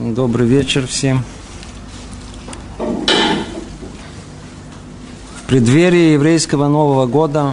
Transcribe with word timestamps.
Добрый 0.00 0.46
вечер 0.46 0.86
всем. 0.86 1.22
В 2.78 3.02
преддверии 5.46 6.14
еврейского 6.14 6.68
Нового 6.68 7.04
года 7.04 7.52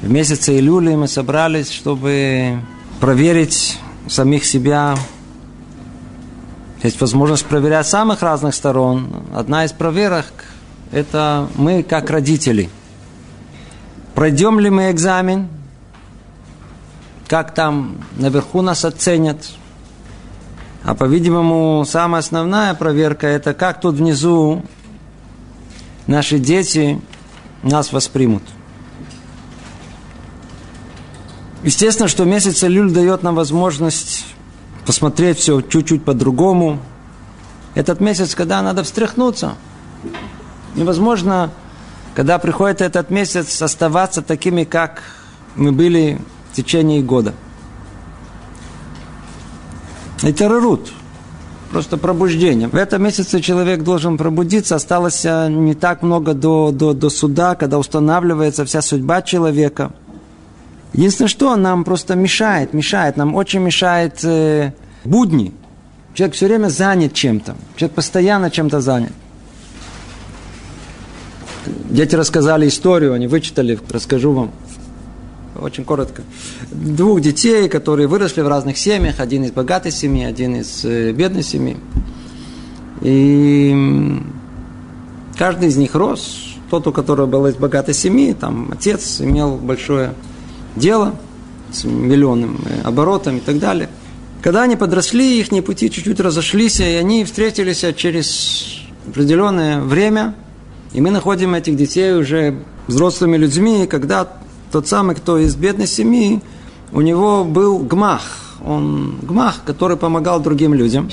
в 0.00 0.08
месяце 0.08 0.56
июля 0.56 0.96
мы 0.96 1.08
собрались, 1.08 1.72
чтобы 1.72 2.60
проверить 3.00 3.80
самих 4.06 4.44
себя. 4.44 4.96
Есть 6.84 7.00
возможность 7.00 7.46
проверять 7.46 7.88
самых 7.88 8.22
разных 8.22 8.54
сторон. 8.54 9.24
Одна 9.34 9.64
из 9.64 9.72
проверок– 9.72 10.32
это 10.92 11.48
мы 11.56 11.82
как 11.82 12.10
родители. 12.10 12.70
Пройдем 14.14 14.60
ли 14.60 14.70
мы 14.70 14.92
экзамен? 14.92 15.48
Как 17.26 17.54
там 17.54 17.96
наверху 18.16 18.62
нас 18.62 18.84
оценят? 18.84 19.44
А 20.84 20.94
по-видимому, 20.94 21.84
самая 21.86 22.20
основная 22.20 22.74
проверка– 22.74 23.26
это 23.28 23.54
как 23.54 23.80
тут 23.80 23.94
внизу 23.94 24.62
наши 26.06 26.38
дети 26.38 27.00
нас 27.62 27.90
воспримут. 27.90 28.42
Естественно, 31.62 32.06
что 32.06 32.24
месяц 32.26 32.62
Илюль 32.62 32.92
дает 32.92 33.22
нам 33.22 33.34
возможность 33.34 34.26
посмотреть 34.84 35.38
все 35.38 35.62
чуть-чуть 35.62 36.04
по-другому. 36.04 36.78
Этот 37.74 38.00
месяц, 38.00 38.34
когда 38.34 38.60
надо 38.60 38.84
встряхнуться. 38.84 39.54
Невозможно, 40.74 41.50
когда 42.14 42.38
приходит 42.38 42.82
этот 42.82 43.08
месяц, 43.08 43.62
оставаться 43.62 44.20
такими, 44.20 44.64
как 44.64 45.02
мы 45.54 45.72
были 45.72 46.20
в 46.52 46.56
течение 46.56 47.00
года. 47.02 47.32
Это 50.24 50.48
рарут, 50.48 50.92
просто 51.70 51.96
пробуждение. 51.96 52.66
В 52.66 52.74
этом 52.74 53.04
месяце 53.04 53.40
человек 53.40 53.82
должен 53.84 54.16
пробудиться. 54.18 54.74
Осталось 54.74 55.24
э, 55.24 55.48
не 55.48 55.74
так 55.74 56.02
много 56.02 56.34
до, 56.34 56.72
до, 56.72 56.94
до 56.94 57.10
суда, 57.10 57.54
когда 57.54 57.78
устанавливается 57.78 58.64
вся 58.64 58.82
судьба 58.82 59.22
человека– 59.22 59.92
Единственное, 60.94 61.28
что 61.28 61.56
нам 61.56 61.82
просто 61.82 62.14
мешает, 62.14 62.72
мешает, 62.72 63.16
нам 63.16 63.34
очень 63.34 63.58
мешает 63.58 64.24
э, 64.24 64.72
будни. 65.04 65.52
Человек 66.14 66.36
все 66.36 66.46
время 66.46 66.68
занят 66.68 67.12
чем-то. 67.14 67.56
Человек 67.74 67.96
постоянно 67.96 68.48
чем-то 68.48 68.80
занят. 68.80 69.12
Дети 71.66 72.14
рассказали 72.14 72.68
историю, 72.68 73.12
они 73.12 73.26
вычитали, 73.26 73.78
расскажу 73.90 74.32
вам 74.32 74.52
очень 75.60 75.84
коротко. 75.84 76.22
Двух 76.70 77.20
детей, 77.20 77.68
которые 77.68 78.06
выросли 78.06 78.40
в 78.40 78.48
разных 78.48 78.78
семьях, 78.78 79.20
один 79.20 79.44
из 79.44 79.52
богатой 79.52 79.92
семьи, 79.92 80.24
один 80.24 80.56
из 80.56 80.84
э, 80.84 81.12
бедной 81.12 81.42
семьи. 81.42 81.76
И 83.02 84.20
каждый 85.36 85.68
из 85.68 85.76
них 85.76 85.94
рос. 85.94 86.54
Тот, 86.70 86.86
у 86.86 86.92
которого 86.92 87.26
был 87.26 87.46
из 87.46 87.54
богатой 87.54 87.94
семьи, 87.94 88.32
там 88.32 88.70
отец 88.72 89.20
имел 89.20 89.56
большое 89.56 90.14
дело 90.76 91.14
с 91.72 91.84
миллионным 91.84 92.58
э, 92.64 92.82
оборотом 92.82 93.38
и 93.38 93.40
так 93.40 93.58
далее. 93.58 93.88
Когда 94.42 94.62
они 94.62 94.76
подросли, 94.76 95.40
их 95.40 95.48
пути 95.64 95.90
чуть-чуть 95.90 96.20
разошлись, 96.20 96.80
и 96.80 96.84
они 96.84 97.24
встретились 97.24 97.84
через 97.96 98.82
определенное 99.08 99.80
время, 99.80 100.34
и 100.92 101.00
мы 101.00 101.10
находим 101.10 101.54
этих 101.54 101.76
детей 101.76 102.12
уже 102.14 102.62
взрослыми 102.86 103.36
людьми, 103.36 103.86
когда 103.86 104.28
тот 104.74 104.88
самый, 104.88 105.14
кто 105.14 105.38
из 105.38 105.54
бедной 105.54 105.86
семьи, 105.86 106.42
у 106.90 107.00
него 107.00 107.44
был 107.44 107.78
гмах, 107.78 108.22
он 108.66 109.20
гмах, 109.22 109.60
который 109.64 109.96
помогал 109.96 110.40
другим 110.40 110.74
людям. 110.74 111.12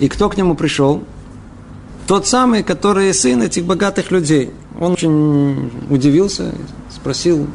И 0.00 0.08
кто 0.10 0.28
к 0.28 0.36
нему 0.36 0.54
пришел? 0.54 1.02
Тот 2.06 2.26
самый, 2.26 2.62
который 2.62 3.14
сын 3.14 3.40
этих 3.40 3.64
богатых 3.64 4.10
людей. 4.10 4.50
Он 4.78 4.92
очень 4.92 5.70
удивился, 5.88 6.52
спросил, 6.90 7.46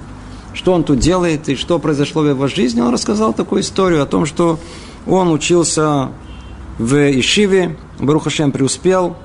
что 0.55 0.73
он 0.73 0.83
тут 0.83 0.97
делает 0.97 1.47
и 1.47 1.55
что 1.55 1.77
произошло 1.77 2.23
в 2.23 2.27
его 2.27 2.47
жизни, 2.47 2.81
он 2.81 2.91
рассказал 2.91 3.31
такую 3.31 3.61
историю 3.61 4.01
о 4.01 4.07
том, 4.07 4.25
что 4.25 4.57
он 5.05 5.31
учился 5.31 6.09
в 6.79 6.95
Ишиве, 7.19 7.77
Барухашем 7.99 8.51
преуспел, 8.51 9.15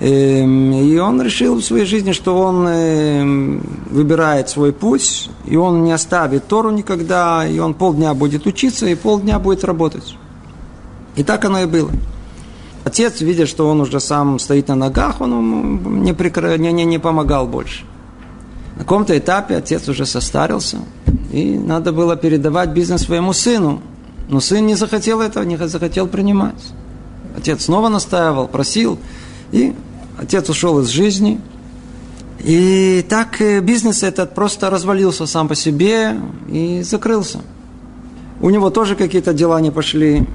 и 0.00 0.98
он 0.98 1.20
решил 1.20 1.56
в 1.56 1.62
своей 1.62 1.84
жизни, 1.84 2.12
что 2.12 2.38
он 2.38 2.66
эм, 2.66 3.62
выбирает 3.90 4.48
свой 4.48 4.72
путь, 4.72 5.28
и 5.44 5.56
он 5.56 5.84
не 5.84 5.92
оставит 5.92 6.48
Тору 6.48 6.70
никогда, 6.70 7.46
и 7.46 7.58
он 7.58 7.74
полдня 7.74 8.14
будет 8.14 8.46
учиться, 8.46 8.86
и 8.86 8.94
полдня 8.94 9.38
будет 9.38 9.62
работать. 9.62 10.16
И 11.16 11.22
так 11.22 11.44
оно 11.44 11.60
и 11.60 11.66
было. 11.66 11.90
Отец, 12.82 13.20
видя, 13.20 13.44
что 13.44 13.68
он 13.68 13.82
уже 13.82 14.00
сам 14.00 14.38
стоит 14.38 14.68
на 14.68 14.74
ногах, 14.74 15.20
он 15.20 15.32
ему 15.32 15.90
не, 15.90 16.14
прикр... 16.14 16.56
не, 16.56 16.72
не, 16.72 16.86
не 16.86 16.98
помогал 16.98 17.46
больше. 17.46 17.84
На 18.76 18.84
каком-то 18.84 19.18
этапе 19.18 19.56
отец 19.56 19.86
уже 19.86 20.06
состарился, 20.06 20.78
и 21.30 21.58
надо 21.58 21.92
было 21.92 22.16
передавать 22.16 22.70
бизнес 22.70 23.02
своему 23.02 23.34
сыну. 23.34 23.82
Но 24.30 24.40
сын 24.40 24.64
не 24.64 24.76
захотел 24.76 25.20
этого, 25.20 25.44
не 25.44 25.58
захотел 25.58 26.06
принимать. 26.06 26.62
Отец 27.36 27.64
снова 27.64 27.90
настаивал, 27.90 28.48
просил, 28.48 28.98
и 29.52 29.74
отец 30.20 30.48
ушел 30.48 30.80
из 30.80 30.88
жизни. 30.88 31.40
И 32.40 33.04
так 33.08 33.40
э, 33.40 33.60
бизнес 33.60 34.02
этот 34.02 34.34
просто 34.34 34.70
развалился 34.70 35.26
сам 35.26 35.48
по 35.48 35.54
себе 35.54 36.16
и 36.50 36.82
закрылся. 36.82 37.40
У 38.40 38.50
него 38.50 38.70
тоже 38.70 38.96
какие-то 38.96 39.32
дела 39.34 39.60
не 39.60 39.70
пошли. 39.70 40.26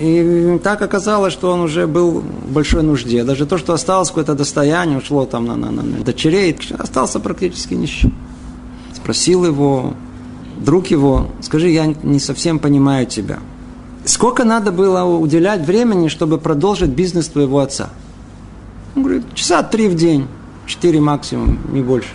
И 0.00 0.60
так 0.62 0.82
оказалось, 0.82 1.32
что 1.32 1.52
он 1.52 1.60
уже 1.60 1.88
был 1.88 2.20
в 2.20 2.52
большой 2.52 2.82
нужде. 2.82 3.24
Даже 3.24 3.46
то, 3.46 3.58
что 3.58 3.72
осталось 3.72 4.08
какое-то 4.08 4.34
достояние, 4.34 4.98
ушло 4.98 5.26
там 5.26 5.46
на, 5.46 5.56
на, 5.56 5.70
на, 5.70 5.82
на 5.82 6.04
дочерей, 6.04 6.56
остался 6.78 7.18
практически 7.18 7.74
нищим. 7.74 8.14
Спросил 8.94 9.44
его, 9.44 9.94
друг 10.58 10.88
его, 10.88 11.28
скажи, 11.40 11.70
я 11.70 11.86
не 11.86 12.20
совсем 12.20 12.60
понимаю 12.60 13.06
тебя. 13.06 13.40
Сколько 14.04 14.44
надо 14.44 14.70
было 14.70 15.02
уделять 15.02 15.66
времени, 15.66 16.06
чтобы 16.06 16.38
продолжить 16.38 16.90
бизнес 16.90 17.26
твоего 17.26 17.58
отца? 17.58 17.90
Он 18.94 19.02
говорит, 19.02 19.34
часа 19.34 19.62
три 19.62 19.88
в 19.88 19.94
день, 19.94 20.26
четыре 20.66 21.00
максимум, 21.00 21.58
не 21.72 21.80
больше. 21.80 22.10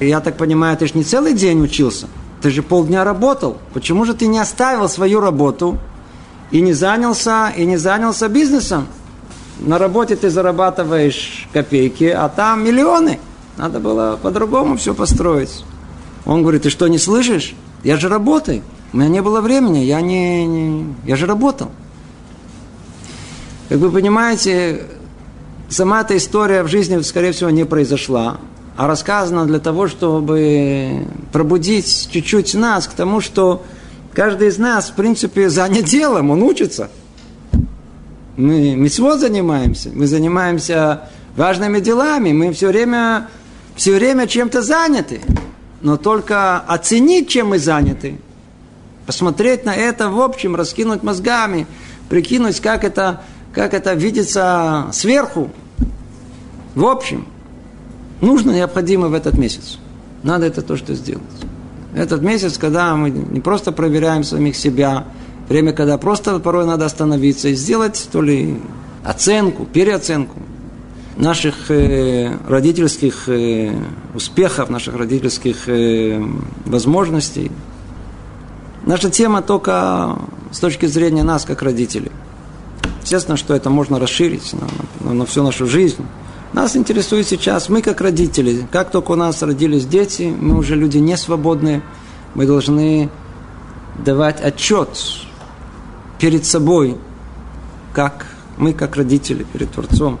И 0.00 0.08
я 0.08 0.20
так 0.20 0.36
понимаю, 0.36 0.76
ты 0.76 0.86
же 0.86 0.92
не 0.94 1.04
целый 1.04 1.34
день 1.34 1.62
учился, 1.62 2.08
ты 2.40 2.50
же 2.50 2.62
полдня 2.62 3.04
работал. 3.04 3.58
Почему 3.72 4.04
же 4.04 4.14
ты 4.14 4.26
не 4.26 4.38
оставил 4.38 4.88
свою 4.88 5.20
работу 5.20 5.78
и 6.50 6.60
не 6.60 6.72
занялся, 6.72 7.50
и 7.50 7.64
не 7.64 7.76
занялся 7.76 8.28
бизнесом. 8.28 8.86
На 9.60 9.78
работе 9.78 10.16
ты 10.16 10.28
зарабатываешь 10.28 11.48
копейки, 11.52 12.04
а 12.04 12.28
там 12.28 12.64
миллионы. 12.64 13.20
Надо 13.56 13.80
было 13.80 14.18
по-другому 14.20 14.76
все 14.76 14.94
построить. 14.94 15.64
Он 16.24 16.42
говорит, 16.42 16.62
ты 16.62 16.70
что, 16.70 16.88
не 16.88 16.98
слышишь? 16.98 17.54
Я 17.84 17.96
же 17.96 18.08
работаю. 18.08 18.62
У 18.92 18.96
меня 18.96 19.08
не 19.08 19.22
было 19.22 19.40
времени, 19.40 19.78
я 19.78 20.00
не, 20.00 20.46
не 20.46 20.94
я 21.04 21.16
же 21.16 21.26
работал. 21.26 21.70
Как 23.68 23.78
вы 23.78 23.90
понимаете, 23.90 24.86
сама 25.72 26.02
эта 26.02 26.16
история 26.16 26.62
в 26.62 26.68
жизни, 26.68 27.00
скорее 27.00 27.32
всего, 27.32 27.50
не 27.50 27.64
произошла, 27.64 28.38
а 28.76 28.86
рассказана 28.86 29.46
для 29.46 29.58
того, 29.58 29.88
чтобы 29.88 31.06
пробудить 31.32 32.08
чуть-чуть 32.10 32.54
нас 32.54 32.86
к 32.86 32.92
тому, 32.92 33.20
что 33.20 33.62
Каждый 34.14 34.48
из 34.48 34.58
нас, 34.58 34.90
в 34.90 34.94
принципе, 34.94 35.48
занят 35.48 35.86
делом, 35.86 36.30
он 36.30 36.42
учится. 36.42 36.90
Мы 38.36 38.74
митцвот 38.74 39.20
занимаемся, 39.20 39.90
мы 39.94 40.06
занимаемся 40.06 41.08
важными 41.34 41.80
делами, 41.80 42.32
мы 42.32 42.52
все 42.52 42.68
время, 42.68 43.28
все 43.74 43.94
время 43.94 44.26
чем-то 44.26 44.60
заняты. 44.60 45.22
Но 45.80 45.96
только 45.96 46.58
оценить, 46.58 47.28
чем 47.28 47.48
мы 47.48 47.58
заняты, 47.58 48.18
посмотреть 49.06 49.64
на 49.64 49.74
это 49.74 50.10
в 50.10 50.20
общем, 50.20 50.56
раскинуть 50.56 51.02
мозгами, 51.02 51.66
прикинуть, 52.10 52.60
как 52.60 52.84
это, 52.84 53.22
как 53.52 53.74
это 53.74 53.94
видится 53.94 54.86
сверху, 54.92 55.50
в 56.74 56.86
общем, 56.86 57.26
нужно, 58.20 58.52
необходимо 58.52 59.08
в 59.08 59.14
этот 59.14 59.36
месяц. 59.36 59.78
Надо 60.22 60.46
это 60.46 60.62
то, 60.62 60.76
что 60.76 60.94
сделать. 60.94 61.22
Этот 61.94 62.22
месяц, 62.22 62.56
когда 62.56 62.96
мы 62.96 63.10
не 63.10 63.40
просто 63.40 63.72
проверяем 63.72 64.24
самих 64.24 64.56
себя, 64.56 65.04
время, 65.48 65.72
когда 65.72 65.98
просто 65.98 66.38
порой 66.38 66.64
надо 66.64 66.86
остановиться 66.86 67.48
и 67.48 67.54
сделать 67.54 68.08
то 68.10 68.22
ли 68.22 68.58
оценку, 69.04 69.66
переоценку 69.66 70.40
наших 71.16 71.70
э, 71.70 72.34
родительских 72.48 73.28
э, 73.28 73.74
успехов, 74.14 74.70
наших 74.70 74.96
родительских 74.96 75.68
э, 75.68 76.22
возможностей. 76.64 77.50
Наша 78.86 79.10
тема 79.10 79.42
только 79.42 80.18
с 80.50 80.58
точки 80.58 80.86
зрения 80.86 81.22
нас, 81.22 81.44
как 81.44 81.62
родителей. 81.62 82.12
Естественно, 83.02 83.36
что 83.36 83.54
это 83.54 83.70
можно 83.70 83.98
расширить 83.98 84.52
на, 84.52 84.68
на, 85.06 85.14
на 85.14 85.26
всю 85.26 85.42
нашу 85.42 85.66
жизнь. 85.66 86.04
Нас 86.52 86.76
интересует 86.76 87.26
сейчас, 87.26 87.68
мы 87.68 87.82
как 87.82 88.00
родители, 88.00 88.66
как 88.70 88.90
только 88.90 89.12
у 89.12 89.14
нас 89.14 89.42
родились 89.42 89.86
дети, 89.86 90.34
мы 90.38 90.58
уже 90.58 90.76
люди 90.76 90.98
не 90.98 91.16
свободные, 91.16 91.82
мы 92.34 92.46
должны 92.46 93.08
давать 94.04 94.40
отчет 94.40 94.88
перед 96.18 96.44
собой 96.44 96.98
как 97.92 98.26
мы, 98.56 98.72
как 98.72 98.96
родители 98.96 99.44
перед 99.44 99.70
Творцом. 99.72 100.18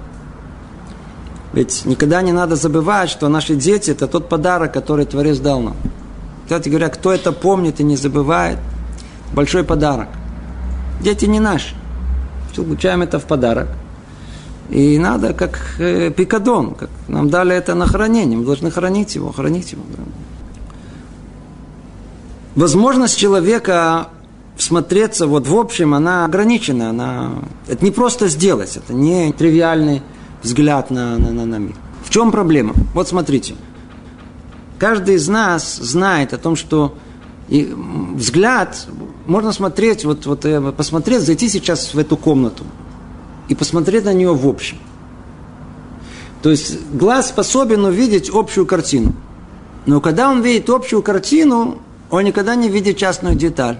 Ведь 1.52 1.84
никогда 1.84 2.22
не 2.22 2.32
надо 2.32 2.56
забывать, 2.56 3.10
что 3.10 3.28
наши 3.28 3.54
дети– 3.54 3.90
это 3.92 4.06
тот 4.06 4.28
подарок, 4.28 4.72
который 4.72 5.04
Творец 5.04 5.38
дал 5.38 5.60
нам. 5.60 5.76
Кстати 6.44 6.68
говоря, 6.70 6.88
кто 6.88 7.12
это 7.12 7.30
помнит 7.30 7.78
и 7.80 7.84
не 7.84 7.96
забывает, 7.96 8.58
большой 9.34 9.64
подарок. 9.64 10.08
Дети 11.02 11.26
не 11.26 11.40
наши. 11.40 11.74
Получаем 12.56 13.02
это 13.02 13.18
в 13.18 13.24
подарок. 13.24 13.68
И 14.70 14.98
надо, 14.98 15.34
как 15.34 15.58
э, 15.78 16.10
пикадон, 16.10 16.74
как 16.74 16.90
нам 17.08 17.28
дали 17.28 17.54
это 17.54 17.74
на 17.74 17.86
хранение, 17.86 18.38
мы 18.38 18.44
должны 18.44 18.70
хранить 18.70 19.14
его, 19.14 19.32
хранить 19.32 19.72
его. 19.72 19.82
Возможность 22.54 23.18
человека 23.18 24.08
всмотреться 24.56 25.26
вот 25.26 25.46
в 25.46 25.56
общем, 25.56 25.94
она 25.94 26.24
ограничена. 26.24 26.90
Она... 26.90 27.32
Это 27.68 27.84
не 27.84 27.90
просто 27.90 28.28
сделать, 28.28 28.76
это 28.76 28.94
не 28.94 29.32
тривиальный 29.32 30.02
взгляд 30.42 30.90
на, 30.90 31.18
на, 31.18 31.30
на, 31.30 31.46
на 31.46 31.58
мир. 31.58 31.74
В 32.04 32.10
чем 32.10 32.30
проблема? 32.30 32.74
Вот 32.94 33.08
смотрите. 33.08 33.54
Каждый 34.78 35.14
из 35.16 35.28
нас 35.28 35.76
знает 35.76 36.32
о 36.32 36.38
том, 36.38 36.56
что 36.56 36.96
и 37.48 37.72
взгляд 38.14 38.86
можно 39.26 39.52
смотреть, 39.52 40.04
вот, 40.04 40.26
вот 40.26 40.44
э, 40.44 40.72
посмотреть, 40.72 41.22
зайти 41.22 41.48
сейчас 41.48 41.94
в 41.94 41.98
эту 41.98 42.16
комнату 42.16 42.64
и 43.48 43.54
посмотреть 43.54 44.04
на 44.04 44.12
нее 44.12 44.34
в 44.34 44.46
общем. 44.46 44.78
То 46.42 46.50
есть 46.50 46.78
глаз 46.92 47.28
способен 47.28 47.84
увидеть 47.84 48.30
общую 48.30 48.66
картину. 48.66 49.14
Но 49.86 50.00
когда 50.00 50.30
он 50.30 50.42
видит 50.42 50.68
общую 50.70 51.02
картину, 51.02 51.78
он 52.10 52.24
никогда 52.24 52.54
не 52.54 52.68
видит 52.68 52.96
частную 52.96 53.36
деталь. 53.36 53.78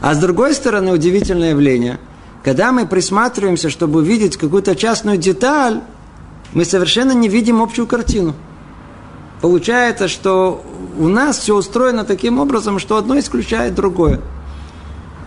А 0.00 0.14
с 0.14 0.18
другой 0.18 0.54
стороны, 0.54 0.92
удивительное 0.92 1.50
явление, 1.50 1.98
когда 2.44 2.70
мы 2.70 2.86
присматриваемся, 2.86 3.70
чтобы 3.70 4.00
увидеть 4.00 4.36
какую-то 4.36 4.76
частную 4.76 5.18
деталь, 5.18 5.80
мы 6.52 6.64
совершенно 6.64 7.12
не 7.12 7.28
видим 7.28 7.60
общую 7.60 7.86
картину. 7.86 8.34
Получается, 9.40 10.08
что 10.08 10.62
у 10.98 11.08
нас 11.08 11.38
все 11.38 11.54
устроено 11.54 12.04
таким 12.04 12.38
образом, 12.38 12.78
что 12.78 12.96
одно 12.96 13.18
исключает 13.18 13.74
другое. 13.74 14.20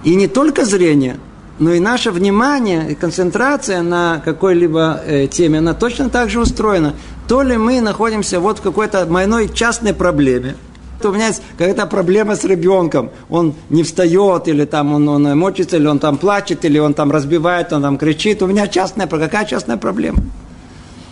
И 0.04 0.16
не 0.16 0.28
только 0.28 0.66
зрение, 0.66 1.18
но 1.60 1.74
и 1.74 1.80
наше 1.80 2.12
внимание 2.12 2.92
и 2.92 2.96
концентрация 2.96 3.82
на 3.82 4.22
какой-либо 4.24 5.02
э, 5.06 5.28
теме, 5.28 5.60
она 5.60 5.74
точно 5.74 6.10
так 6.10 6.30
же 6.30 6.40
устроена. 6.40 6.96
То 7.28 7.42
ли 7.44 7.58
мы 7.58 7.82
находимся 7.82 8.40
вот 8.40 8.60
в 8.60 8.62
какой-то 8.62 9.06
моей 9.06 9.50
частной 9.54 9.94
проблеме, 9.94 10.56
у 11.04 11.12
меня 11.12 11.28
есть 11.28 11.42
какая-то 11.58 11.86
проблема 11.86 12.36
с 12.36 12.44
ребенком, 12.44 13.12
он 13.30 13.54
не 13.70 13.84
встает, 13.84 14.48
или 14.48 14.66
там 14.66 14.94
он, 14.94 15.08
он 15.08 15.38
мочится, 15.38 15.78
или 15.78 15.88
он 15.88 16.00
там 16.00 16.18
плачет, 16.18 16.66
или 16.66 16.78
он 16.78 16.94
там 16.94 17.12
разбивает, 17.12 17.72
он 17.72 17.84
там 17.84 17.98
кричит. 17.98 18.42
У 18.42 18.48
меня 18.48 18.68
частная, 18.68 19.08
какая 19.08 19.46
частная 19.46 19.78
проблема? 19.78 20.20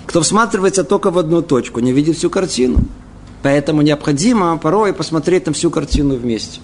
Кто 0.07 0.21
всматривается 0.21 0.85
только 0.85 1.11
в 1.11 1.17
одну 1.17 1.41
точку, 1.41 1.81
не 1.81 1.91
видит 1.91 2.15
всю 2.15 2.29
картину. 2.29 2.79
Поэтому 3.43 3.81
необходимо 3.81 4.57
порой 4.57 4.93
посмотреть 4.93 5.45
на 5.45 5.53
всю 5.53 5.69
картину 5.69 6.15
вместе. 6.15 6.61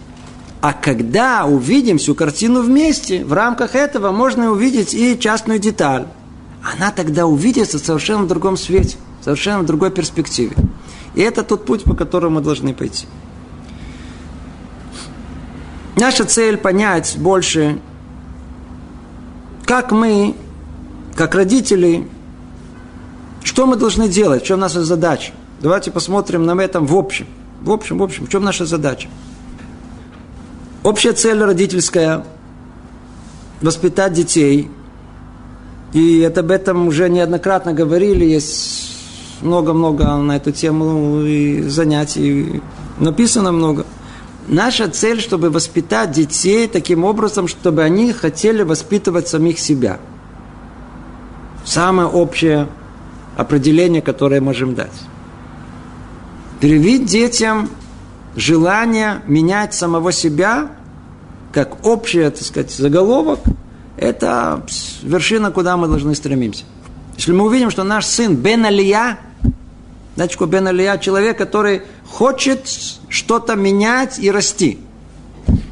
А 0.62 0.72
когда 0.72 1.45
увидим 1.45 1.98
всю 1.98 2.16
картину 2.16 2.62
вместе, 2.62 3.24
в 3.25 3.34
рамках 3.34 3.75
этого 3.75 4.12
можно 4.12 4.50
увидеть 4.50 4.94
и 4.94 5.19
частную 5.19 5.60
деталь. 5.60 6.07
Она 6.63 6.92
тогда 6.92 7.25
увидится 7.25 7.80
совершенно 7.80 8.24
в 8.24 8.28
другом 8.28 8.56
свете, 8.56 8.95
совершенно 9.22 9.63
в 9.63 9.66
другой 9.66 9.92
перспективе. 9.92 10.56
И 11.13 11.22
это 11.22 11.44
тот 11.44 11.66
путь, 11.66 11.84
по 11.84 11.96
которому 11.96 12.36
мы 12.36 12.42
должны 12.42 12.74
пойти. 12.74 13.06
Наша 15.98 16.24
цель 16.24 16.56
понять 16.56 17.18
больше, 17.18 17.80
как 19.66 19.92
мы, 19.92 20.34
как 21.16 21.36
родители, 21.36 22.07
что 23.44 23.66
мы 23.66 23.75
должны 23.75 24.07
делать, 24.07 24.44
в 24.44 24.45
чем 24.45 24.60
наша 24.60 24.84
задача. 24.84 25.34
Давайте 25.62 25.92
посмотрим 25.92 26.45
на 26.45 26.60
этом 26.62 26.86
в 26.86 26.95
общем. 26.95 27.28
В 27.62 27.72
общем, 27.72 27.98
в 27.98 28.04
общем, 28.04 28.25
в 28.25 28.30
чем 28.30 28.44
наша 28.44 28.66
задача. 28.66 29.07
Общая 30.84 31.13
цель 31.13 31.42
родительская– 31.42 32.25
воспитать 33.62 34.13
детей. 34.13 34.69
И 35.94 36.19
это 36.19 36.42
об 36.42 36.51
этом 36.51 36.88
уже 36.88 37.10
неоднократно 37.10 37.74
говорили, 37.74 38.25
есть 38.25 38.98
много-много 39.42 40.18
на 40.18 40.36
эту 40.36 40.51
тему 40.51 41.22
и 41.22 41.62
занятий, 41.63 42.62
написано 43.00 43.51
много. 43.51 43.86
Наша 44.48 44.89
цель, 44.89 45.22
чтобы 45.22 45.50
воспитать 45.50 46.12
детей 46.12 46.68
таким 46.68 47.06
образом, 47.06 47.48
чтобы 47.48 47.84
они 47.84 48.12
хотели 48.12 48.63
воспитывать 48.63 49.28
самих 49.28 49.60
себя. 49.60 50.00
Самое 51.63 52.10
общее 52.10 52.68
определение, 53.36 54.02
которое 54.02 54.42
можем 54.42 54.76
дать. 54.76 54.92
Привить 56.60 57.06
детям 57.06 57.70
желание 58.36 59.22
менять 59.28 59.74
самого 59.74 60.12
себя, 60.12 60.70
как 61.52 61.86
общее, 61.86 62.30
так 62.32 62.44
сказать, 62.44 62.72
заголовок, 62.72 63.40
это 63.98 64.66
вершина, 65.04 65.52
куда 65.52 65.78
мы 65.78 65.88
должны 65.88 66.16
стремиться. 66.16 66.64
Если 67.16 67.32
мы 67.32 67.46
увидим, 67.46 67.70
что 67.70 67.84
наш 67.84 68.06
сын 68.06 68.36
Бен 68.36 68.66
Алия, 68.66 69.20
Значит, 70.16 70.40
Бен 70.48 70.68
Алия 70.68 70.98
человек, 70.98 71.38
который 71.38 71.82
хочет 72.08 72.68
что-то 73.10 73.56
менять 73.56 74.20
и 74.20 74.30
расти. 74.30 74.80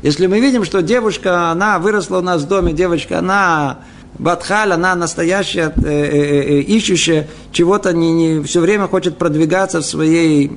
Если 0.01 0.25
мы 0.25 0.39
видим, 0.39 0.65
что 0.65 0.81
девушка, 0.81 1.51
она 1.51 1.77
выросла 1.77 2.19
у 2.19 2.21
нас 2.21 2.41
в 2.41 2.47
доме, 2.47 2.73
девочка, 2.73 3.19
она 3.19 3.79
Батхаль, 4.21 4.71
она 4.71 4.93
настоящая, 4.93 5.73
э, 5.77 5.81
э, 5.83 6.59
э, 6.59 6.61
ищущая 6.61 7.27
чего-то, 7.51 7.91
не, 7.91 8.13
не, 8.13 8.43
все 8.43 8.59
время 8.59 8.87
хочет 8.87 9.17
продвигаться 9.17 9.81
в 9.81 9.85
своей 9.85 10.51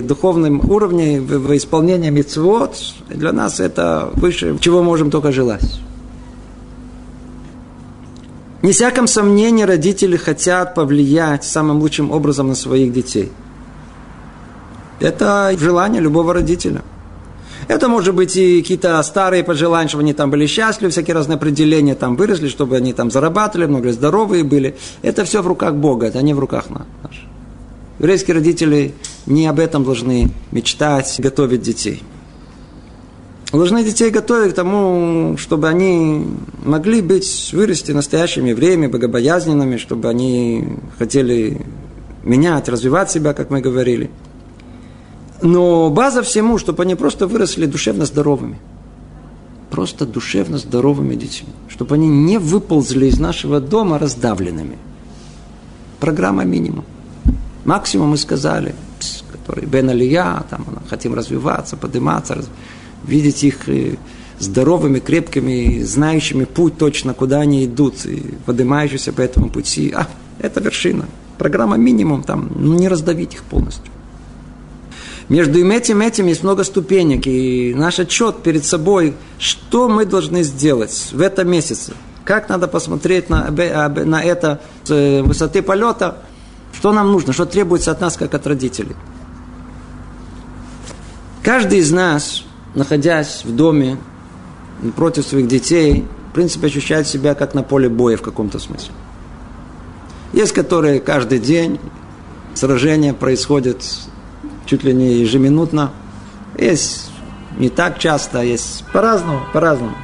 духовном 0.00 0.60
уровне, 0.70 1.20
в, 1.20 1.38
в 1.38 1.56
исполнении 1.56 2.08
мецвод. 2.10 2.76
Для 3.08 3.32
нас 3.32 3.58
это 3.58 4.10
выше, 4.14 4.56
чего 4.60 4.84
можем 4.84 5.10
только 5.10 5.32
желать. 5.32 5.80
Не 8.62 8.70
всяком 8.70 9.08
сомнении 9.08 9.64
родители 9.64 10.16
хотят 10.16 10.76
повлиять 10.76 11.42
самым 11.42 11.80
лучшим 11.80 12.12
образом 12.12 12.46
на 12.46 12.54
своих 12.54 12.92
детей. 12.92 13.32
Это 15.00 15.52
желание 15.58 16.00
любого 16.00 16.32
родителя. 16.32 16.82
Это 17.70 17.88
может 17.88 18.16
быть 18.16 18.34
и 18.34 18.62
какие-то 18.62 19.00
старые 19.04 19.44
пожелания, 19.44 19.88
чтобы 19.88 20.02
они 20.02 20.12
там 20.12 20.28
были 20.28 20.46
счастливы, 20.46 20.90
всякие 20.90 21.14
разные 21.14 21.36
определения 21.36 21.94
там 21.94 22.16
выросли, 22.16 22.48
чтобы 22.48 22.76
они 22.76 22.92
там 22.92 23.12
зарабатывали, 23.12 23.66
много 23.66 23.92
здоровые 23.92 24.42
были. 24.42 24.74
Это 25.02 25.24
все 25.24 25.40
в 25.40 25.46
руках 25.46 25.76
Бога, 25.76 26.06
это 26.06 26.20
не 26.20 26.34
в 26.34 26.40
руках 26.40 26.68
наших. 26.68 27.22
Еврейские 28.00 28.34
родители 28.34 28.92
не 29.26 29.46
об 29.46 29.60
этом 29.60 29.84
должны 29.84 30.32
мечтать, 30.50 31.14
готовить 31.20 31.62
детей 31.62 32.02
должны 33.52 33.84
детей 33.84 34.10
готовить 34.10 34.52
к 34.52 34.56
тому, 34.56 35.36
чтобы 35.38 35.68
они 35.68 36.26
могли 36.64 37.02
быть, 37.02 37.50
вырасти 37.52 37.92
настоящими 37.92 38.50
евреями, 38.50 38.88
богобоязненными, 38.88 39.76
чтобы 39.76 40.08
они 40.08 40.76
хотели 40.98 41.60
менять, 42.24 42.68
развивать 42.68 43.10
себя, 43.12 43.32
как 43.32 43.50
мы 43.50 43.60
говорили. 43.60 44.10
Но 45.42 45.90
база 45.90 46.22
всему, 46.22 46.58
чтобы 46.58 46.82
они 46.82 46.94
просто 46.94 47.26
выросли 47.26 47.66
душевно 47.66 48.04
здоровыми. 48.04 48.58
Просто 49.70 50.06
душевно 50.06 50.58
здоровыми 50.58 51.14
детьми. 51.14 51.48
Чтобы 51.68 51.94
они 51.94 52.08
не 52.08 52.38
выползли 52.38 53.06
из 53.06 53.18
нашего 53.18 53.60
дома 53.60 53.98
раздавленными. 53.98 54.76
Программа 55.98 56.44
минимум. 56.44 56.84
Максимум 57.64 58.10
мы 58.10 58.16
сказали, 58.16 58.74
который 59.32 59.66
Бен 59.66 59.90
Алия, 59.90 60.44
там, 60.50 60.66
хотим 60.88 61.14
развиваться, 61.14 61.76
подниматься, 61.76 62.34
развиваться 62.34 62.60
видеть 63.04 63.44
их 63.44 63.68
э, 63.68 63.96
здоровыми, 64.38 64.98
крепкими, 64.98 65.82
знающими 65.82 66.44
путь 66.44 66.78
точно, 66.78 67.14
куда 67.14 67.40
они 67.40 67.64
идут, 67.64 68.06
и 68.06 68.34
поднимающимися 68.46 69.12
по 69.12 69.20
этому 69.20 69.50
пути. 69.50 69.92
А, 69.94 70.06
это 70.38 70.60
вершина. 70.60 71.06
Программа 71.38 71.76
минимум, 71.76 72.22
там, 72.22 72.50
ну, 72.54 72.74
не 72.74 72.88
раздавить 72.88 73.34
их 73.34 73.42
полностью. 73.44 73.92
Между 75.30 75.64
этим 75.70 76.02
и 76.02 76.06
этим 76.06 76.26
есть 76.26 76.42
много 76.42 76.64
ступенек, 76.64 77.26
и 77.26 77.72
наш 77.72 78.00
отчет 78.00 78.42
перед 78.42 78.64
собой, 78.64 79.14
что 79.38 79.88
мы 79.88 80.04
должны 80.04 80.42
сделать 80.42 81.10
в 81.12 81.20
этом 81.20 81.48
месяце, 81.48 81.94
как 82.24 82.48
надо 82.48 82.66
посмотреть 82.66 83.30
на, 83.30 83.48
на 83.48 84.22
это 84.22 84.60
с 84.82 84.90
э, 84.90 85.22
высоты 85.22 85.62
полета, 85.62 86.18
что 86.72 86.92
нам 86.92 87.12
нужно, 87.12 87.32
что 87.32 87.46
требуется 87.46 87.92
от 87.92 88.00
нас, 88.00 88.16
как 88.16 88.34
от 88.34 88.44
родителей. 88.44 88.96
Каждый 91.44 91.78
из 91.78 91.92
нас 91.92 92.42
находясь 92.74 93.44
в 93.44 93.54
доме 93.54 93.98
против 94.96 95.24
своих 95.24 95.48
детей, 95.48 96.06
в 96.30 96.34
принципе, 96.34 96.66
ощущает 96.66 97.06
себя 97.06 97.34
как 97.34 97.54
на 97.54 97.62
поле 97.62 97.88
боя 97.88 98.16
в 98.16 98.22
каком-то 98.22 98.58
смысле. 98.58 98.92
Есть, 100.32 100.52
которые 100.52 101.00
каждый 101.00 101.38
день 101.38 101.78
сражения 102.54 103.12
происходят 103.14 103.84
чуть 104.70 104.84
ли 104.84 104.94
не 104.94 105.14
ежеминутно. 105.14 105.90
Есть 106.56 107.10
не 107.58 107.70
так 107.70 107.98
часто, 107.98 108.42
есть 108.42 108.84
по-разному, 108.92 109.40
по-разному. 109.52 109.96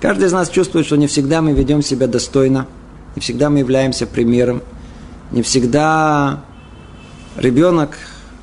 Каждый 0.00 0.28
из 0.28 0.32
нас 0.32 0.48
чувствует, 0.48 0.86
что 0.86 0.96
не 0.96 1.08
всегда 1.08 1.42
мы 1.42 1.52
ведем 1.52 1.82
себя 1.82 2.06
достойно, 2.06 2.68
не 3.16 3.20
всегда 3.20 3.50
мы 3.50 3.58
являемся 3.58 4.06
примером, 4.06 4.62
не 5.32 5.42
всегда 5.42 6.44
ребенок, 7.36 7.98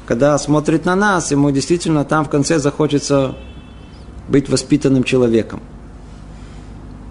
когда 0.06 0.38
смотрит 0.38 0.84
на 0.84 0.96
нас, 0.98 1.32
ему 1.32 1.50
действительно 1.52 2.04
там 2.04 2.26
в 2.26 2.30
конце 2.30 2.60
захочется 2.60 3.38
быть 4.28 4.50
воспитанным 4.50 5.06
человеком. 5.06 5.62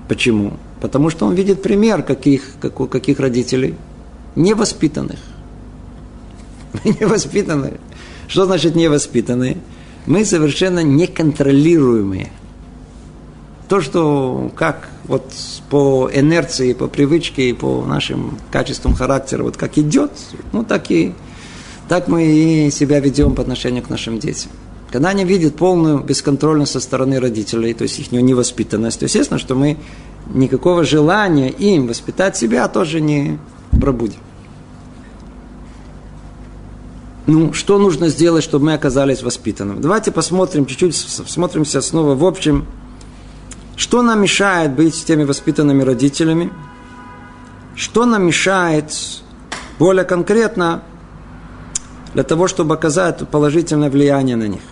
Почему? 0.09 0.59
Потому 0.83 1.09
что 1.09 1.25
он 1.25 1.35
видит 1.35 1.63
пример 1.63 2.03
каких, 2.03 2.43
каких 2.61 3.19
родителей? 3.19 3.77
Невоспитанных. 4.37 5.21
Невоспитанные. 6.85 7.79
Что 8.33 8.47
значит 8.47 8.75
невоспитанные? 8.75 9.59
Мы 10.07 10.25
совершенно 10.25 10.83
неконтролируемые. 10.83 12.33
То, 13.69 13.83
что 13.83 14.51
как 14.57 14.89
вот 15.05 15.31
по 15.69 16.09
инерции, 16.11 16.73
по 16.73 16.87
привычке 16.87 17.53
по 17.53 17.85
нашим 17.85 18.39
качествам 18.51 18.95
характера, 18.95 19.43
вот 19.43 19.59
как 19.59 19.77
идет, 19.77 20.13
ну 20.53 20.65
так 20.65 20.91
и 20.91 21.13
так 21.91 22.09
мы 22.09 22.25
и 22.25 22.71
себя 22.71 23.01
ведем 23.01 23.35
по 23.35 23.43
отношению 23.43 23.83
к 23.83 23.91
нашим 23.91 24.19
детям. 24.19 24.51
Когда 24.91 25.11
они 25.11 25.27
видят 25.27 25.57
полную 25.57 25.99
бесконтрольность 25.99 26.73
со 26.73 26.81
стороны 26.81 27.21
родителей, 27.21 27.75
то 27.75 27.83
есть 27.83 27.99
их 27.99 28.13
невоспитанность, 28.13 29.01
то 29.01 29.05
естественно, 29.05 29.39
что 29.39 29.55
мы 29.55 29.77
никакого 30.33 30.85
желания 30.85 31.51
им 31.51 31.87
воспитать 31.87 32.39
себя 32.39 32.67
тоже 32.69 33.03
не 33.03 33.39
пробудем. 33.79 34.21
Ну, 37.27 37.53
что 37.53 37.79
нужно 37.79 38.09
сделать, 38.09 38.43
чтобы 38.43 38.67
мы 38.67 38.75
оказались 38.75 39.23
воспитанными? 39.23 39.81
Давайте 39.81 40.11
посмотрим, 40.11 40.67
чуть-чуть 40.67 40.97
смотримся 40.97 41.81
снова 41.81 42.17
в 42.17 42.25
общем. 42.25 42.67
Что 43.77 44.03
нам 44.03 44.23
мешает 44.23 44.73
быть 44.73 45.05
теми 45.05 45.23
воспитанными 45.23 45.83
родителями? 45.83 46.53
Что 47.77 48.07
нам 48.07 48.27
мешает 48.27 48.93
более 49.79 50.05
конкретно 50.05 50.83
для 52.13 52.25
того, 52.25 52.49
чтобы 52.49 52.75
оказать 52.75 53.27
положительное 53.29 53.89
влияние 53.89 54.37
на 54.37 54.49
них? 54.49 54.63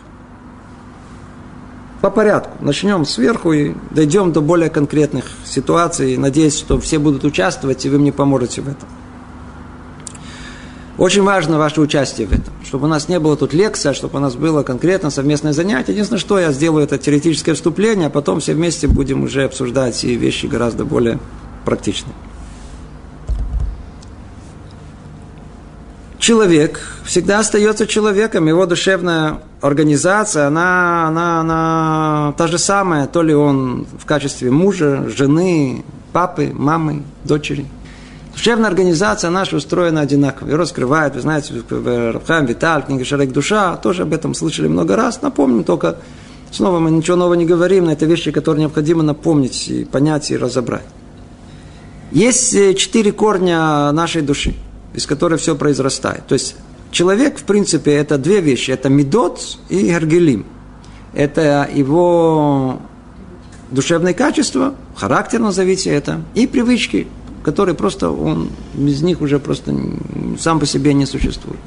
По 2.00 2.10
порядку. 2.10 2.64
Начнем 2.64 3.04
сверху 3.04 3.52
и 3.52 3.74
дойдем 3.90 4.32
до 4.32 4.40
более 4.40 4.70
конкретных 4.70 5.26
ситуаций. 5.44 6.16
Надеюсь, 6.16 6.58
что 6.58 6.80
все 6.80 6.98
будут 6.98 7.24
участвовать, 7.24 7.84
и 7.84 7.88
вы 7.88 7.98
мне 7.98 8.12
поможете 8.12 8.60
в 8.62 8.68
этом. 8.68 8.88
Очень 11.00 11.22
важно 11.22 11.56
ваше 11.56 11.80
участие 11.80 12.26
в 12.26 12.32
этом, 12.32 12.52
чтобы 12.62 12.84
у 12.84 12.88
нас 12.90 13.08
не 13.08 13.18
было 13.18 13.34
тут 13.34 13.54
лекция, 13.54 13.94
чтобы 13.94 14.18
у 14.18 14.20
нас 14.20 14.34
было 14.34 14.62
конкретно 14.62 15.08
совместное 15.08 15.54
занятие. 15.54 15.92
Единственное, 15.92 16.20
что 16.20 16.38
я 16.38 16.52
сделаю, 16.52 16.84
это 16.84 16.98
теоретическое 16.98 17.54
вступление, 17.54 18.08
а 18.08 18.10
потом 18.10 18.40
все 18.40 18.52
вместе 18.52 18.86
будем 18.86 19.22
уже 19.22 19.44
обсуждать 19.44 20.04
и 20.04 20.14
вещи 20.14 20.44
гораздо 20.44 20.84
более 20.84 21.18
практичные. 21.64 22.12
Человек 26.18 26.82
всегда 27.06 27.38
остается 27.38 27.86
человеком, 27.86 28.46
его 28.46 28.66
душевная 28.66 29.40
организация, 29.62 30.48
она, 30.48 31.08
она, 31.08 31.40
она 31.40 32.34
та 32.36 32.46
же 32.46 32.58
самая, 32.58 33.06
то 33.06 33.22
ли 33.22 33.34
он 33.34 33.86
в 33.98 34.04
качестве 34.04 34.50
мужа, 34.50 35.08
жены, 35.08 35.82
папы, 36.12 36.52
мамы, 36.52 37.04
дочери– 37.24 37.64
Душевная 38.40 38.70
организация 38.70 39.28
наша 39.28 39.56
устроена 39.56 40.00
одинаково. 40.00 40.48
И 40.48 40.52
раскрывает, 40.54 41.14
вы 41.14 41.20
знаете, 41.20 41.52
Рабхам, 41.68 42.46
Виталь, 42.46 42.82
книга 42.86 43.04
Шарек 43.04 43.32
Душа, 43.32 43.76
тоже 43.76 44.04
об 44.04 44.14
этом 44.14 44.32
слышали 44.32 44.66
много 44.66 44.96
раз. 44.96 45.20
Напомним 45.20 45.62
только, 45.62 45.98
снова 46.50 46.78
мы 46.78 46.90
ничего 46.90 47.18
нового 47.18 47.34
не 47.34 47.44
говорим, 47.44 47.84
но 47.84 47.92
это 47.92 48.06
вещи, 48.06 48.30
которые 48.30 48.62
необходимо 48.62 49.02
напомнить, 49.02 49.68
и 49.68 49.84
понять 49.84 50.30
и 50.30 50.38
разобрать. 50.38 50.86
Есть 52.12 52.54
э, 52.54 52.72
четыре 52.72 53.12
корня 53.12 53.92
нашей 53.92 54.22
души, 54.22 54.54
из 54.94 55.04
которых 55.04 55.42
все 55.42 55.54
произрастает. 55.54 56.26
То 56.26 56.32
есть 56.32 56.56
человек, 56.92 57.38
в 57.40 57.42
принципе, 57.44 57.92
это 57.92 58.16
две 58.16 58.40
вещи. 58.40 58.70
Это 58.70 58.88
медот 58.88 59.58
и 59.68 59.82
гергелим. 59.82 60.46
Это 61.12 61.68
его 61.70 62.80
душевные 63.70 64.14
качества, 64.14 64.74
характер 64.96 65.40
назовите 65.40 65.90
это, 65.90 66.22
и 66.34 66.46
привычки, 66.46 67.06
который 67.50 67.74
просто 67.74 68.10
он 68.10 68.48
без 68.74 69.02
них 69.02 69.20
уже 69.20 69.40
просто 69.40 69.74
сам 70.38 70.60
по 70.60 70.66
себе 70.66 70.94
не 70.94 71.04
существует. 71.04 71.58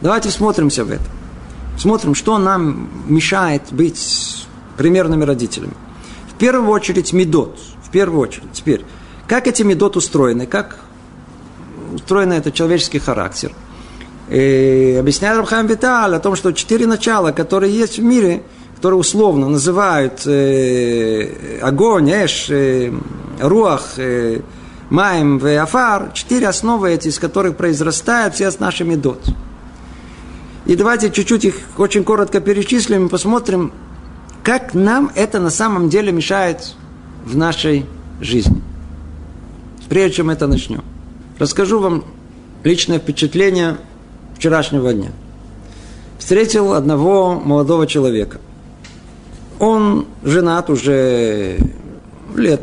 Давайте 0.00 0.28
всмотримся 0.28 0.84
в 0.84 0.92
это. 0.92 1.04
Смотрим, 1.76 2.14
что 2.14 2.38
нам 2.38 2.88
мешает 3.08 3.62
быть 3.72 4.46
примерными 4.76 5.24
родителями. 5.24 5.74
В 6.32 6.38
первую 6.38 6.70
очередь 6.70 7.12
медот. 7.12 7.58
В 7.82 7.90
первую 7.90 8.20
очередь. 8.20 8.52
Теперь, 8.52 8.84
как 9.26 9.48
эти 9.48 9.64
медот 9.64 9.96
устроены? 9.96 10.46
Как 10.46 10.78
устроен 11.92 12.32
этот 12.32 12.54
человеческий 12.54 13.00
характер? 13.00 13.52
И 14.28 14.96
объясняет 15.00 15.36
Рабхам 15.36 15.66
Виталь 15.66 16.14
о 16.14 16.20
том, 16.20 16.36
что 16.36 16.52
четыре 16.52 16.86
начала, 16.86 17.32
которые 17.32 17.76
есть 17.76 17.98
в 17.98 18.02
мире, 18.02 18.44
которые 18.76 19.00
условно 19.00 19.48
называют 19.48 20.26
э, 20.26 21.58
огонь, 21.60 22.10
эш, 22.10 22.46
э, 22.50 22.92
руах, 23.40 23.94
э, 23.96 24.40
Маем 24.92 25.38
в 25.38 25.46
Афар, 25.58 26.10
четыре 26.12 26.48
основы 26.48 26.90
эти, 26.90 27.08
из 27.08 27.18
которых 27.18 27.56
произрастают 27.56 28.34
все 28.34 28.52
наши 28.58 28.84
медот. 28.84 29.24
И 30.66 30.76
давайте 30.76 31.10
чуть-чуть 31.10 31.46
их 31.46 31.54
очень 31.78 32.04
коротко 32.04 32.40
перечислим 32.42 33.06
и 33.06 33.08
посмотрим, 33.08 33.72
как 34.44 34.74
нам 34.74 35.10
это 35.14 35.40
на 35.40 35.48
самом 35.48 35.88
деле 35.88 36.12
мешает 36.12 36.74
в 37.24 37.34
нашей 37.34 37.86
жизни. 38.20 38.60
Прежде 39.88 40.16
чем 40.16 40.28
это 40.28 40.46
начнем. 40.46 40.84
Расскажу 41.38 41.80
вам 41.80 42.04
личное 42.62 42.98
впечатление 42.98 43.78
вчерашнего 44.36 44.92
дня. 44.92 45.12
Встретил 46.18 46.74
одного 46.74 47.40
молодого 47.40 47.86
человека. 47.86 48.42
Он 49.58 50.06
женат 50.22 50.68
уже 50.68 51.60
лет 52.36 52.60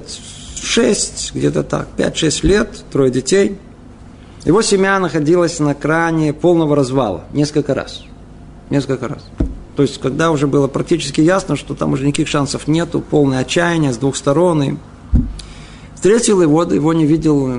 шесть, 0.63 1.31
где-то 1.33 1.63
так, 1.63 1.87
пять-шесть 1.89 2.43
лет, 2.43 2.83
трое 2.91 3.11
детей. 3.11 3.57
Его 4.45 4.61
семья 4.61 4.99
находилась 4.99 5.59
на 5.59 5.73
кране 5.73 6.33
полного 6.33 6.75
развала 6.75 7.25
несколько 7.33 7.73
раз. 7.73 8.03
Несколько 8.69 9.07
раз. 9.07 9.23
То 9.75 9.83
есть, 9.83 9.99
когда 9.99 10.31
уже 10.31 10.47
было 10.47 10.67
практически 10.67 11.21
ясно, 11.21 11.55
что 11.55 11.73
там 11.73 11.93
уже 11.93 12.05
никаких 12.05 12.27
шансов 12.27 12.67
нету, 12.67 13.01
полное 13.01 13.39
отчаяние 13.39 13.93
с 13.93 13.97
двух 13.97 14.15
сторон. 14.15 14.63
И 14.63 14.73
встретил 15.95 16.41
его, 16.41 16.63
его 16.63 16.93
не 16.93 17.05
видел 17.05 17.49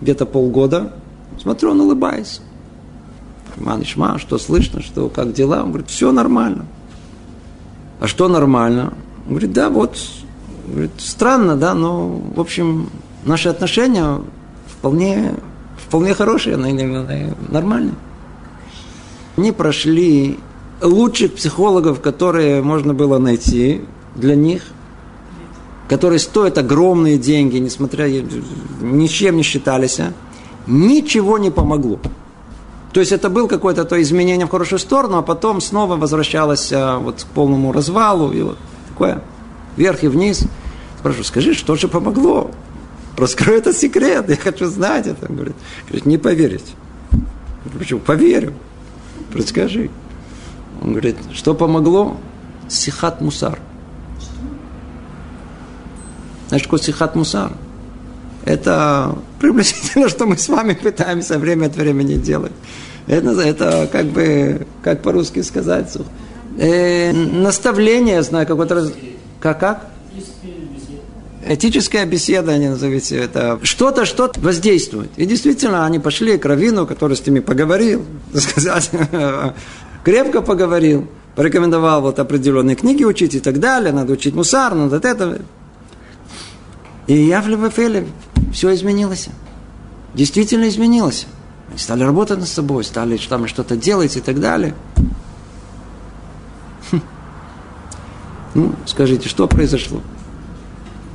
где-то 0.00 0.26
полгода. 0.26 0.92
Смотрю, 1.40 1.72
он 1.72 1.80
улыбается. 1.80 2.42
Манишма, 3.56 4.18
что 4.18 4.38
слышно, 4.38 4.82
что 4.82 5.08
как 5.08 5.32
дела? 5.32 5.62
Он 5.62 5.70
говорит, 5.70 5.90
все 5.90 6.12
нормально. 6.12 6.66
А 8.00 8.06
что 8.06 8.28
нормально? 8.28 8.94
Он 9.26 9.32
говорит, 9.32 9.52
да, 9.52 9.68
вот 9.68 9.98
Говорит, 10.70 10.92
странно, 10.98 11.56
да, 11.56 11.74
но, 11.74 12.08
в 12.08 12.40
общем, 12.40 12.90
наши 13.24 13.48
отношения 13.48 14.20
вполне, 14.66 15.34
вполне 15.76 16.14
хорошие, 16.14 16.56
нормальные. 16.56 17.94
Они 19.36 19.52
прошли 19.52 20.38
лучших 20.80 21.34
психологов, 21.34 22.00
которые 22.00 22.62
можно 22.62 22.94
было 22.94 23.18
найти 23.18 23.82
для 24.14 24.36
них, 24.36 24.62
которые 25.88 26.18
стоят 26.18 26.56
огромные 26.56 27.18
деньги, 27.18 27.58
несмотря, 27.58 28.06
ничем 28.80 29.36
не 29.36 29.42
считались, 29.42 29.98
а? 29.98 30.12
ничего 30.66 31.38
не 31.38 31.50
помогло. 31.50 31.98
То 32.92 33.00
есть 33.00 33.12
это 33.12 33.28
было 33.28 33.46
какое-то 33.46 33.84
то 33.84 34.00
изменение 34.00 34.46
в 34.46 34.50
хорошую 34.50 34.78
сторону, 34.78 35.18
а 35.18 35.22
потом 35.22 35.60
снова 35.60 35.96
возвращалось 35.96 36.72
а, 36.72 36.98
вот 36.98 37.22
к 37.22 37.26
полному 37.26 37.72
развалу, 37.72 38.32
и 38.32 38.42
вот 38.42 38.58
такое 38.88 39.22
вверх 39.76 40.02
и 40.02 40.08
вниз. 40.08 40.44
Спрашиваю, 41.00 41.24
скажи, 41.24 41.54
что 41.54 41.76
же 41.76 41.88
помогло? 41.88 42.50
Раскрой 43.16 43.56
этот 43.56 43.74
секрет, 43.74 44.28
я 44.28 44.36
хочу 44.36 44.66
знать 44.66 45.06
это. 45.06 45.30
Он 45.30 45.36
говорит, 45.36 45.56
говорит 45.86 46.04
не 46.04 46.18
поверить. 46.18 46.74
почему? 47.78 48.00
Поверю. 48.00 48.52
Расскажи. 49.32 49.88
Он 50.82 50.90
говорит, 50.90 51.16
что 51.32 51.54
помогло? 51.54 52.18
Сихат 52.68 53.22
мусар. 53.22 53.58
Значит, 56.50 56.66
какой 56.66 56.80
сихат 56.80 57.16
мусар? 57.16 57.52
Это 58.44 59.16
приблизительно, 59.40 60.10
что 60.10 60.26
мы 60.26 60.36
с 60.36 60.50
вами 60.50 60.74
пытаемся 60.74 61.38
время 61.38 61.68
от 61.68 61.76
времени 61.76 62.16
делать. 62.16 62.52
Это, 63.06 63.30
это 63.40 63.88
как 63.90 64.04
бы, 64.04 64.66
как 64.82 65.00
по-русски 65.00 65.40
сказать, 65.40 65.96
э, 66.58 67.12
наставление, 67.12 68.22
знаю, 68.22 68.46
какое-то... 68.46 68.92
Как, 69.40 69.58
как? 69.58 69.90
Этическая 71.46 72.04
беседа, 72.04 72.52
они 72.52 72.68
назовите 72.68 73.16
это. 73.16 73.58
Что-то, 73.62 74.04
что-то 74.04 74.38
воздействует. 74.40 75.10
И 75.16 75.24
действительно, 75.24 75.86
они 75.86 75.98
пошли 75.98 76.36
к 76.36 76.44
Равину, 76.44 76.86
который 76.86 77.16
с 77.16 77.26
ними 77.26 77.40
поговорил, 77.40 78.04
сказать, 78.34 78.90
крепко 80.04 80.42
поговорил, 80.42 81.08
порекомендовал 81.36 82.02
вот 82.02 82.18
определенные 82.18 82.76
книги 82.76 83.04
учить 83.04 83.34
и 83.34 83.40
так 83.40 83.58
далее, 83.58 83.92
надо 83.92 84.12
учить 84.12 84.34
мусар, 84.34 84.74
надо 84.74 84.96
это. 84.96 85.40
И 87.06 87.14
я 87.14 87.40
в 87.40 87.48
Левефеле 87.48 88.06
все 88.52 88.74
изменилось. 88.74 89.28
Действительно 90.14 90.68
изменилось. 90.68 91.26
Стали 91.76 92.02
работать 92.02 92.38
над 92.38 92.48
собой, 92.48 92.84
стали 92.84 93.16
там 93.16 93.46
что-то 93.46 93.76
делать 93.76 94.16
и 94.16 94.20
так 94.20 94.40
далее. 94.40 94.74
Хм. 96.90 97.00
Ну, 98.54 98.74
скажите, 98.84 99.28
что 99.28 99.48
произошло? 99.48 100.02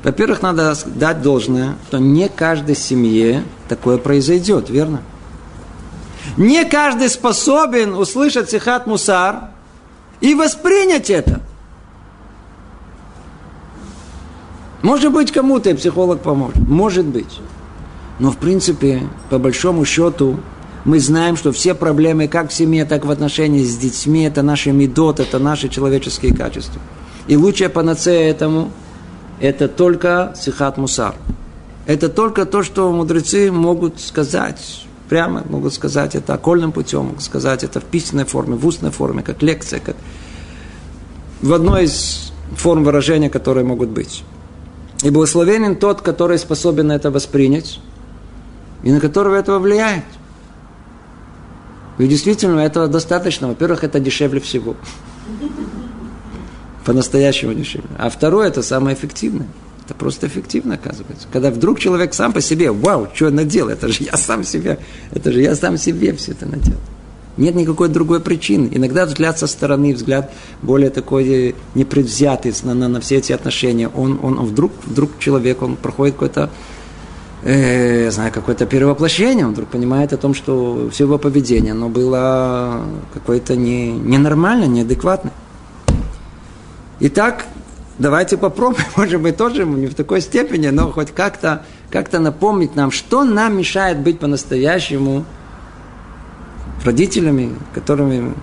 Во-первых, 0.06 0.40
надо 0.40 0.72
дать 0.86 1.20
должное, 1.20 1.74
что 1.88 1.98
не 1.98 2.28
каждой 2.28 2.76
семье 2.76 3.42
такое 3.68 3.98
произойдет, 3.98 4.70
верно? 4.70 5.02
Не 6.36 6.64
каждый 6.64 7.08
способен 7.08 7.92
услышать 7.92 8.48
сихат 8.48 8.86
мусар 8.86 9.50
и 10.20 10.36
воспринять 10.36 11.10
это. 11.10 11.40
Может 14.80 15.12
быть, 15.12 15.32
кому-то 15.32 15.70
и 15.70 15.74
психолог 15.74 16.20
поможет. 16.20 16.56
Может 16.68 17.06
быть. 17.06 17.40
Но, 18.20 18.30
в 18.30 18.36
принципе, 18.36 19.02
по 19.28 19.40
большому 19.40 19.84
счету, 19.84 20.38
мы 20.84 21.00
знаем, 21.00 21.36
что 21.36 21.50
все 21.50 21.74
проблемы 21.74 22.28
как 22.28 22.50
в 22.50 22.54
семье, 22.54 22.84
так 22.84 23.02
и 23.02 23.08
в 23.08 23.10
отношении 23.10 23.64
с 23.64 23.76
детьми, 23.76 24.22
это 24.22 24.42
наши 24.42 24.70
медот, 24.70 25.18
это 25.18 25.40
наши 25.40 25.68
человеческие 25.68 26.32
качества. 26.32 26.80
И 27.26 27.36
лучшая 27.36 27.70
панацея 27.70 28.30
этому– 28.30 28.70
это 29.40 29.68
только 29.68 30.34
сихат 30.36 30.76
мусар. 30.76 31.14
Это 31.86 32.08
только 32.08 32.46
то, 32.46 32.62
что 32.62 32.90
мудрецы 32.92 33.52
могут 33.52 34.00
сказать 34.00 34.86
прямо, 35.08 35.44
могут 35.48 35.72
сказать 35.72 36.14
это 36.14 36.34
окольным 36.34 36.72
путем, 36.72 37.06
могут 37.06 37.22
сказать 37.22 37.62
это 37.62 37.80
в 37.80 37.84
письменной 37.84 38.24
форме, 38.24 38.56
в 38.56 38.66
устной 38.66 38.90
форме, 38.90 39.22
как 39.22 39.42
лекция, 39.42 39.80
как 39.80 39.96
в 41.42 41.52
одной 41.52 41.84
из 41.84 42.32
форм 42.56 42.82
выражения, 42.82 43.30
которые 43.30 43.64
могут 43.64 43.90
быть. 43.90 44.24
И 45.02 45.10
благословенен 45.10 45.76
тот, 45.76 46.00
который 46.00 46.38
способен 46.38 46.90
это 46.90 47.10
воспринять, 47.10 47.80
и 48.82 48.90
на 48.90 48.98
которого 48.98 49.36
этого 49.36 49.58
влияет. 49.58 50.04
И 51.98 52.06
действительно, 52.06 52.60
этого 52.60 52.88
достаточно. 52.88 53.48
Во-первых, 53.48 53.84
это 53.84 54.00
дешевле 54.00 54.40
всего. 54.40 54.76
По-настоящему 56.86 57.52
дешевле. 57.52 57.90
А 57.98 58.08
второе, 58.08 58.46
это 58.46 58.62
самое 58.62 58.96
эффективное. 58.96 59.48
Это 59.84 59.94
просто 59.94 60.28
эффективно, 60.28 60.74
оказывается. 60.74 61.26
Когда 61.32 61.50
вдруг 61.50 61.80
человек 61.80 62.14
сам 62.14 62.32
по 62.32 62.40
себе, 62.40 62.70
вау, 62.70 63.08
что 63.12 63.26
я 63.26 63.30
наделал, 63.32 63.70
это 63.70 63.88
же 63.88 64.04
я 64.04 64.16
сам 64.16 64.44
себе, 64.44 64.78
это 65.12 65.32
же 65.32 65.42
я 65.42 65.56
сам 65.56 65.78
себе 65.78 66.14
все 66.14 66.30
это 66.32 66.46
наделал. 66.46 66.78
Нет 67.36 67.56
никакой 67.56 67.88
другой 67.88 68.20
причины. 68.20 68.68
Иногда 68.72 69.04
взгляд 69.04 69.36
со 69.36 69.48
стороны, 69.48 69.94
взгляд 69.94 70.32
более 70.62 70.90
такой 70.90 71.56
непредвзятый 71.74 72.54
на, 72.62 72.72
на, 72.72 72.88
на 72.88 73.00
все 73.00 73.16
эти 73.16 73.32
отношения. 73.32 73.88
Он, 73.88 74.20
он 74.22 74.36
вдруг, 74.46 74.70
вдруг 74.84 75.18
человек, 75.18 75.62
он 75.62 75.74
проходит 75.74 76.14
какое-то, 76.14 76.50
э, 77.42 78.04
я 78.04 78.10
знаю, 78.12 78.32
какое-то 78.32 78.64
перевоплощение, 78.64 79.44
он 79.44 79.52
вдруг 79.52 79.70
понимает 79.70 80.12
о 80.12 80.18
том, 80.18 80.34
что 80.34 80.88
все 80.92 81.02
его 81.02 81.18
поведение, 81.18 81.72
оно 81.72 81.88
было 81.88 82.82
какое-то 83.12 83.56
не, 83.56 83.90
ненормальное, 83.90 84.68
неадекватное. 84.68 85.32
Итак, 86.98 87.44
давайте 87.98 88.36
попробуем, 88.36 88.86
может 88.96 89.20
быть, 89.20 89.36
тоже 89.36 89.64
не 89.64 89.86
в 89.86 89.94
такой 89.94 90.20
степени, 90.20 90.68
но 90.68 90.90
хоть 90.90 91.12
как-то 91.12 91.64
как 91.90 92.10
напомнить 92.12 92.74
нам, 92.74 92.90
что 92.90 93.24
нам 93.24 93.56
мешает 93.56 94.00
быть 94.00 94.18
по-настоящему 94.18 95.24
родителями, 96.84 97.54
которыми 97.74 98.34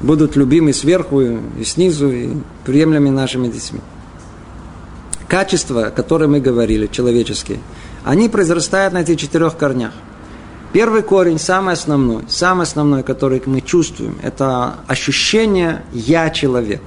будут 0.00 0.36
любимы 0.36 0.72
сверху 0.72 1.20
и 1.20 1.64
снизу, 1.64 2.10
и 2.10 2.30
приемлемыми 2.64 3.14
нашими 3.14 3.48
детьми. 3.48 3.80
Качества, 5.28 5.86
о 5.86 5.90
которых 5.90 6.28
мы 6.28 6.40
говорили, 6.40 6.86
человеческие, 6.86 7.58
они 8.04 8.28
произрастают 8.28 8.94
на 8.94 8.98
этих 8.98 9.18
четырех 9.18 9.56
корнях. 9.56 9.92
Первый 10.72 11.02
корень, 11.02 11.38
самый 11.38 11.74
основной, 11.74 12.24
самый 12.28 12.62
основной, 12.62 13.02
который 13.02 13.42
мы 13.46 13.60
чувствуем, 13.60 14.18
это 14.22 14.74
ощущение 14.86 15.82
«я 15.92 16.30
человек». 16.30 16.82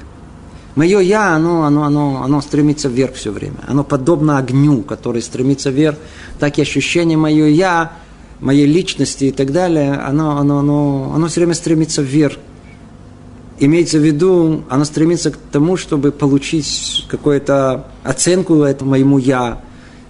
Мое 0.80 1.02
«я», 1.02 1.36
оно, 1.36 1.64
оно, 1.64 1.84
оно, 1.84 2.24
оно 2.24 2.40
стремится 2.40 2.88
вверх 2.88 3.16
все 3.16 3.34
время. 3.34 3.58
Оно 3.68 3.84
подобно 3.84 4.38
огню, 4.38 4.82
который 4.84 5.22
стремится 5.22 5.72
вверх. 5.72 5.98
Так 6.40 6.58
и 6.58 6.62
ощущение 6.62 7.18
«мое 7.18 7.48
я», 7.48 7.92
моей 8.40 8.66
личности 8.66 9.26
и 9.26 9.32
так 9.32 9.52
далее, 9.52 9.96
оно, 9.96 10.38
оно, 10.38 10.60
оно, 10.60 11.12
оно 11.14 11.28
все 11.28 11.42
время 11.42 11.54
стремится 11.54 12.02
вверх. 12.02 12.38
Имеется 13.60 13.98
в 13.98 14.04
виду, 14.04 14.64
оно 14.70 14.86
стремится 14.86 15.32
к 15.32 15.38
тому, 15.52 15.76
чтобы 15.76 16.14
получить 16.14 17.06
какую-то 17.10 17.88
оценку 18.06 18.64
этому 18.64 18.92
моему 18.92 19.18
«я», 19.18 19.62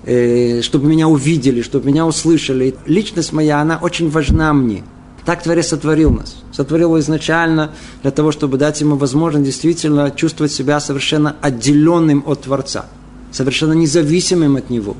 э, 0.05 0.62
чтобы 0.62 0.88
меня 0.88 1.08
увидели, 1.08 1.63
чтобы 1.63 1.88
меня 1.88 2.05
услышали. 2.05 2.75
Личность 2.86 3.34
моя, 3.34 3.60
она 3.60 3.79
очень 3.82 4.12
важна 4.12 4.53
мне– 4.53 4.84
так 5.25 5.43
Творец 5.43 5.67
сотворил 5.67 6.12
нас. 6.12 6.38
Сотворил 6.51 6.97
изначально 6.99 7.71
для 8.01 8.12
того, 8.12 8.32
чтобы 8.32 8.58
дать 8.58 8.82
ему 8.82 8.95
возможность 8.95 9.45
действительно 9.45 10.12
чувствовать 10.12 10.51
себя 10.51 10.79
совершенно 10.79 11.36
отделенным 11.41 12.23
от 12.25 12.41
Творца, 12.41 12.86
совершенно 13.32 13.73
независимым 13.73 14.55
от 14.55 14.69
Него. 14.69 14.95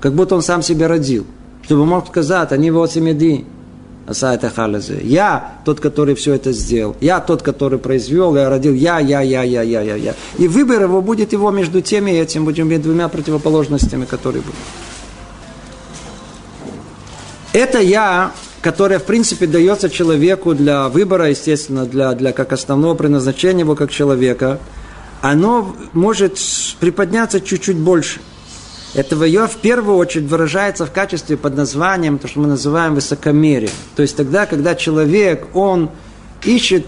Как 0.00 0.14
будто 0.14 0.34
он 0.34 0.42
сам 0.42 0.62
себя 0.62 0.88
родил. 0.88 1.26
Чтобы 1.62 1.84
мог 1.84 2.06
сказать, 2.08 2.52
они 2.52 2.70
вот 2.70 2.92
семеди, 2.92 3.44
Асайта 4.06 4.50
Халазе. 4.50 5.00
Я 5.02 5.58
тот, 5.64 5.80
который 5.80 6.14
все 6.14 6.34
это 6.34 6.52
сделал. 6.52 6.96
Я 7.00 7.18
тот, 7.20 7.42
который 7.42 7.78
произвел, 7.78 8.36
я 8.36 8.48
родил. 8.48 8.72
Я, 8.72 9.00
я, 9.00 9.20
я, 9.20 9.42
я, 9.42 9.62
я, 9.62 9.82
я, 9.82 9.96
я. 9.96 10.14
И 10.38 10.46
выбор 10.46 10.82
его 10.82 11.02
будет 11.02 11.32
его 11.32 11.50
между 11.50 11.80
теми 11.80 12.12
и 12.12 12.14
этим, 12.14 12.44
будем 12.44 12.68
иметь 12.68 12.82
двумя 12.82 13.08
противоположностями, 13.08 14.04
которые 14.04 14.42
будут. 14.42 14.60
Это 17.52 17.80
я 17.80 18.32
которое, 18.66 18.98
в 18.98 19.04
принципе, 19.04 19.46
дается 19.46 19.88
человеку 19.88 20.52
для 20.52 20.88
выбора, 20.88 21.30
естественно, 21.30 21.86
для, 21.86 22.14
для 22.14 22.32
как 22.32 22.52
основного 22.52 22.96
предназначения 22.96 23.60
его 23.60 23.76
как 23.76 23.92
человека, 23.92 24.58
оно 25.22 25.76
может 25.92 26.40
приподняться 26.80 27.40
чуть-чуть 27.40 27.76
больше. 27.76 28.18
Это 28.92 29.14
ее 29.24 29.46
в 29.46 29.54
первую 29.58 29.98
очередь 29.98 30.28
выражается 30.28 30.84
в 30.84 30.90
качестве 30.90 31.36
под 31.36 31.54
названием, 31.54 32.18
то, 32.18 32.26
что 32.26 32.40
мы 32.40 32.48
называем 32.48 32.96
высокомерием. 32.96 33.70
То 33.94 34.02
есть 34.02 34.16
тогда, 34.16 34.46
когда 34.46 34.74
человек, 34.74 35.46
он 35.54 35.90
ищет 36.42 36.86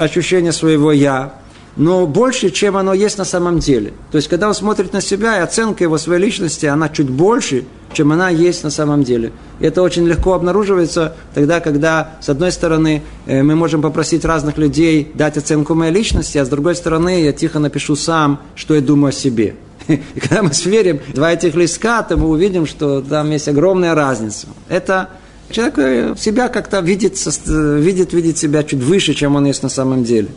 ощущение 0.00 0.50
своего 0.50 0.90
«я», 0.90 1.41
но 1.76 2.06
больше, 2.06 2.50
чем 2.50 2.76
оно 2.76 2.92
есть 2.92 3.18
на 3.18 3.24
самом 3.24 3.58
деле. 3.58 3.92
То 4.10 4.16
есть, 4.16 4.28
когда 4.28 4.48
он 4.48 4.54
смотрит 4.54 4.92
на 4.92 5.00
себя, 5.00 5.38
и 5.38 5.40
оценка 5.40 5.84
его 5.84 5.98
своей 5.98 6.20
личности, 6.20 6.66
она 6.66 6.88
чуть 6.88 7.08
больше, 7.08 7.64
чем 7.94 8.12
она 8.12 8.28
есть 8.28 8.64
на 8.64 8.70
самом 8.70 9.04
деле. 9.04 9.32
И 9.60 9.64
это 9.66 9.82
очень 9.82 10.06
легко 10.06 10.34
обнаруживается 10.34 11.14
тогда, 11.34 11.60
когда, 11.60 12.12
с 12.20 12.28
одной 12.28 12.52
стороны, 12.52 13.02
э, 13.26 13.42
мы 13.42 13.54
можем 13.54 13.82
попросить 13.82 14.24
разных 14.24 14.58
людей 14.58 15.10
дать 15.14 15.36
оценку 15.36 15.74
моей 15.74 15.92
личности, 15.92 16.38
а 16.38 16.44
с 16.44 16.48
другой 16.48 16.74
стороны, 16.74 17.22
я 17.22 17.32
тихо 17.32 17.58
напишу 17.58 17.96
сам, 17.96 18.40
что 18.54 18.74
я 18.74 18.80
думаю 18.80 19.10
о 19.10 19.12
себе. 19.12 19.54
И 19.88 20.20
когда 20.20 20.42
мы 20.42 20.52
сверим 20.52 21.00
два 21.14 21.32
этих 21.32 21.54
листка, 21.54 22.02
то 22.02 22.16
мы 22.16 22.28
увидим, 22.28 22.66
что 22.66 23.00
там 23.00 23.30
есть 23.30 23.48
огромная 23.48 23.94
разница. 23.94 24.46
Это 24.68 25.10
человек 25.50 25.78
э, 25.78 26.14
себя 26.18 26.48
как-то 26.48 26.80
видит, 26.80 27.16
видит, 27.46 28.12
видит 28.12 28.38
себя 28.38 28.62
чуть 28.62 28.80
выше, 28.80 29.14
чем 29.14 29.36
он 29.36 29.46
есть 29.46 29.62
на 29.62 29.68
самом 29.68 30.04
деле. 30.04 30.28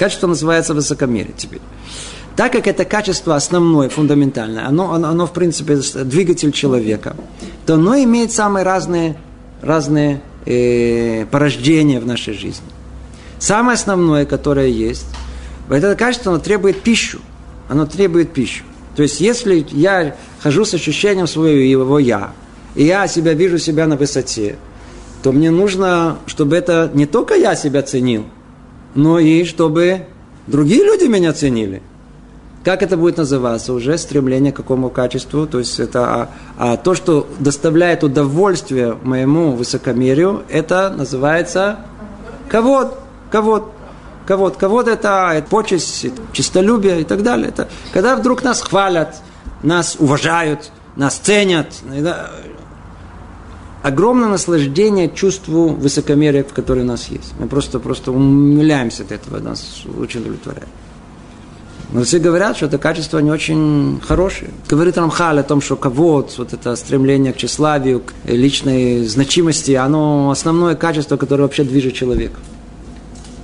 Качество 0.00 0.26
называется 0.26 0.72
высокомерие 0.72 1.34
теперь. 1.36 1.60
Так 2.34 2.52
как 2.52 2.66
это 2.66 2.86
качество 2.86 3.36
основное, 3.36 3.90
фундаментальное, 3.90 4.66
оно, 4.66 4.94
оно, 4.94 5.08
оно 5.08 5.26
в 5.26 5.32
принципе 5.34 5.76
двигатель 6.04 6.52
человека, 6.52 7.14
то 7.66 7.74
оно 7.74 7.94
имеет 7.96 8.32
самые 8.32 8.64
разные, 8.64 9.18
разные 9.60 10.22
э, 10.46 11.26
порождения 11.26 12.00
в 12.00 12.06
нашей 12.06 12.32
жизни. 12.32 12.66
Самое 13.38 13.74
основное, 13.74 14.24
которое 14.24 14.68
есть, 14.68 15.04
это 15.68 15.94
качество, 15.96 16.32
оно 16.32 16.40
требует 16.40 16.80
пищу. 16.80 17.20
Оно 17.68 17.84
требует 17.84 18.32
пищу. 18.32 18.64
То 18.96 19.02
есть, 19.02 19.20
если 19.20 19.66
я 19.70 20.16
хожу 20.42 20.64
с 20.64 20.72
ощущением 20.72 21.26
своего 21.26 21.98
«я», 21.98 22.32
и 22.74 22.84
я 22.84 23.06
себя 23.06 23.34
вижу 23.34 23.58
себя 23.58 23.86
на 23.86 23.98
высоте, 23.98 24.56
то 25.22 25.30
мне 25.30 25.50
нужно, 25.50 26.16
чтобы 26.26 26.56
это 26.56 26.90
не 26.94 27.04
только 27.04 27.34
я 27.34 27.54
себя 27.54 27.82
ценил– 27.82 28.24
но 28.94 29.18
и 29.18 29.44
чтобы 29.44 30.06
другие 30.46 30.84
люди 30.84 31.04
меня 31.04 31.32
ценили. 31.32 31.82
Как 32.64 32.82
это 32.82 32.98
будет 32.98 33.16
называться? 33.16 33.72
Уже 33.72 33.96
стремление 33.96 34.52
к 34.52 34.56
какому 34.56 34.90
качеству? 34.90 35.46
То 35.46 35.60
есть 35.60 35.80
это 35.80 36.04
а, 36.04 36.30
а 36.58 36.76
то, 36.76 36.94
что 36.94 37.26
доставляет 37.38 38.04
удовольствие 38.04 38.98
моему 39.02 39.52
высокомерию, 39.52 40.42
это 40.50 40.90
называется 40.90 41.78
ковод. 42.48 42.98
Ковод. 43.30 43.72
Ковод. 44.26 44.56
Ковод 44.56 44.88
это, 44.88 45.30
это 45.34 45.48
почесть, 45.48 46.04
это 46.04 46.20
чистолюбие 46.32 47.00
и 47.00 47.04
так 47.04 47.22
далее. 47.22 47.48
Это 47.48 47.68
когда 47.94 48.14
вдруг 48.14 48.42
нас 48.42 48.60
хвалят, 48.60 49.16
нас 49.62 49.96
уважают, 49.98 50.70
нас 50.96 51.16
ценят 51.16 51.68
огромное 53.82 54.28
наслаждение 54.28 55.08
чувству 55.08 55.68
высокомерия, 55.68 56.42
которое 56.42 56.82
у 56.82 56.86
нас 56.86 57.08
есть. 57.08 57.32
Мы 57.38 57.46
просто, 57.46 57.78
просто 57.78 58.12
умиляемся 58.12 59.02
от 59.02 59.12
этого, 59.12 59.38
нас 59.38 59.82
очень 59.98 60.20
удовлетворяет. 60.20 60.68
Но 61.92 62.04
все 62.04 62.20
говорят, 62.20 62.56
что 62.56 62.66
это 62.66 62.78
качество 62.78 63.18
не 63.18 63.32
очень 63.32 64.00
хорошее. 64.06 64.50
Говорит 64.68 64.96
Рамхаль 64.96 65.40
о 65.40 65.42
том, 65.42 65.60
что 65.60 65.74
кого-то, 65.74 66.32
вот 66.38 66.52
это 66.52 66.76
стремление 66.76 67.32
к 67.32 67.36
тщеславию, 67.36 68.00
к 68.00 68.12
личной 68.28 69.04
значимости, 69.06 69.72
оно 69.72 70.30
основное 70.30 70.76
качество, 70.76 71.16
которое 71.16 71.44
вообще 71.44 71.64
движет 71.64 71.94
человека. 71.94 72.38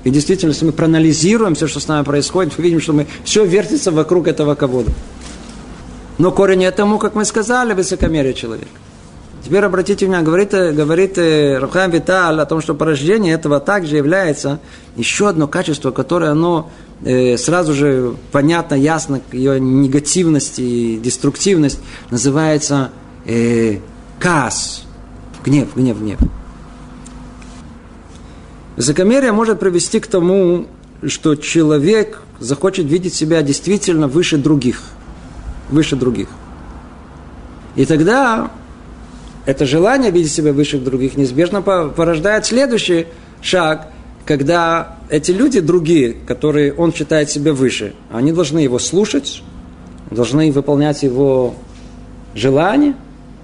И 0.04 0.10
действительно, 0.10 0.50
если 0.50 0.66
мы 0.66 0.70
проанализируем 0.70 1.56
все, 1.56 1.66
что 1.66 1.80
с 1.80 1.88
нами 1.88 2.04
происходит, 2.04 2.52
мы 2.56 2.62
видим, 2.62 2.80
что 2.80 2.92
мы 2.92 3.08
все 3.24 3.44
вертится 3.44 3.90
вокруг 3.90 4.28
этого 4.28 4.54
кого-то. 4.54 4.92
Но 6.18 6.30
корень 6.30 6.62
этому, 6.62 6.98
как 6.98 7.16
мы 7.16 7.24
сказали, 7.24 7.74
высокомерие 7.74 8.32
человека. 8.32 8.68
Теперь 9.42 9.64
обратите 9.64 10.06
внимание, 10.06 10.26
говорит, 10.26 10.50
говорит 10.50 11.18
э, 11.18 11.58
Рахам 11.58 11.90
Виталь 11.92 12.40
о 12.40 12.46
том, 12.46 12.60
что 12.60 12.74
порождение 12.74 13.34
этого 13.34 13.60
также 13.60 13.96
является 13.96 14.58
еще 14.96 15.28
одно 15.28 15.46
качество, 15.46 15.92
которое 15.92 16.32
оно 16.32 16.70
э, 17.04 17.36
сразу 17.36 17.72
же 17.72 18.16
понятно, 18.32 18.74
ясно, 18.74 19.20
ее 19.30 19.60
негативность 19.60 20.58
и 20.58 20.98
деструктивность, 20.98 21.78
называется 22.10 22.90
э, 23.24 23.78
каас, 24.18 24.84
гнев, 25.44 25.76
гнев, 25.76 26.00
гнев. 26.00 26.18
Высокомерие 28.76 29.32
может 29.32 29.60
привести 29.60 30.00
к 30.00 30.06
тому, 30.06 30.66
что 31.06 31.34
человек 31.34 32.20
захочет 32.40 32.86
видеть 32.86 33.14
себя 33.14 33.42
действительно 33.42 34.08
выше 34.08 34.38
других. 34.38 34.82
Выше 35.70 35.96
других. 35.96 36.28
И 37.74 37.84
тогда 37.84 38.50
это 39.46 39.64
желание 39.64 40.10
видеть 40.10 40.32
себя 40.32 40.52
выше 40.52 40.78
других 40.78 41.16
неизбежно 41.16 41.62
порождает 41.62 42.44
следующий 42.44 43.06
шаг, 43.40 43.88
когда 44.24 44.96
эти 45.08 45.30
люди 45.30 45.60
другие, 45.60 46.14
которые 46.26 46.74
он 46.74 46.92
считает 46.92 47.30
себя 47.30 47.52
выше, 47.52 47.94
они 48.10 48.32
должны 48.32 48.58
его 48.58 48.80
слушать, 48.80 49.42
должны 50.10 50.50
выполнять 50.50 51.04
его 51.04 51.54
желания, 52.34 52.96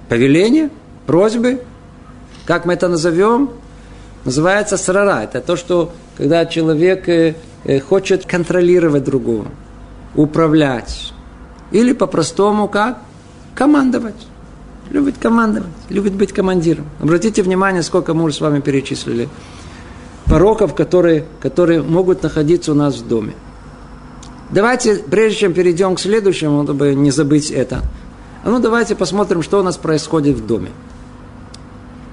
повеления, 0.09 0.71
просьбы. 1.07 1.63
Как 2.47 2.67
мы 2.67 2.73
это 2.73 2.89
назовем? 2.89 3.51
Называется 4.25 4.77
срара. 4.77 5.23
Это 5.23 5.41
то, 5.41 5.55
что 5.55 5.93
когда 6.17 6.47
человек 6.47 7.09
э, 7.09 7.37
э, 7.65 7.79
хочет 7.79 8.27
контролировать 8.27 9.05
другого, 9.05 9.47
управлять. 10.17 11.13
Или 11.71 11.93
по-простому 11.93 12.67
как? 12.67 12.99
Командовать. 13.55 14.32
Любит 14.93 15.17
командовать, 15.17 15.71
любит 15.89 16.13
быть 16.13 16.35
командиром. 16.35 16.85
Обратите 17.01 17.43
внимание, 17.43 17.83
сколько 17.83 18.13
мы 18.13 18.25
уже 18.25 18.35
с 18.35 18.41
вами 18.43 18.61
перечислили 18.61 19.31
пороков, 20.27 20.75
которые, 20.75 21.25
которые 21.41 21.81
могут 21.81 22.23
находиться 22.23 22.73
у 22.73 22.75
нас 22.75 22.97
в 22.97 23.09
доме. 23.09 23.33
Давайте, 24.51 24.97
прежде 24.97 25.39
чем 25.39 25.55
перейдем 25.55 25.95
к 25.95 26.01
следующему, 26.01 26.65
чтобы 26.65 26.95
не 26.95 27.11
забыть 27.11 27.51
это, 27.51 27.81
а 28.45 28.51
ну 28.51 28.59
давайте 28.59 28.95
посмотрим, 28.95 29.43
что 29.43 29.61
у 29.61 29.63
нас 29.63 29.79
происходит 29.79 30.37
в 30.37 30.47
доме. 30.47 30.69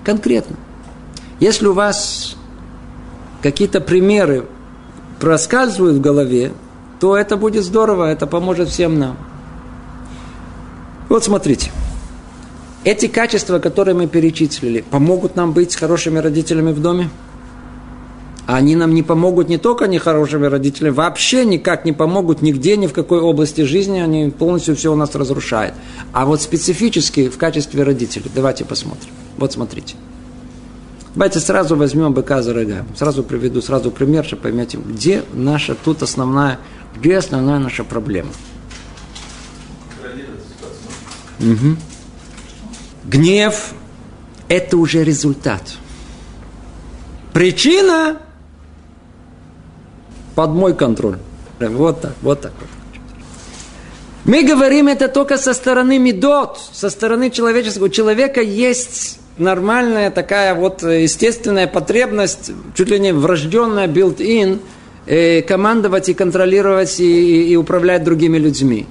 Конкретно. 0.05 0.55
Если 1.41 1.67
у 1.67 1.73
вас 1.73 2.37
какие-то 3.43 3.81
примеры 3.81 4.45
проскальзывают 5.19 5.97
в 5.97 6.01
голове, 6.01 6.53
то 7.01 7.17
это 7.17 7.35
будет 7.35 7.65
здорово, 7.65 8.05
это 8.05 8.25
поможет 8.25 8.69
всем 8.69 8.97
нам. 8.97 9.17
Вот 11.09 11.25
смотрите. 11.25 11.71
Эти 12.85 13.07
качества, 13.07 13.59
которые 13.59 13.93
мы 13.93 14.07
перечислили, 14.07 14.81
помогут 14.81 15.35
нам 15.35 15.51
быть 15.51 15.75
хорошими 15.75 16.19
родителями 16.19 16.71
в 16.71 16.81
доме? 16.81 17.09
А 18.47 18.55
они 18.55 18.75
нам 18.75 18.95
не 18.95 19.03
помогут 19.03 19.47
не 19.47 19.57
только 19.57 19.85
не 19.85 19.99
хорошими 19.99 20.47
родителями, 20.47 20.93
вообще 20.93 21.45
никак 21.45 21.85
не 21.85 21.91
помогут 21.91 22.41
нигде, 22.41 22.77
ни 22.77 22.87
в 22.87 22.93
какой 22.93 23.19
области 23.19 23.61
жизни, 23.61 23.99
они 23.99 24.31
полностью 24.31 24.75
все 24.75 24.91
у 24.91 24.95
нас 24.95 25.13
разрушают. 25.13 25.75
А 26.13 26.25
вот 26.25 26.41
специфически 26.41 27.29
в 27.29 27.37
качестве 27.37 27.83
родителей, 27.83 28.31
давайте 28.33 28.65
посмотрим. 28.65 29.11
Вот 29.37 29.53
смотрите. 29.53 29.97
Давайте 31.13 31.39
сразу 31.39 31.75
возьмем 31.75 32.13
быка 32.13 32.41
за 32.41 32.53
рога. 32.53 32.85
Сразу 32.95 33.23
приведу 33.23 33.61
сразу 33.61 33.91
пример, 33.91 34.25
чтобы 34.25 34.43
поймете, 34.43 34.77
где 34.77 35.23
наша 35.33 35.75
тут 35.75 36.01
основная, 36.01 36.59
где 36.97 37.17
основная 37.17 37.59
наша 37.59 37.83
проблема. 37.83 38.29
Угу. 41.39 41.77
Гнев– 43.09 43.73
это 44.49 44.77
уже 44.77 45.03
результат. 45.03 45.63
Причина 47.33 48.17
под 50.35 50.51
мой 50.51 50.75
контроль. 50.75 51.17
Вот 51.59 52.01
так, 52.01 52.13
вот 52.21 52.41
так. 52.41 52.53
Мы 54.25 54.43
говорим 54.43 54.87
это 54.87 55.07
только 55.07 55.37
со 55.37 55.53
стороны 55.53 55.97
медот, 55.97 56.59
со 56.71 56.91
стороны 56.91 57.31
человеческого. 57.31 57.85
У 57.85 57.89
человека 57.89 58.41
есть 58.41 59.19
нормальная 59.39 60.11
такая 60.11 60.53
вот 60.53 60.83
естественная 60.83 61.65
потребность, 61.65 62.51
чуть 62.75 62.89
ли 62.89 62.99
не 62.99 63.11
врожденная 63.11 63.87
built-in, 63.87 64.59
э, 65.07 65.41
командовать 65.41 66.09
и 66.09 66.13
контролировать 66.13 66.99
и, 66.99 67.51
и 67.51 67.55
управлять 67.55 68.03
другими 68.03 68.37
людьми. 68.37 68.85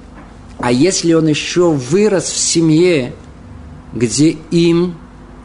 А 0.59 0.73
если 0.73 1.13
он 1.13 1.27
еще 1.27 1.71
вырос 1.71 2.25
в 2.25 2.37
семье, 2.37 3.13
где 3.93 4.37
им 4.51 4.95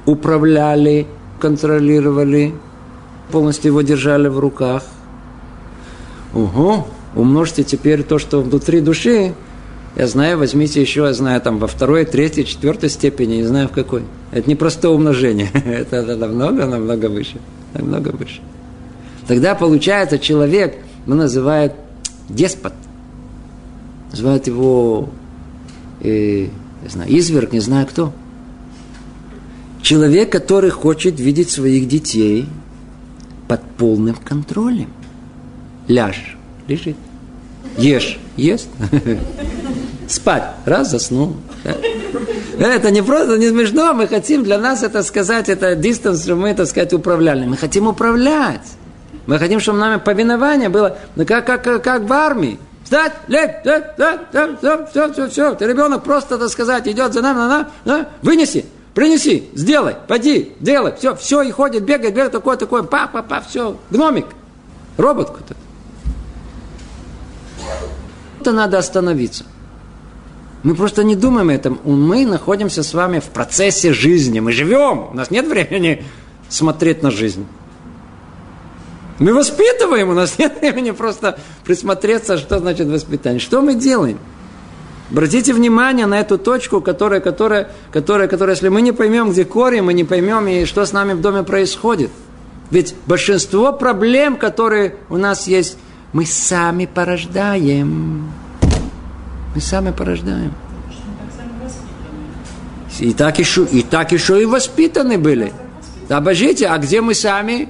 управляли, 0.07 1.07
контролировали, 1.41 2.55
полностью 3.31 3.71
его 3.71 3.83
держали 3.83 4.29
в 4.29 4.39
руках. 4.39 4.85
Ого, 6.35 6.87
умножьте 7.15 7.65
теперь 7.65 8.03
то, 8.03 8.19
что 8.19 8.43
внутри 8.43 8.81
души, 8.81 9.35
я 9.97 10.07
знаю, 10.09 10.39
возьмите 10.39 10.81
еще, 10.81 11.03
я 11.03 11.13
знаю, 11.13 11.41
там 11.41 11.59
во 11.59 11.69
второй, 11.69 12.05
третьей, 12.05 12.45
четвертой 12.45 12.91
степени, 12.91 13.37
не 13.37 13.45
знаю 13.45 13.69
в 13.69 13.73
какой. 13.73 14.03
Это 14.33 14.49
не 14.49 14.57
простое 14.57 14.93
умножение, 14.93 15.51
это, 15.55 15.97
это 15.97 16.17
намного, 16.17 16.67
намного 16.67 17.07
выше, 17.07 17.37
намного 17.73 18.09
выше. 18.09 18.41
Тогда 19.29 19.55
получается 19.55 20.19
человек, 20.19 20.77
мы 21.07 21.15
называют 21.15 21.73
деспот, 22.29 22.73
называют 24.11 24.47
его, 24.49 25.09
э, 26.01 26.49
не 26.83 26.89
знаю, 26.89 27.17
изверг, 27.17 27.53
не 27.53 27.61
знаю 27.61 27.87
кто– 27.87 28.13
Человек, 29.85 30.33
который 30.33 30.71
хочет 30.71 31.21
видеть 31.21 31.51
своих 31.51 31.87
детей 31.87 32.49
под 33.47 33.61
полным 33.77 34.17
контролем. 34.17 34.91
Ляж, 35.89 36.39
лежит. 36.67 36.97
Ешь, 37.77 38.19
ест. 38.39 38.69
Спать. 40.09 40.45
Раз, 40.65 40.91
заснул. 40.91 41.37
Это 42.59 42.91
не 42.91 43.03
просто, 43.03 43.37
не 43.37 43.51
смешно. 43.51 43.93
Мы 43.93 44.09
хотим 44.09 44.43
для 44.43 44.57
нас 44.57 44.83
это 44.83 45.03
сказать, 45.03 45.51
это 45.51 45.77
дистанс, 45.77 46.27
мы, 46.29 46.55
так 46.55 46.67
сказать, 46.67 46.95
управляли. 46.95 47.45
Мы 47.45 47.59
хотим 47.59 47.87
управлять. 47.87 48.67
Мы 49.27 49.39
хотим, 49.39 49.61
чтобы 49.61 49.81
нами 49.81 50.01
повинование 50.01 50.71
было, 50.71 50.97
ну, 51.15 51.27
как, 51.27 51.45
как, 51.45 51.83
как 51.83 52.03
в 52.05 52.13
армии. 52.15 52.59
Встать, 52.85 53.13
лечь, 53.29 53.51
да, 53.67 53.95
да, 53.99 54.57
все, 54.59 54.87
все, 54.87 55.13
все, 55.13 55.29
все. 55.29 55.55
Ты 55.55 55.67
ребенок 55.67 56.05
просто, 56.05 56.39
так 56.39 56.49
сказать, 56.49 56.89
идет 56.89 57.13
за 57.13 57.21
нами, 57.21 57.37
на, 57.37 57.49
на, 57.49 57.69
на, 57.85 58.09
вынеси. 58.23 58.65
Принеси, 58.95 59.49
сделай, 59.55 59.97
поди, 60.07 60.53
делай, 60.61 60.95
все, 60.97 61.17
все, 61.17 61.43
и 61.43 61.51
ходит, 61.51 61.83
бегает, 61.83 62.15
бегает, 62.15 62.33
такой, 62.33 62.57
такой, 62.57 62.85
па, 62.85 63.09
па, 63.09 63.23
па, 63.23 63.41
все, 63.41 63.77
гномик, 63.91 64.27
робот 64.97 65.31
какой-то. 65.31 65.57
Это 68.41 68.53
надо 68.53 68.79
остановиться. 68.79 69.45
Мы 70.63 70.75
просто 70.75 71.03
не 71.03 71.17
думаем 71.17 71.51
о 71.51 71.53
этом. 71.53 71.81
Мы 71.85 72.25
находимся 72.25 72.83
с 72.83 72.95
вами 72.95 73.19
в 73.19 73.25
процессе 73.25 73.93
жизни. 73.93 74.41
Мы 74.41 74.53
живем. 74.53 75.09
У 75.11 75.15
нас 75.15 75.31
нет 75.31 75.47
времени 75.47 76.05
смотреть 76.49 77.03
на 77.03 77.11
жизнь. 77.11 77.47
Мы 79.19 79.35
воспитываем, 79.35 80.09
у 80.09 80.15
нас 80.15 80.39
нет 80.39 80.61
времени 80.61 80.91
просто 80.91 81.39
присмотреться, 81.65 82.39
что 82.39 82.59
значит 82.59 82.89
воспитание. 82.89 83.41
Что 83.41 83.61
мы 83.61 83.75
делаем? 83.75 84.19
Обратите 85.11 85.53
внимание 85.53 86.07
на 86.07 86.19
эту 86.19 86.39
точку, 86.39 86.81
которая, 86.81 87.21
которая, 87.21 87.71
которая, 87.93 88.27
которая, 88.27 88.55
если 88.55 88.69
мы 88.69 88.81
не 88.81 88.93
поймем, 88.93 89.31
где 89.31 89.45
корень, 89.45 89.83
мы 89.83 89.93
не 89.93 90.05
поймем, 90.05 90.49
и 90.49 90.65
что 90.65 90.87
с 90.87 90.93
нами 90.93 91.13
в 91.13 91.21
доме 91.21 91.43
происходит. 91.43 92.11
Ведь 92.71 92.95
большинство 93.07 93.73
проблем, 93.73 94.37
которые 94.37 94.97
у 95.11 95.17
нас 95.17 95.47
есть, 95.47 95.77
мы 96.13 96.25
сами 96.25 96.87
порождаем. 96.87 98.31
Мы 99.55 99.61
сами 99.61 99.91
порождаем. 99.91 100.53
И 102.99 103.13
так 103.13 103.39
еще, 103.39 103.65
и 103.65 103.83
так 103.83 104.13
еще 104.13 104.41
и 104.41 104.47
воспитаны 104.47 105.19
были. 105.19 105.53
Обожите, 106.09 106.67
а 106.67 106.79
где 106.79 107.01
мы 107.01 107.15
сами? 107.15 107.69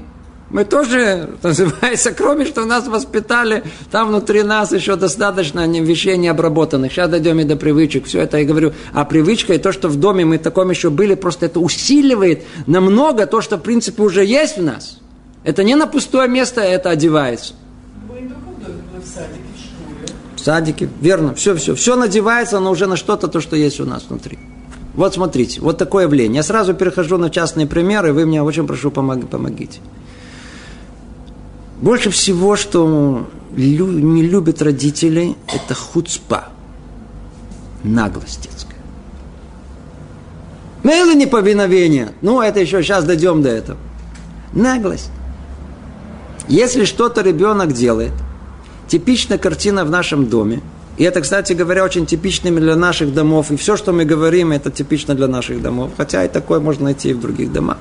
Мы 0.54 0.64
тоже, 0.64 1.30
называется, 1.42 2.12
кроме 2.12 2.44
что 2.44 2.64
нас 2.64 2.86
воспитали, 2.86 3.64
там 3.90 4.06
внутри 4.06 4.44
нас 4.44 4.70
еще 4.70 4.94
достаточно 4.94 5.66
вещей 5.66 6.16
необработанных. 6.16 6.92
Сейчас 6.92 7.10
дойдем 7.10 7.40
и 7.40 7.44
до 7.44 7.56
привычек. 7.56 8.06
Все 8.06 8.20
это 8.20 8.38
я 8.38 8.44
говорю. 8.44 8.72
А 8.92 9.04
привычка 9.04 9.54
и 9.54 9.58
то, 9.58 9.72
что 9.72 9.88
в 9.88 9.96
доме 9.96 10.24
мы 10.24 10.38
таком 10.38 10.70
еще 10.70 10.90
были, 10.90 11.16
просто 11.16 11.46
это 11.46 11.58
усиливает 11.58 12.44
намного 12.68 13.26
то, 13.26 13.40
что 13.40 13.56
в 13.56 13.62
принципе 13.62 14.04
уже 14.04 14.24
есть 14.24 14.56
в 14.56 14.62
нас. 14.62 15.00
Это 15.42 15.64
не 15.64 15.74
на 15.74 15.88
пустое 15.88 16.28
место 16.28 16.60
это 16.60 16.90
одевается. 16.90 17.54
садике, 20.36 20.88
верно, 21.00 21.34
все, 21.34 21.56
все, 21.56 21.74
все 21.74 21.96
надевается, 21.96 22.60
но 22.60 22.70
уже 22.70 22.86
на 22.86 22.94
что-то, 22.94 23.26
то, 23.26 23.40
что 23.40 23.56
есть 23.56 23.80
у 23.80 23.86
нас 23.86 24.04
внутри. 24.08 24.38
Вот 24.94 25.14
смотрите, 25.14 25.60
вот 25.60 25.78
такое 25.78 26.04
явление. 26.04 26.36
Я 26.36 26.42
сразу 26.44 26.74
перехожу 26.74 27.18
на 27.18 27.28
частные 27.28 27.66
примеры, 27.66 28.12
вы 28.12 28.24
мне 28.24 28.40
очень 28.40 28.68
прошу, 28.68 28.92
помог, 28.92 29.28
помогите. 29.28 29.80
Больше 31.84 32.08
всего, 32.08 32.56
что 32.56 33.28
не 33.54 34.22
любят 34.22 34.62
родители, 34.62 35.36
это 35.54 35.74
хуцпа, 35.74 36.48
наглость 37.82 38.40
детская. 38.40 38.78
Ну, 40.82 40.90
это 40.90 41.14
неповиновение. 41.14 42.12
Ну, 42.22 42.40
это 42.40 42.58
еще 42.58 42.82
сейчас 42.82 43.04
дойдем 43.04 43.42
до 43.42 43.50
этого. 43.50 43.76
Наглость. 44.54 45.10
Если 46.48 46.86
что-то 46.86 47.20
ребенок 47.20 47.74
делает, 47.74 48.14
типичная 48.88 49.36
картина 49.36 49.84
в 49.84 49.90
нашем 49.90 50.30
доме, 50.30 50.62
и 50.96 51.04
это, 51.04 51.20
кстати 51.20 51.52
говоря, 51.52 51.84
очень 51.84 52.06
типичными 52.06 52.60
для 52.60 52.76
наших 52.76 53.12
домов, 53.12 53.50
и 53.50 53.56
все, 53.56 53.76
что 53.76 53.92
мы 53.92 54.06
говорим, 54.06 54.52
это 54.52 54.70
типично 54.70 55.14
для 55.14 55.28
наших 55.28 55.60
домов, 55.60 55.90
хотя 55.98 56.24
и 56.24 56.28
такое 56.28 56.60
можно 56.60 56.84
найти 56.84 57.10
и 57.10 57.12
в 57.12 57.20
других 57.20 57.52
домах. 57.52 57.76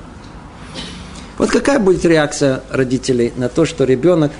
Вот 1.38 1.50
какая 1.50 1.78
будет 1.78 2.04
реакция 2.04 2.62
родителей 2.70 3.32
на 3.36 3.48
то, 3.48 3.64
что 3.64 3.84
ребенок 3.84 4.32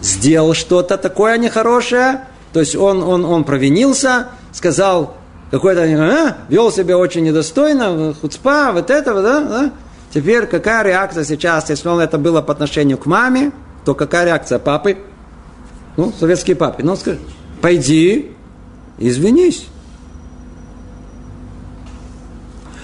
сделал 0.00 0.54
что-то 0.54 0.98
такое 0.98 1.38
нехорошее, 1.38 2.24
то 2.52 2.60
есть 2.60 2.74
он, 2.74 3.02
он, 3.02 3.24
он 3.24 3.44
провинился, 3.44 4.28
сказал 4.52 5.16
какой-то, 5.50 5.82
а, 5.82 6.36
вел 6.48 6.72
себя 6.72 6.98
очень 6.98 7.22
недостойно, 7.22 8.14
хуцпа, 8.20 8.72
вот 8.72 8.90
этого, 8.90 9.22
да, 9.22 9.40
да, 9.40 9.72
Теперь 10.12 10.46
какая 10.46 10.84
реакция 10.84 11.24
сейчас, 11.24 11.70
если 11.70 11.88
он 11.88 11.98
это 11.98 12.18
было 12.18 12.42
по 12.42 12.52
отношению 12.52 12.98
к 12.98 13.06
маме, 13.06 13.50
то 13.84 13.94
какая 13.94 14.26
реакция 14.26 14.58
папы? 14.58 14.98
Ну, 15.96 16.12
советский 16.18 16.54
папы. 16.54 16.82
Ну, 16.82 16.96
скажи, 16.96 17.18
пойди, 17.62 18.32
извинись. 18.98 19.66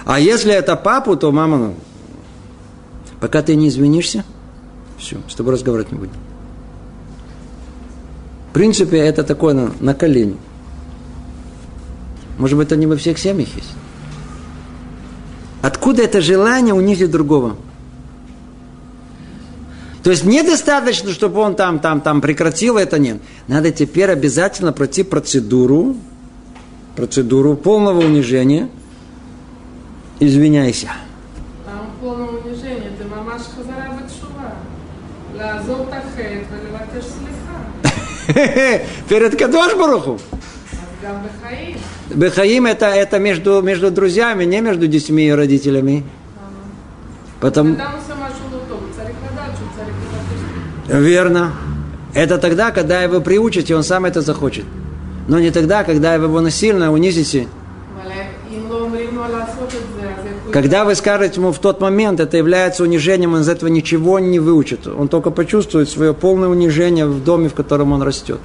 А 0.06 0.18
если 0.18 0.54
это 0.54 0.74
папу, 0.74 1.16
то 1.16 1.30
мама, 1.30 1.58
ну, 1.58 1.74
пока 3.20 3.42
ты 3.42 3.56
не 3.56 3.68
извинишься, 3.68 4.24
все, 4.98 5.18
с 5.28 5.34
тобой 5.34 5.54
разговаривать 5.54 5.92
не 5.92 5.98
будем. 5.98 6.12
В 8.50 8.52
принципе, 8.52 8.98
это 8.98 9.22
такое 9.22 9.54
на, 9.54 9.72
на 9.80 9.94
колени. 9.94 10.36
Может 12.38 12.56
быть, 12.56 12.68
это 12.68 12.76
не 12.76 12.86
во 12.86 12.96
всех 12.96 13.18
семьях 13.18 13.48
есть. 13.54 13.70
Откуда 15.62 16.02
это 16.02 16.20
желание 16.20 16.74
унизить 16.74 17.10
другого? 17.10 17.56
То 20.02 20.10
есть 20.10 20.24
недостаточно, 20.24 21.10
чтобы 21.10 21.40
он 21.40 21.56
там, 21.56 21.80
там, 21.80 22.00
там 22.00 22.20
прекратил 22.20 22.78
это, 22.78 22.98
нет. 22.98 23.20
Надо 23.48 23.72
теперь 23.72 24.10
обязательно 24.10 24.72
пройти 24.72 25.02
процедуру, 25.02 25.96
процедуру 26.96 27.56
полного 27.56 28.00
унижения. 28.00 28.70
Извиняйся. 30.20 30.92
לעזוב 35.67 35.87
את 35.89 35.93
החטא 35.93 36.37
ולבקש 36.51 37.05
סליחה. 37.05 37.33
Перед 39.09 39.35
Кадош 39.35 39.73
Баруху. 39.73 40.15
אז 40.15 40.79
גם 41.03 41.15
בחיים. 41.23 41.77
Бехаим 42.15 42.65
это, 42.67 42.85
это 42.85 43.19
между, 43.19 43.61
между 43.61 43.91
друзьями, 43.91 44.43
не 44.45 44.61
между 44.61 44.87
детьми 44.87 45.27
и 45.27 45.31
родителями. 45.31 46.03
Потому... 47.39 47.73
אדם 47.73 47.91
עושה 47.95 48.13
משהו 48.13 48.45
לא 48.51 48.57
טוב, 48.69 48.79
הוא 48.81 48.89
צריך 48.91 49.15
לדעת 49.31 49.51
שהוא 49.57 49.67
צריך 49.75 49.89
לבקש 49.89 50.39
סליחה. 50.87 50.99
Верно. 50.99 51.51
Это 52.13 52.37
тогда, 52.37 52.71
когда 52.71 53.01
его 53.01 53.19
приучите, 53.21 53.75
он 53.75 53.83
сам 53.83 54.05
это 54.05 54.21
захочет. 54.21 54.65
Но 55.27 55.39
не 55.39 55.51
тогда, 55.51 55.83
когда 55.83 56.17
вы 56.17 56.25
его 56.25 56.41
насильно 56.41 56.91
унизите. 56.91 57.47
когда 60.52 60.84
вы 60.84 60.94
скажете 60.94 61.40
ему 61.40 61.52
в 61.52 61.58
тот 61.58 61.80
момент, 61.80 62.20
это 62.20 62.36
является 62.36 62.82
унижением, 62.82 63.34
он 63.34 63.40
из 63.40 63.48
этого 63.48 63.68
ничего 63.68 64.18
не 64.18 64.38
выучит. 64.38 64.86
Он 64.86 65.08
только 65.08 65.30
почувствует 65.30 65.88
свое 65.88 66.14
полное 66.14 66.48
унижение 66.48 67.06
в 67.06 67.22
доме, 67.22 67.48
в 67.48 67.54
котором 67.54 67.92
он 67.92 68.02
растет. 68.02 68.40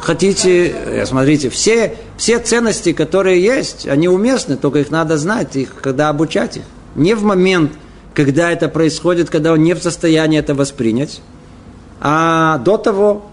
Хотите, 0.00 0.68
э, 0.68 1.06
смотрите, 1.06 1.48
все, 1.48 1.96
все 2.18 2.38
ценности, 2.38 2.92
которые 2.92 3.42
есть, 3.42 3.88
они 3.88 4.06
уместны, 4.06 4.58
только 4.58 4.80
их 4.80 4.90
надо 4.90 5.16
знать, 5.16 5.56
их, 5.56 5.76
когда 5.80 6.10
обучать 6.10 6.58
их. 6.58 6.64
Не 6.94 7.14
в 7.14 7.22
момент, 7.22 7.72
когда 8.12 8.52
это 8.52 8.68
происходит, 8.68 9.30
когда 9.30 9.52
он 9.52 9.62
не 9.62 9.74
в 9.74 9.82
состоянии 9.82 10.38
это 10.38 10.54
воспринять, 10.54 11.22
а 12.00 12.58
до 12.58 12.76
того, 12.76 13.30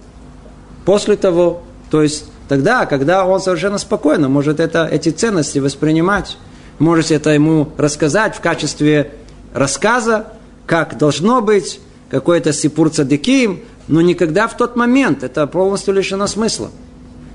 после 0.86 1.18
того, 1.18 1.62
то 1.90 2.02
есть 2.02 2.24
тогда, 2.48 2.86
когда 2.86 3.26
он 3.26 3.42
совершенно 3.42 3.78
спокойно 3.78 4.30
может 4.30 4.62
это, 4.62 4.88
эти 4.90 5.10
ценности 5.10 5.60
воспринимать 5.60 6.38
можете 6.82 7.16
это 7.16 7.30
ему 7.30 7.70
рассказать 7.78 8.36
в 8.36 8.42
качестве 8.42 9.14
рассказа, 9.54 10.34
как 10.66 10.98
должно 10.98 11.42
быть, 11.42 11.80
какой-то 12.10 12.52
сипур 12.52 12.90
цадыким, 12.90 13.62
но 13.88 14.02
никогда 14.02 14.48
в 14.48 14.58
тот 14.58 14.76
момент. 14.76 15.24
Это 15.24 15.48
полностью 15.48 15.94
лишено 15.94 16.28
смысла. 16.28 16.72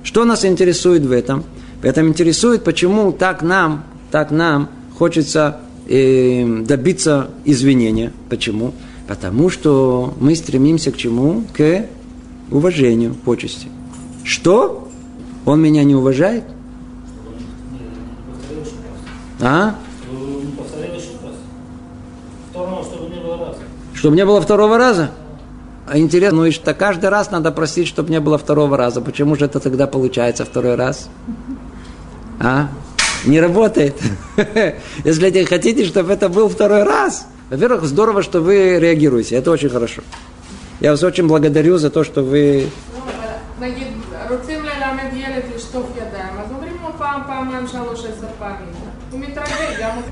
Что 0.02 0.24
нас 0.24 0.44
интересует 0.44 1.02
в 1.02 1.12
этом? 1.12 1.44
В 1.80 1.85
этом 1.85 2.09
интересует, 2.09 2.64
почему 2.64 3.12
так 3.12 3.42
нам, 3.42 3.85
так 4.11 4.30
нам 4.30 4.68
хочется 4.98 5.61
э, 5.88 6.44
добиться 6.62 7.30
извинения. 7.44 8.12
Почему? 8.28 8.72
Потому 9.06 9.50
что 9.50 10.14
мы 10.18 10.35
стремимся 10.35 10.90
к 10.90 10.96
чему? 10.96 11.44
К 11.56 11.87
уважению, 12.50 13.14
почести. 13.14 13.68
Что? 14.24 14.88
Он 15.44 15.61
меня 15.61 15.85
не 15.85 15.94
уважает? 15.94 16.44
А? 19.41 19.76
Не 20.12 20.52
повторяй 20.52 20.95
еще 20.95 21.12
раз. 21.24 21.36
Второго, 22.50 22.84
чтобы 22.84 23.10
не 23.15 23.21
было 23.21 23.38
раза. 23.38 23.60
Чтобы 23.93 24.15
не 24.15 24.26
было 24.26 24.41
второго 24.41 24.78
раза? 24.78 25.12
А 25.88 25.97
интересно, 25.97 26.38
ну 26.38 26.45
и 26.45 26.52
что 26.52 26.74
каждый 26.74 27.10
раз 27.10 27.32
надо 27.32 27.52
просить, 27.52 27.88
чтобы 27.88 28.12
не 28.12 28.19
было 28.19 28.38
второго 28.38 28.78
раза. 28.78 29.02
Почему 29.02 29.36
же 29.36 29.45
это 29.45 29.60
тогда 29.60 29.88
получается 29.88 30.45
второй 30.45 30.76
раз? 30.76 31.10
А? 32.39 32.69
Не 33.26 33.39
работает. 33.39 33.95
Если 35.04 35.30
вы 35.30 35.45
хотите, 35.45 35.86
чтобы 35.86 36.13
это 36.13 36.30
был 36.30 36.50
второй 36.50 36.84
раз, 36.84 37.28
во-первых, 37.50 37.84
здорово, 37.86 38.24
что 38.24 38.41
вы 38.41 38.80
реагируете. 38.80 39.36
Это 39.36 39.52
очень 39.52 39.69
хорошо. 39.69 40.02
Я 40.80 40.91
вас 40.91 41.04
очень 41.04 41.28
благодарю 41.28 41.78
за 41.78 41.89
то, 41.89 42.04
что 42.04 42.24
вы... 42.24 42.69
נו, 42.93 43.04
אבל 43.04 43.67
נגיד, 43.67 43.88
רוצים 44.30 44.60
ללמד 44.63 45.13
ילד 45.13 45.43
לשטוף 45.56 45.86
ידיים, 45.95 46.39
אז 46.45 46.52
אומרים 46.52 46.74
לו 46.82 46.89
פעם, 46.97 47.21
פעמיים, 47.28 47.67
שלוש, 47.67 48.00
עשר 48.00 48.28
פעמים. 48.39 48.75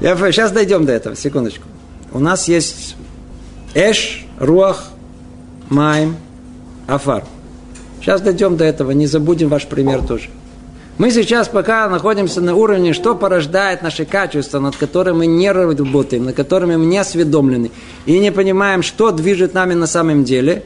Я, 0.00 0.16
сейчас 0.16 0.52
дойдем 0.52 0.86
до 0.86 0.92
этого, 0.92 1.16
секундочку. 1.16 1.66
У 2.12 2.18
нас 2.18 2.48
есть 2.48 2.96
Эш, 3.74 4.26
Руах, 4.38 4.90
Майм, 5.68 6.16
Афар. 6.86 7.24
Сейчас 8.00 8.20
дойдем 8.20 8.56
до 8.56 8.64
этого, 8.64 8.90
не 8.90 9.06
забудем 9.06 9.48
ваш 9.48 9.66
пример 9.66 10.02
тоже. 10.02 10.28
Мы 10.96 11.10
сейчас 11.10 11.48
пока 11.48 11.88
находимся 11.88 12.40
на 12.40 12.54
уровне, 12.54 12.92
что 12.92 13.16
порождает 13.16 13.82
наши 13.82 14.04
качества, 14.04 14.60
над 14.60 14.76
которыми 14.76 15.16
мы 15.16 15.26
не 15.26 15.50
работаем, 15.50 16.26
над 16.26 16.36
которыми 16.36 16.76
мы 16.76 16.86
не 16.86 16.98
осведомлены, 16.98 17.72
и 18.06 18.18
не 18.20 18.30
понимаем, 18.30 18.82
что 18.82 19.10
движет 19.10 19.54
нами 19.54 19.74
на 19.74 19.88
самом 19.88 20.22
деле. 20.22 20.62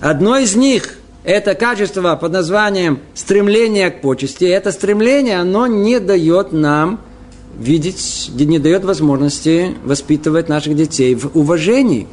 Одно 0.00 0.36
из 0.36 0.54
них– 0.54 0.98
это 1.24 1.54
качество 1.54 2.14
под 2.14 2.30
названием 2.30 3.00
стремление 3.14 3.90
к 3.90 4.02
почести. 4.02 4.44
Это 4.44 4.70
стремление, 4.70 5.40
оно 5.40 5.66
не 5.66 5.98
дает 5.98 6.52
нам 6.52 7.00
видеть, 7.58 8.30
не 8.34 8.58
дает 8.58 8.84
возможности 8.84 9.74
воспитывать 9.84 10.48
наших 10.48 10.76
детей 10.76 11.14
в 11.14 11.36
уважении. 11.36 12.06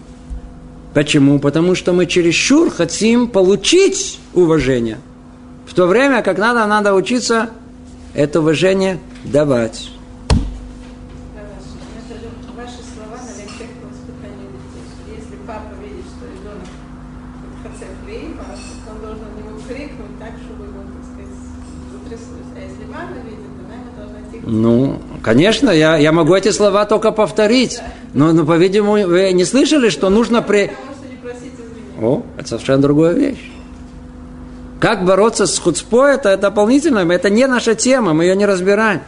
Почему? 0.93 1.39
Потому 1.39 1.75
что 1.75 1.91
мы 1.91 2.06
чересчур 2.06 2.69
хотим 2.69 3.27
получить 3.27 4.19
уважение. 4.34 4.99
В 5.65 5.73
то 5.73 5.88
время, 5.88 6.21
как 6.21 6.38
надо, 6.38 6.65
надо 6.67 6.93
учиться 6.93 7.49
это 8.13 8.41
уважение 8.41 8.99
давать. 9.23 9.89
А 11.36 11.39
Ну, 24.45 24.99
конечно, 25.24 25.72
я, 25.72 25.98
я 25.98 26.12
могу 26.12 26.36
эти 26.36 26.52
слова 26.52 26.86
только 26.86 27.12
повторить. 27.12 27.82
Но, 28.14 28.32
но 28.34 28.46
по-видимому, 28.46 29.08
вы 29.08 29.32
не 29.32 29.46
слышали, 29.46 29.90
что 29.90 30.10
нужно 30.10 30.44
при... 30.44 30.72
О, 32.00 32.22
это 32.38 32.50
совершенно 32.50 32.82
другая 32.82 33.14
вещь. 33.14 33.52
Как 34.80 35.06
бороться 35.06 35.48
с 35.48 35.58
хуцпой, 35.58 36.16
это 36.16 36.36
дополнительно, 36.36 37.00
это 37.00 37.30
не 37.30 37.48
наша 37.48 37.74
тема, 37.74 38.14
мы 38.14 38.26
ее 38.26 38.36
не 38.36 38.46
разбираем. 38.46 39.02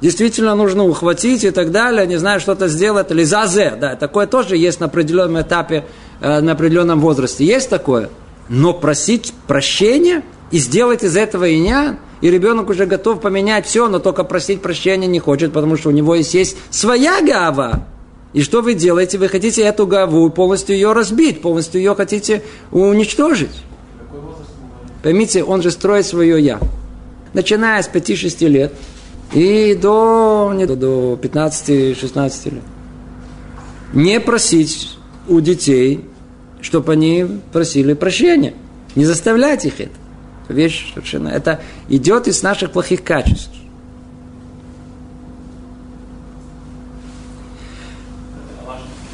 Действительно 0.00 0.56
нужно 0.56 0.84
ухватить 0.84 1.44
и 1.44 1.52
так 1.52 1.70
далее, 1.70 2.08
не 2.08 2.16
знаю, 2.16 2.40
что-то 2.40 2.66
сделать, 2.66 3.12
или 3.12 3.22
зазе, 3.22 3.74
да, 3.80 3.94
такое 3.94 4.26
тоже 4.26 4.56
есть 4.56 4.80
на 4.80 4.86
определенном 4.86 5.40
этапе, 5.40 5.84
э, 6.20 6.40
на 6.40 6.52
определенном 6.52 7.00
возрасте, 7.00 7.44
есть 7.44 7.70
такое. 7.70 8.08
Но 8.48 8.74
просить 8.74 9.32
прощения, 9.46 10.24
и 10.52 10.58
сделать 10.58 11.02
из 11.02 11.16
этого 11.16 11.48
иня, 11.48 11.98
и 12.20 12.30
ребенок 12.30 12.68
уже 12.68 12.86
готов 12.86 13.20
поменять 13.20 13.66
все, 13.66 13.88
но 13.88 13.98
только 13.98 14.22
просить 14.22 14.60
прощения 14.62 15.08
не 15.08 15.18
хочет, 15.18 15.52
потому 15.52 15.76
что 15.76 15.88
у 15.88 15.92
него 15.92 16.14
есть, 16.14 16.34
есть 16.34 16.56
своя 16.70 17.20
гава. 17.22 17.86
И 18.34 18.42
что 18.42 18.60
вы 18.60 18.74
делаете? 18.74 19.18
Вы 19.18 19.28
хотите 19.28 19.62
эту 19.62 19.86
гаву 19.86 20.28
полностью 20.30 20.76
ее 20.76 20.92
разбить, 20.92 21.40
полностью 21.40 21.80
ее 21.80 21.94
хотите 21.94 22.42
уничтожить. 22.70 23.62
Поймите, 25.02 25.42
он 25.42 25.62
же 25.62 25.70
строит 25.70 26.06
свое 26.06 26.40
я. 26.40 26.60
Начиная 27.32 27.82
с 27.82 27.88
5-6 27.88 28.46
лет 28.46 28.74
и 29.32 29.74
до, 29.74 30.52
не, 30.54 30.66
до 30.66 31.18
15-16 31.20 32.54
лет. 32.54 32.62
Не 33.94 34.20
просить 34.20 34.98
у 35.28 35.40
детей, 35.40 36.04
чтобы 36.60 36.92
они 36.92 37.26
просили 37.52 37.94
прощения. 37.94 38.52
Не 38.94 39.06
заставлять 39.06 39.64
их 39.64 39.80
это. 39.80 40.01
Вещь 40.52 40.92
совершенно. 40.94 41.28
Это 41.28 41.60
идет 41.88 42.28
из 42.28 42.42
наших 42.42 42.70
плохих 42.70 43.02
качеств. 43.02 43.50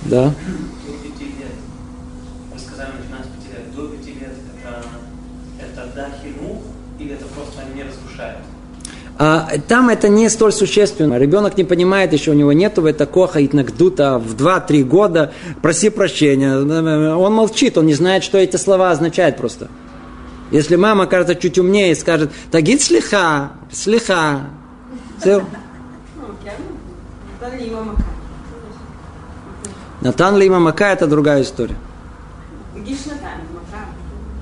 Да. 0.05 0.33
А, 9.21 9.49
там 9.67 9.89
это 9.89 10.09
не 10.09 10.29
столь 10.29 10.53
существенно. 10.53 11.19
Ребенок 11.19 11.57
не 11.59 11.65
понимает 11.65 12.13
еще, 12.13 12.31
у 12.31 12.35
него 12.35 12.53
нету 12.53 12.87
это 12.87 13.05
коха 13.05 13.41
и 13.41 13.49
нагдута 13.53 14.19
в 14.19 14.37
2-3 14.37 14.85
года, 14.85 15.33
проси 15.61 15.91
прощения. 15.91 16.57
Он 16.57 17.35
молчит, 17.35 17.77
он 17.77 17.87
не 17.87 17.95
знает, 17.95 18.23
что 18.23 18.39
эти 18.39 18.57
слова 18.57 18.93
означают 18.93 19.37
просто. 19.37 19.69
Если 20.51 20.77
мама 20.77 21.07
кажется 21.07 21.35
чуть 21.35 21.59
умнее 21.59 21.93
и 21.93 21.95
скажет, 21.95 22.31
тагид 22.51 22.81
слиха, 22.81 23.53
слиха. 23.71 24.47
Все. 25.21 25.45
Натан 30.01 30.39
Лима 30.39 30.59
Мака 30.61 30.93
это 30.93 31.07
другая 31.07 31.43
история. 31.43 31.77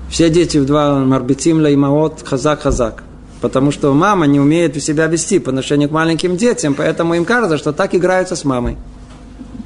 Все 0.09 0.29
дети 0.29 0.57
в 0.57 0.65
два 0.65 0.99
марбитим 0.99 1.61
лаймаот 1.61 2.23
хазак 2.25 2.61
хазак. 2.61 3.03
Потому 3.41 3.71
что 3.71 3.93
мама 3.93 4.25
не 4.25 4.39
умеет 4.39 4.81
себя 4.81 5.07
вести 5.07 5.39
по 5.39 5.49
отношению 5.49 5.89
к 5.89 5.91
маленьким 5.91 6.37
детям, 6.37 6.73
поэтому 6.73 7.13
им 7.13 7.25
кажется, 7.25 7.57
что 7.57 7.71
так 7.71 7.93
играются 7.93 8.35
с 8.35 8.43
мамой. 8.45 8.77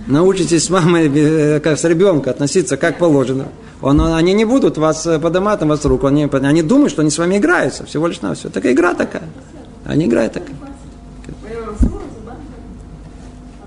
Научитесь 0.07 0.65
с 0.65 0.69
мамой, 0.69 1.09
э, 1.13 1.59
как 1.61 1.77
с 1.77 1.83
ребенком, 1.85 2.31
относиться 2.31 2.75
как 2.75 2.97
положено. 2.97 3.47
Он, 3.81 3.99
они 4.01 4.33
не 4.33 4.45
будут 4.45 4.77
вас 4.77 5.05
э, 5.07 5.19
поднимать 5.19 5.61
на 5.61 5.67
вас 5.67 5.83
руку. 5.85 6.07
Они, 6.07 6.29
они 6.31 6.61
думают, 6.61 6.91
что 6.91 7.01
они 7.01 7.09
с 7.09 7.17
вами 7.17 7.37
играются. 7.37 7.85
Всего 7.85 8.07
лишь 8.07 8.21
на 8.21 8.35
все. 8.35 8.49
Такая 8.49 8.73
игра 8.73 8.93
такая. 8.93 9.23
Они 9.85 10.05
играют 10.05 10.33
такая. 10.33 10.55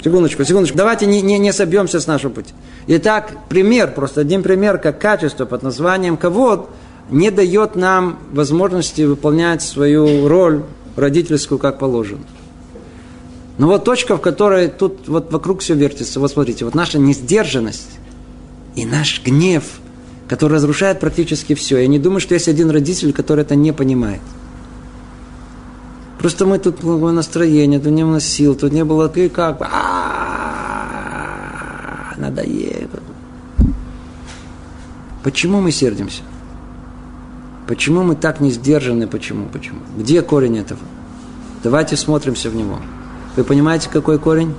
Секундочку, 0.03 0.44
секундочку. 0.44 0.77
Давайте 0.77 1.07
не, 1.07 1.22
не, 1.22 1.38
не 1.38 1.53
собьемся 1.53 1.98
с 1.98 2.07
нашего 2.07 2.31
пути. 2.31 2.53
Итак, 2.87 3.33
пример, 3.48 3.92
просто 3.92 4.20
один 4.20 4.42
пример, 4.42 4.79
как 4.79 5.00
качество 5.00 5.46
под 5.46 5.62
названием 5.62 6.18
кого 6.18 6.68
не 7.11 7.31
дает 7.31 7.74
нам 7.74 8.18
возможности 8.33 9.03
выполнять 9.03 9.62
свою 9.62 10.29
роль 10.29 10.62
родительскую 10.96 11.59
как 11.59 11.79
положено. 11.79 12.22
Но 13.57 13.68
вот 13.68 13.85
точка, 13.85 14.16
в 14.16 14.20
которой 14.20 14.68
тут 14.68 15.09
вот 15.09 15.33
вокруг 15.33 15.61
все 15.61 15.74
вертится. 15.74 16.20
Вот 16.20 16.31
смотрите, 16.31 16.64
вот 16.64 16.74
наша 16.74 16.98
несдержанность 16.98 17.98
и 18.74 18.85
наш 18.85 19.22
гнев, 19.24 19.64
который 20.35 20.55
разрушает 20.55 20.99
практически 20.99 21.55
все. 21.55 21.79
Я 21.79 21.87
не 21.87 22.01
думаю, 22.01 22.18
что 22.18 22.35
есть 22.35 22.49
один 22.49 22.68
родитель, 22.68 23.12
который 23.12 23.42
это 23.42 23.55
не 23.55 23.70
понимает. 23.70 24.20
Просто 26.18 26.44
мы 26.44 26.59
тут 26.59 26.83
было 26.83 27.12
настроение, 27.12 27.79
тут 27.79 27.92
не 27.92 28.05
было 28.05 28.18
сил, 28.18 28.57
тут 28.57 28.73
не 28.73 28.85
было 28.85 29.09
ты 29.09 29.29
как 29.29 29.61
надоело. 32.16 33.01
Почему 35.23 35.61
мы 35.61 35.70
сердимся? 35.70 36.23
Почему 37.68 38.03
мы 38.03 38.16
так 38.16 38.40
не 38.40 38.51
сдержаны? 38.51 39.07
Почему? 39.07 39.47
Почему? 39.47 39.83
Где 39.97 40.20
корень 40.20 40.59
этого? 40.59 40.81
Давайте 41.62 41.97
смотримся 41.97 42.51
в 42.51 42.57
него. 42.57 42.81
Вы 43.37 43.44
понимаете, 43.44 43.88
какой 43.88 44.18
корень? 44.18 44.53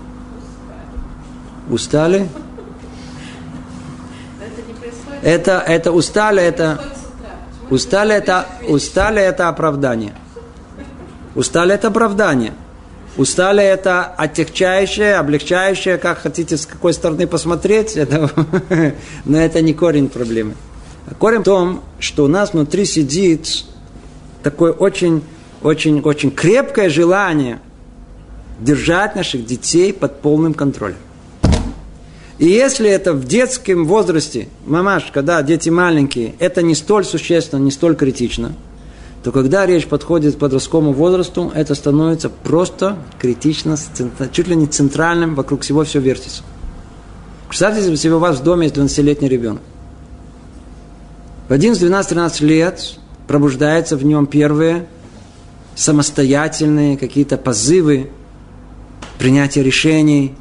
Устали? 1.69 2.29
Это, 5.25 5.63
это 5.65 5.91
устали, 5.91 6.43
это 6.43 6.79
устали, 7.71 8.13
это 8.13 8.45
устали, 8.69 9.23
это 9.23 9.49
оправдание. 9.49 10.13
Устали 11.33 11.73
это 11.73 11.87
оправдание. 11.87 12.53
Устали 13.17 13.63
это 13.63 14.03
отягчающее, 14.05 15.15
облегчающее, 15.15 15.97
как 15.97 16.19
хотите, 16.19 16.57
с 16.57 16.67
какой 16.67 16.93
стороны 16.93 17.25
посмотреть, 17.25 17.95
это, 17.97 18.29
но 19.25 19.39
это 19.39 19.61
не 19.63 19.73
корень 19.73 20.09
проблемы. 20.09 20.53
Корень 21.17 21.39
в 21.39 21.45
том, 21.45 21.81
что 21.97 22.25
у 22.25 22.27
нас 22.27 22.53
внутри 22.53 22.85
сидит 22.85 23.65
такое 24.43 24.73
очень, 24.73 25.23
очень, 25.63 26.01
очень 26.01 26.29
крепкое 26.29 26.89
желание 26.89 27.59
держать 28.59 29.15
наших 29.15 29.43
детей 29.43 29.91
под 29.91 30.21
полным 30.21 30.53
контролем. 30.53 30.97
И 32.37 32.45
если 32.45 32.89
это 32.89 33.13
в 33.13 33.25
детском 33.25 33.85
возрасте, 33.85 34.49
мамаш, 34.65 35.11
когда 35.13 35.41
дети 35.41 35.69
маленькие, 35.69 36.35
это 36.39 36.61
не 36.61 36.75
столь 36.75 37.05
существенно, 37.05 37.61
не 37.61 37.71
столь 37.71 37.95
критично– 37.95 38.53
то 39.25 39.31
когда 39.31 39.65
речь 39.65 39.87
подходит 39.87 40.35
к 40.35 40.37
подростковому 40.37 40.93
возрасту, 40.93 41.51
это 41.55 41.73
становится 41.73 42.29
просто 42.29 42.99
критично, 43.17 43.75
чуть 44.31 44.47
ли 44.47 44.55
не 44.55 44.67
центральным, 44.67 45.33
вокруг 45.33 45.61
всего 45.61 45.83
все 45.83 45.99
вертится. 45.99 46.43
Представьте 47.47 47.97
себе, 47.97 48.13
у 48.13 48.19
вас 48.19 48.37
в 48.37 48.43
доме 48.43 48.67
есть 48.67 48.77
12-летний 48.77 49.27
ребенок. 49.27 49.63
В 51.49 51.53
11, 51.53 51.81
12, 51.81 52.09
13 52.09 52.41
лет 52.41 52.99
пробуждаются 53.27 53.97
в 53.97 54.05
нем 54.05 54.27
первые 54.27 54.85
самостоятельные 55.73 56.95
какие-то 56.95 57.37
позывы, 57.37 58.11
принятия 59.17 59.63
решений, 59.63 60.35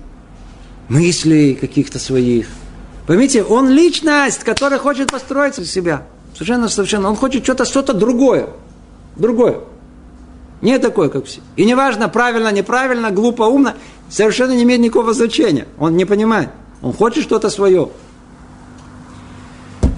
мыслей 0.88 1.54
каких-то 1.54 1.98
своих. 1.98 2.46
Поймите, 3.06 3.42
он 3.42 3.68
личность, 3.70 4.44
которая 4.44 4.78
хочет 4.78 5.10
построить 5.10 5.54
себя. 5.66 6.06
Совершенно, 6.32 6.68
совершенно. 6.68 7.08
Он 7.08 7.16
хочет 7.16 7.44
что-то, 7.44 7.64
что-то 7.64 7.92
другое 7.92 8.48
другое. 9.16 9.60
Не 10.60 10.78
такое, 10.78 11.08
как 11.08 11.26
все. 11.26 11.40
И 11.56 11.64
неважно, 11.64 12.08
правильно, 12.08 12.50
неправильно, 12.52 13.10
глупо, 13.10 13.42
умно, 13.42 13.74
совершенно 14.08 14.52
не 14.52 14.62
имеет 14.62 14.80
никакого 14.80 15.12
значения. 15.12 15.66
Он 15.78 15.96
не 15.96 16.04
понимает. 16.04 16.48
Он 16.82 16.92
хочет 16.92 17.24
что-то 17.24 17.50
свое. 17.50 17.90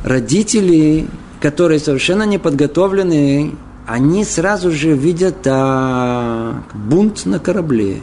Родители, 0.04 1.08
которые 1.40 1.78
совершенно 1.78 2.24
не 2.24 2.38
подготовлены, 2.38 3.54
они 3.86 4.24
сразу 4.24 4.70
же 4.70 4.94
видят 4.94 5.42
так, 5.42 6.74
бунт 6.74 7.26
на 7.26 7.38
корабле. 7.38 8.00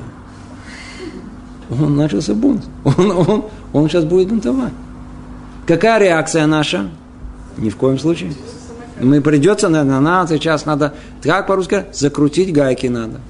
Он 1.69 1.95
начался 1.95 2.33
бунт. 2.33 2.63
Он, 2.83 3.11
он, 3.11 3.45
он 3.73 3.89
сейчас 3.89 4.05
будет 4.05 4.29
бунтовать. 4.29 4.73
Какая 5.65 5.99
реакция 5.99 6.45
наша? 6.45 6.89
Ни 7.57 7.69
в 7.69 7.77
коем 7.77 7.97
случае. 7.99 8.33
Мы 8.99 9.21
придется, 9.21 9.69
наверное, 9.69 9.99
на 9.99 10.27
сейчас 10.27 10.65
надо, 10.65 10.93
как 11.21 11.47
по-русски, 11.47 11.85
закрутить 11.93 12.53
гайки 12.53 12.87
надо. 12.87 13.21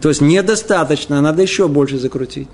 То 0.00 0.08
есть 0.08 0.20
недостаточно, 0.20 1.20
надо 1.20 1.42
еще 1.42 1.68
больше 1.68 1.98
закрутить. 1.98 2.48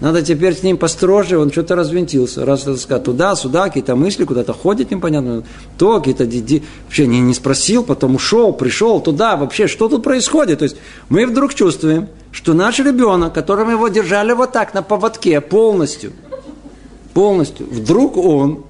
Надо 0.00 0.22
теперь 0.22 0.54
с 0.54 0.62
ним 0.62 0.76
построже, 0.76 1.38
он 1.38 1.50
что-то 1.50 1.74
развинтился. 1.74 2.44
Раз, 2.46 2.62
так 2.62 2.78
сказать, 2.78 3.02
туда, 3.02 3.34
сюда, 3.34 3.64
какие-то 3.64 3.96
мысли, 3.96 4.24
куда-то 4.24 4.52
ходит 4.52 4.92
непонятно. 4.92 5.42
То, 5.76 5.98
какие-то 5.98 6.24
диди... 6.24 6.62
Вообще 6.84 7.08
не, 7.08 7.20
не 7.20 7.34
спросил, 7.34 7.82
потом 7.82 8.14
ушел, 8.14 8.52
пришел 8.52 9.00
туда. 9.00 9.36
Вообще, 9.36 9.66
что 9.66 9.88
тут 9.88 10.04
происходит? 10.04 10.60
То 10.60 10.64
есть 10.64 10.76
мы 11.08 11.26
вдруг 11.26 11.52
чувствуем, 11.52 12.08
что 12.32 12.54
наш 12.54 12.78
ребенок, 12.78 13.32
которого 13.32 13.70
его 13.70 13.88
держали 13.88 14.32
вот 14.32 14.52
так 14.52 14.74
на 14.74 14.82
поводке 14.82 15.40
полностью, 15.40 16.12
полностью, 17.14 17.66
вдруг 17.70 18.16
он 18.16 18.64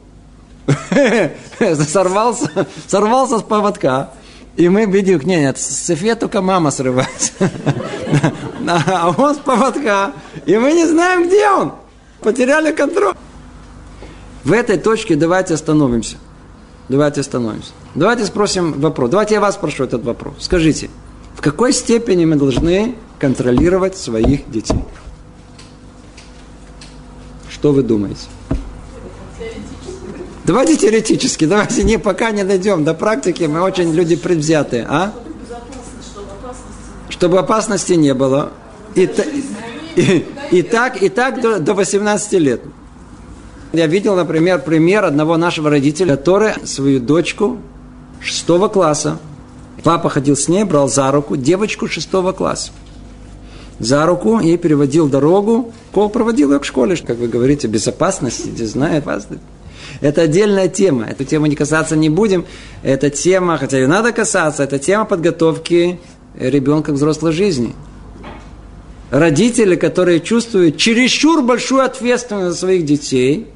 сорвался, 1.59 2.67
сорвался 2.87 3.39
с 3.39 3.43
поводка. 3.43 4.11
И 4.57 4.69
мы 4.69 4.87
видим, 4.87 5.21
нет, 5.21 5.41
нет, 5.41 5.59
с 5.59 5.67
цепи 5.67 6.15
только 6.15 6.43
мама 6.43 6.71
срывается. 6.71 7.33
А 8.71 9.15
он 9.17 9.35
с 9.35 9.39
поводка. 9.39 10.13
И 10.45 10.57
мы 10.59 10.73
не 10.73 10.87
знаем, 10.87 11.27
где 11.27 11.49
он. 11.49 11.73
Потеряли 12.21 12.71
контроль. 12.73 13.15
В 14.45 14.53
этой 14.53 14.77
точке 14.77 15.17
давайте 15.17 15.55
остановимся. 15.55 16.17
Давайте 16.89 17.21
остановимся. 17.21 17.71
Давайте 17.95 18.27
спросим 18.27 18.73
вопрос. 18.81 19.11
Давайте 19.11 19.35
я 19.35 19.41
вас 19.41 19.55
спрошу 19.55 19.85
этот 19.85 20.05
вопрос. 20.05 20.35
Скажите, 20.41 20.91
в 21.39 21.41
какой 21.41 21.73
степени 21.73 22.25
мы 22.25 22.35
должны 22.35 22.97
контролировать 23.21 23.97
своих 23.97 24.51
детей? 24.51 24.85
Что 27.49 27.71
вы 27.71 27.85
думаете? 27.85 28.27
Давайте 30.45 30.77
теоретически, 30.77 31.45
давайте 31.45 31.85
не, 31.85 31.97
пока 31.97 32.33
не 32.33 32.43
дойдем 32.43 32.83
до 32.83 32.93
практики, 32.93 33.45
мы 33.45 33.61
очень 33.61 33.93
люди 33.95 34.17
предвзятые, 34.17 34.85
а? 34.89 35.13
Чтобы 37.09 37.39
опасности 37.39 37.93
не 37.93 38.15
было. 38.15 38.51
И, 38.97 39.07
та- 39.07 39.23
и, 39.95 40.27
и 40.51 40.63
так, 40.63 41.01
и 41.01 41.09
так 41.09 41.41
до, 41.41 41.61
до 41.61 41.75
18 41.75 42.33
лет. 42.33 42.63
Я 43.73 43.87
видел, 43.87 44.17
например, 44.17 44.61
пример 44.61 45.05
одного 45.05 45.37
нашего 45.37 45.71
родителя, 45.71 46.17
который 46.17 46.67
свою 46.67 46.99
дочку 46.99 47.59
шестого 48.21 48.67
класса, 48.67 49.19
папа 49.83 50.09
ходил 50.09 50.37
с 50.37 50.49
ней, 50.49 50.65
брал 50.65 50.89
за 50.89 51.11
руку 51.11 51.37
девочку 51.37 51.89
шестого 51.89 52.33
класса. 52.33 52.73
За 53.79 54.05
руку 54.07 54.41
и 54.41 54.57
переводил 54.57 55.09
дорогу, 55.09 55.73
Кол 55.93 56.09
проводил 56.09 56.53
ее 56.53 56.59
к 56.59 56.65
школе, 56.65 56.97
как 56.97 57.19
вы 57.19 57.29
говорите, 57.29 57.69
безопасности, 57.69 58.49
не 58.49 58.67
знаю, 58.67 58.99
опасности. 58.99 59.45
Это 60.01 60.23
отдельная 60.23 60.69
тема. 60.69 61.07
Эту 61.07 61.25
тему 61.25 61.47
не 61.47 61.57
касаться 61.57 61.97
не 61.97 62.09
будем. 62.09 62.45
Это 62.83 63.11
тема, 63.11 63.57
хотя 63.57 63.79
ее 63.79 63.87
надо 63.87 64.13
касаться, 64.13 64.65
это 64.65 64.79
тема 64.79 65.05
подготовки 65.05 65.99
ребенка 66.39 66.93
к 66.93 66.95
взрослой 66.97 67.33
жизни. 67.33 67.75
Родители, 69.11 69.77
которые 69.77 70.21
чувствуют 70.21 70.77
чересчур 70.77 71.43
большую 71.43 71.83
ответственность 71.83 72.53
за 72.53 72.59
своих 72.59 72.85
детей, 72.85 73.47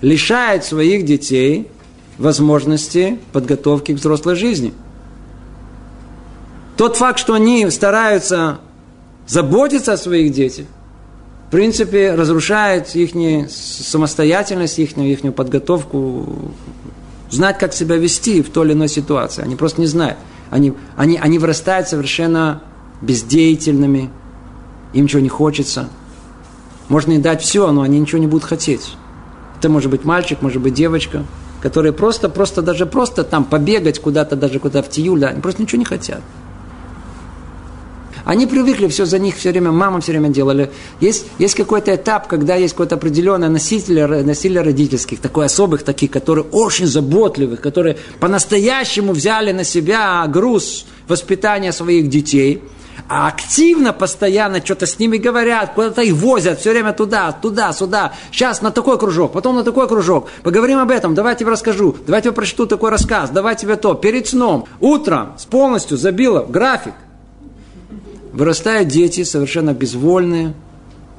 лишают 0.00 0.64
своих 0.64 1.04
детей 1.04 1.68
возможности 2.18 3.18
подготовки 3.32 3.92
к 3.92 3.96
взрослой 3.96 4.36
жизни. 4.36 4.72
Тот 6.76 6.96
факт, 6.96 7.18
что 7.18 7.34
они 7.34 7.70
стараются 7.70 8.58
заботиться 9.26 9.92
о 9.92 9.96
своих 9.96 10.32
детях, 10.32 10.66
в 11.48 11.50
принципе, 11.50 12.14
разрушает 12.14 12.94
их 12.96 13.12
самостоятельность, 13.48 14.78
их, 14.78 14.96
их 14.98 15.34
подготовку, 15.34 16.52
знать, 17.30 17.58
как 17.58 17.72
себя 17.72 17.96
вести 17.96 18.42
в 18.42 18.50
той 18.50 18.66
или 18.66 18.72
иной 18.72 18.88
ситуации. 18.88 19.42
Они 19.42 19.54
просто 19.54 19.80
не 19.80 19.86
знают. 19.86 20.18
Они, 20.50 20.72
они, 20.96 21.16
они 21.16 21.38
вырастают 21.38 21.88
совершенно 21.88 22.62
бездеятельными, 23.00 24.10
им 24.92 25.04
ничего 25.04 25.20
не 25.20 25.28
хочется. 25.28 25.88
Можно 26.88 27.12
им 27.12 27.22
дать 27.22 27.42
все, 27.42 27.70
но 27.70 27.82
они 27.82 27.98
ничего 27.98 28.18
не 28.18 28.26
будут 28.26 28.44
хотеть. 28.44 28.96
Это 29.58 29.68
может 29.68 29.90
быть 29.90 30.04
мальчик, 30.04 30.42
может 30.42 30.60
быть 30.60 30.74
девочка, 30.74 31.24
которые 31.62 31.92
просто, 31.92 32.28
просто, 32.28 32.62
даже 32.62 32.84
просто 32.84 33.24
там 33.24 33.44
побегать 33.44 34.00
куда-то, 34.00 34.36
даже 34.36 34.58
куда-то 34.58 34.88
в 34.88 34.90
тиюль, 34.90 35.24
они 35.24 35.40
просто 35.40 35.62
ничего 35.62 35.78
не 35.78 35.84
хотят. 35.84 36.20
Они 38.24 38.46
привыкли, 38.46 38.88
все 38.88 39.04
за 39.04 39.18
них 39.18 39.36
все 39.36 39.50
время, 39.50 39.70
мама 39.70 40.00
все 40.00 40.12
время 40.12 40.28
делали. 40.28 40.70
Есть, 41.00 41.26
есть 41.38 41.54
какой-то 41.54 41.94
этап, 41.94 42.26
когда 42.26 42.54
есть 42.56 42.74
какой-то 42.74 42.94
определенный 42.94 43.48
носитель, 43.48 44.24
носитель 44.24 44.60
родительских, 44.60 45.20
такой 45.20 45.46
особых 45.46 45.82
таких, 45.82 46.10
которые 46.10 46.44
очень 46.52 46.86
заботливых, 46.86 47.60
которые 47.60 47.96
по-настоящему 48.20 49.12
взяли 49.12 49.52
на 49.52 49.64
себя 49.64 50.26
груз 50.26 50.86
воспитания 51.08 51.72
своих 51.72 52.08
детей– 52.08 52.62
а 53.08 53.28
активно, 53.28 53.92
постоянно 53.92 54.64
что-то 54.64 54.86
с 54.86 54.98
ними 54.98 55.18
говорят, 55.18 55.74
куда-то 55.74 56.02
их 56.02 56.14
возят, 56.14 56.60
все 56.60 56.70
время 56.70 56.92
туда, 56.92 57.32
туда, 57.32 57.72
сюда. 57.72 58.12
Сейчас 58.32 58.62
на 58.62 58.70
такой 58.70 58.98
кружок, 58.98 59.32
потом 59.32 59.56
на 59.56 59.62
такой 59.62 59.88
кружок. 59.88 60.28
Поговорим 60.42 60.78
об 60.78 60.90
этом, 60.90 61.14
давай 61.14 61.36
тебе 61.36 61.50
расскажу, 61.50 61.96
давай 62.06 62.22
тебе 62.22 62.32
прочту 62.32 62.66
такой 62.66 62.90
рассказ, 62.90 63.30
давай 63.30 63.56
тебе 63.56 63.76
то. 63.76 63.94
Перед 63.94 64.28
сном, 64.28 64.66
утром, 64.80 65.34
с 65.38 65.44
полностью 65.44 65.96
забила 65.98 66.44
график. 66.44 66.94
Вырастают 68.34 68.88
дети 68.88 69.22
совершенно 69.22 69.74
безвольные. 69.74 70.54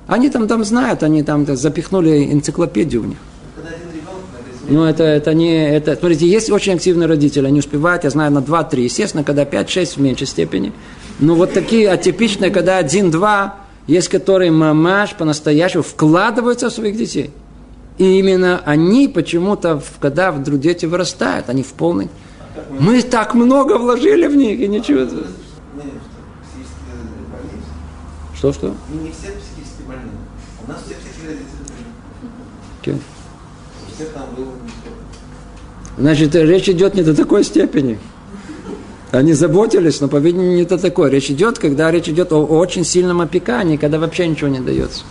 Они 0.05 0.29
там, 0.29 0.47
там 0.49 0.65
знают, 0.65 1.01
они 1.01 1.23
там 1.23 1.45
запихнули 1.55 2.31
энциклопедию 2.31 3.03
в 3.03 3.07
них. 3.07 3.17
Ну, 4.67 4.83
это, 4.83 5.03
это 5.03 5.33
не... 5.33 5.69
Это, 5.69 5.95
смотрите, 5.95 6.27
есть 6.27 6.49
очень 6.49 6.73
активные 6.73 7.07
родители, 7.07 7.47
они 7.47 7.59
успевают, 7.59 8.03
я 8.03 8.09
знаю, 8.09 8.31
на 8.31 8.39
2-3. 8.39 8.81
Естественно, 8.81 9.23
когда 9.23 9.43
5-6 9.43 9.95
в 9.95 9.97
меньшей 9.97 10.27
степени. 10.27 10.73
Но 11.19 11.35
вот 11.35 11.53
такие 11.53 11.89
атипичные, 11.89 12.51
когда 12.51 12.81
1-2, 12.81 13.51
есть 13.87 14.09
которые 14.09 14.51
мамаш 14.51 15.13
по-настоящему 15.15 15.83
вкладываются 15.83 16.69
в 16.69 16.73
своих 16.73 16.97
детей. 16.97 17.31
И 17.97 18.19
именно 18.19 18.61
они 18.65 19.07
почему-то, 19.07 19.81
когда 20.01 20.31
вдруг 20.33 20.59
дети 20.59 20.85
вырастают, 20.85 21.47
они 21.47 21.63
в 21.63 21.73
полной... 21.73 22.09
Мы 22.79 23.01
так 23.03 23.35
много 23.35 23.77
вложили 23.77 24.27
в 24.27 24.35
них, 24.35 24.59
и 24.59 24.67
ничего... 24.67 25.07
Что, 28.45 28.53
что? 28.53 28.67
Не 29.01 29.09
все 29.09 29.31
психически 29.31 29.81
больные. 29.87 30.05
У 30.63 30.69
нас 30.69 30.77
все 30.85 30.93
психически 30.93 31.25
родители 31.25 31.55
Okay. 32.83 32.99
У 33.87 33.95
всех 33.95 34.09
там 34.09 34.23
было 34.35 34.51
Значит, 35.97 36.35
речь 36.35 36.69
идет 36.69 36.93
не 36.93 37.01
до 37.01 37.15
такой 37.15 37.43
степени. 37.43 37.97
Они 39.11 39.33
заботились, 39.33 39.99
но, 39.99 40.07
по-видимому, 40.07 40.51
не 40.51 40.63
до 40.63 40.77
такой. 40.77 41.09
Речь 41.09 41.31
идет, 41.31 41.57
когда 41.57 41.89
речь 41.89 42.07
идет 42.07 42.31
о 42.33 42.45
очень 42.45 42.85
сильном 42.85 43.21
опекании, 43.21 43.77
когда 43.77 43.97
вообще 43.97 44.27
ничего 44.27 44.49
не 44.49 44.59
дается. 44.59 45.05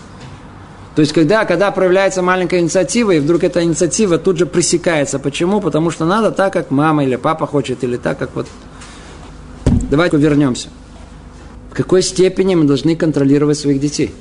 То 0.95 1.01
есть, 1.01 1.13
когда, 1.13 1.45
когда 1.45 1.73
проявляется 1.73 2.23
маленькая 2.23 2.61
инициатива, 2.61 3.11
и 3.13 3.19
вдруг 3.19 3.43
эта 3.43 3.65
инициатива 3.65 4.19
тут 4.19 4.39
же 4.39 4.47
пресекается. 4.47 5.19
Почему? 5.19 5.61
Потому 5.61 5.91
что 5.91 6.05
надо 6.05 6.31
так, 6.31 6.53
как 6.53 6.71
мама 6.71 7.05
или 7.05 7.17
папа 7.17 7.49
хочет, 7.49 7.83
или 7.83 7.97
так, 7.97 8.17
как 8.17 8.37
вот... 8.37 8.47
Давайте 9.91 10.19
вернемся. 10.19 10.69
В 11.75 11.77
какой 11.77 12.03
степени 12.03 12.55
мы 12.55 12.67
должны 12.67 12.95
контролировать 12.95 13.59
своих 13.59 13.81
детей? 13.81 14.15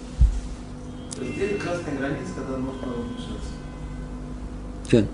То 1.16 1.24
есть 1.24 1.36
где 1.36 1.48
красная 1.50 1.96
граница, 2.00 2.32
когда 2.36 2.58
можно 2.58 2.88
вмешаться? 2.98 3.52
Че? 4.90 5.06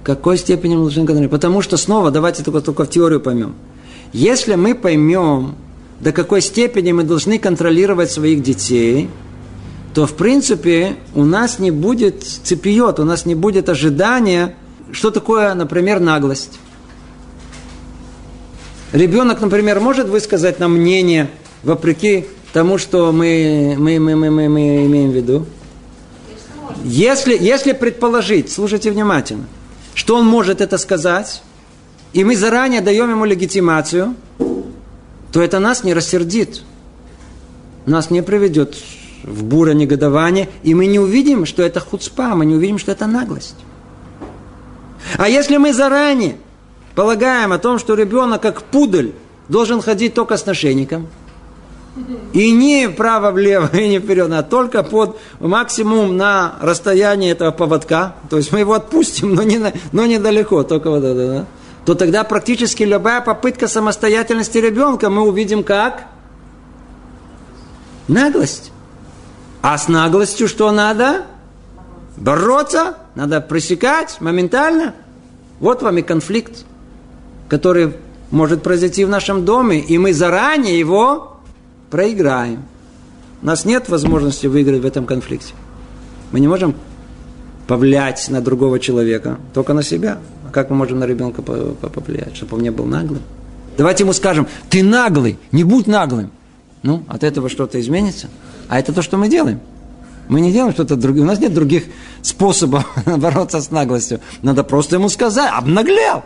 В 0.00 0.04
какой 0.04 0.36
степени 0.36 0.74
мы 0.74 0.80
должны 0.80 1.02
контролировать? 1.02 1.30
Потому 1.30 1.62
что 1.62 1.76
снова, 1.76 2.10
давайте 2.10 2.42
только, 2.42 2.60
только 2.60 2.82
в 2.82 2.90
теорию 2.90 3.20
поймем. 3.20 3.54
Если 4.12 4.56
мы 4.56 4.74
поймем, 4.74 5.54
до 6.00 6.10
какой 6.10 6.40
степени 6.40 6.90
мы 6.90 7.04
должны 7.04 7.38
контролировать 7.38 8.10
своих 8.10 8.42
детей, 8.42 9.08
то, 9.94 10.08
в 10.08 10.14
принципе, 10.14 10.96
у 11.14 11.24
нас 11.24 11.60
не 11.60 11.70
будет 11.70 12.24
цепиот, 12.24 12.98
у 12.98 13.04
нас 13.04 13.26
не 13.26 13.36
будет 13.36 13.68
ожидания, 13.68 14.56
что 14.90 15.12
такое, 15.12 15.54
например, 15.54 16.00
наглость. 16.00 16.58
Ребенок, 18.92 19.40
например, 19.40 19.80
может 19.80 20.08
высказать 20.08 20.58
нам 20.58 20.72
мнение, 20.74 21.30
вопреки 21.62 22.26
тому, 22.52 22.76
что 22.76 23.10
мы, 23.10 23.74
мы, 23.78 23.98
мы, 23.98 24.14
мы, 24.14 24.30
мы, 24.30 24.48
мы 24.50 24.86
имеем 24.86 25.10
в 25.10 25.14
виду? 25.14 25.46
Если, 26.84 27.36
если 27.40 27.72
предположить, 27.72 28.52
слушайте 28.52 28.90
внимательно, 28.90 29.46
что 29.94 30.16
он 30.16 30.26
может 30.26 30.60
это 30.60 30.76
сказать, 30.76 31.42
и 32.12 32.22
мы 32.22 32.36
заранее 32.36 32.82
даем 32.82 33.10
ему 33.10 33.24
легитимацию, 33.24 34.14
то 35.32 35.40
это 35.40 35.58
нас 35.58 35.84
не 35.84 35.94
рассердит, 35.94 36.62
нас 37.86 38.10
не 38.10 38.22
приведет 38.22 38.76
в 39.22 39.44
буре 39.44 39.74
негодование, 39.74 40.50
и 40.62 40.74
мы 40.74 40.84
не 40.84 40.98
увидим, 40.98 41.46
что 41.46 41.62
это 41.62 41.80
хуцпа, 41.80 42.34
мы 42.34 42.44
не 42.44 42.56
увидим, 42.56 42.78
что 42.78 42.92
это 42.92 43.06
наглость. 43.06 43.56
А 45.16 45.30
если 45.30 45.56
мы 45.56 45.72
заранее 45.72 46.36
полагаем 46.94 47.52
о 47.52 47.58
том, 47.58 47.78
что 47.78 47.94
ребенок 47.94 48.42
как 48.42 48.62
пудель 48.62 49.14
должен 49.48 49.80
ходить 49.80 50.14
только 50.14 50.36
с 50.36 50.46
нашейником, 50.46 51.08
и 52.32 52.50
не 52.50 52.88
вправо-влево, 52.88 53.70
и 53.76 53.88
не 53.88 53.98
вперед, 53.98 54.30
а 54.32 54.42
только 54.42 54.82
под 54.82 55.18
максимум 55.40 56.16
на 56.16 56.54
расстоянии 56.60 57.30
этого 57.30 57.50
поводка, 57.50 58.14
то 58.30 58.38
есть 58.38 58.52
мы 58.52 58.60
его 58.60 58.74
отпустим, 58.74 59.34
но, 59.34 59.42
не, 59.42 59.60
но 59.92 60.06
недалеко, 60.06 60.62
только 60.62 60.90
вот 60.90 61.04
это, 61.04 61.28
да, 61.28 61.46
то 61.84 61.94
тогда 61.94 62.24
практически 62.24 62.84
любая 62.84 63.20
попытка 63.20 63.68
самостоятельности 63.68 64.58
ребенка 64.58 65.10
мы 65.10 65.22
увидим 65.22 65.64
как 65.64 66.04
наглость. 68.08 68.70
А 69.62 69.78
с 69.78 69.88
наглостью 69.88 70.48
что 70.48 70.70
надо? 70.70 71.26
Бороться, 72.16 72.96
надо 73.14 73.40
пресекать 73.40 74.20
моментально. 74.20 74.94
Вот 75.60 75.82
вам 75.82 75.98
и 75.98 76.02
конфликт 76.02 76.64
который 77.52 77.92
может 78.30 78.62
произойти 78.62 79.04
в 79.04 79.10
нашем 79.10 79.44
доме, 79.44 79.78
и 79.78 79.98
мы 79.98 80.14
заранее 80.14 80.78
его 80.78 81.36
проиграем. 81.90 82.62
У 83.42 83.46
нас 83.46 83.66
нет 83.66 83.90
возможности 83.90 84.46
выиграть 84.46 84.80
в 84.80 84.86
этом 84.86 85.04
конфликте. 85.04 85.52
Мы 86.30 86.40
не 86.40 86.48
можем 86.48 86.74
повлиять 87.66 88.26
на 88.30 88.40
другого 88.40 88.80
человека, 88.80 89.38
только 89.52 89.74
на 89.74 89.82
себя. 89.82 90.18
А 90.48 90.50
как 90.50 90.70
мы 90.70 90.76
можем 90.76 90.98
на 90.98 91.04
ребенка 91.04 91.42
повлиять, 91.42 92.34
чтобы 92.34 92.56
он 92.56 92.62
не 92.62 92.70
был 92.70 92.86
наглым? 92.86 93.20
Давайте 93.76 94.04
ему 94.04 94.14
скажем, 94.14 94.48
ты 94.70 94.82
наглый, 94.82 95.38
не 95.50 95.62
будь 95.62 95.86
наглым. 95.86 96.30
Ну, 96.82 97.04
от 97.06 97.22
этого 97.22 97.50
что-то 97.50 97.78
изменится. 97.78 98.28
А 98.68 98.78
это 98.78 98.94
то, 98.94 99.02
что 99.02 99.18
мы 99.18 99.28
делаем. 99.28 99.60
Мы 100.26 100.40
не 100.40 100.52
делаем 100.52 100.72
что-то 100.72 100.96
другое. 100.96 101.24
У 101.24 101.26
нас 101.26 101.38
нет 101.38 101.52
других 101.52 101.84
способов 102.22 102.86
бороться 103.04 103.60
с 103.60 103.70
наглостью. 103.70 104.20
Надо 104.40 104.64
просто 104.64 104.96
ему 104.96 105.10
сказать, 105.10 105.50
обнаглел 105.52 106.24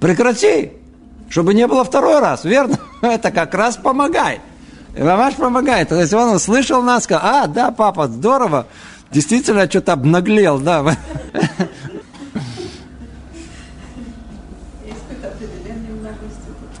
прекрати, 0.00 0.72
чтобы 1.28 1.54
не 1.54 1.66
было 1.66 1.84
второй 1.84 2.18
раз, 2.20 2.44
верно? 2.44 2.78
Это 3.02 3.30
как 3.30 3.54
раз 3.54 3.76
помогает. 3.76 4.40
Мамаш 4.98 5.34
помогает. 5.34 5.90
То 5.90 6.00
есть 6.00 6.12
он 6.12 6.34
услышал 6.34 6.82
нас, 6.82 7.04
сказал, 7.04 7.22
а, 7.24 7.46
да, 7.46 7.70
папа, 7.70 8.08
здорово. 8.08 8.66
Действительно, 9.12 9.68
что-то 9.68 9.92
обнаглел, 9.92 10.58
да. 10.58 10.84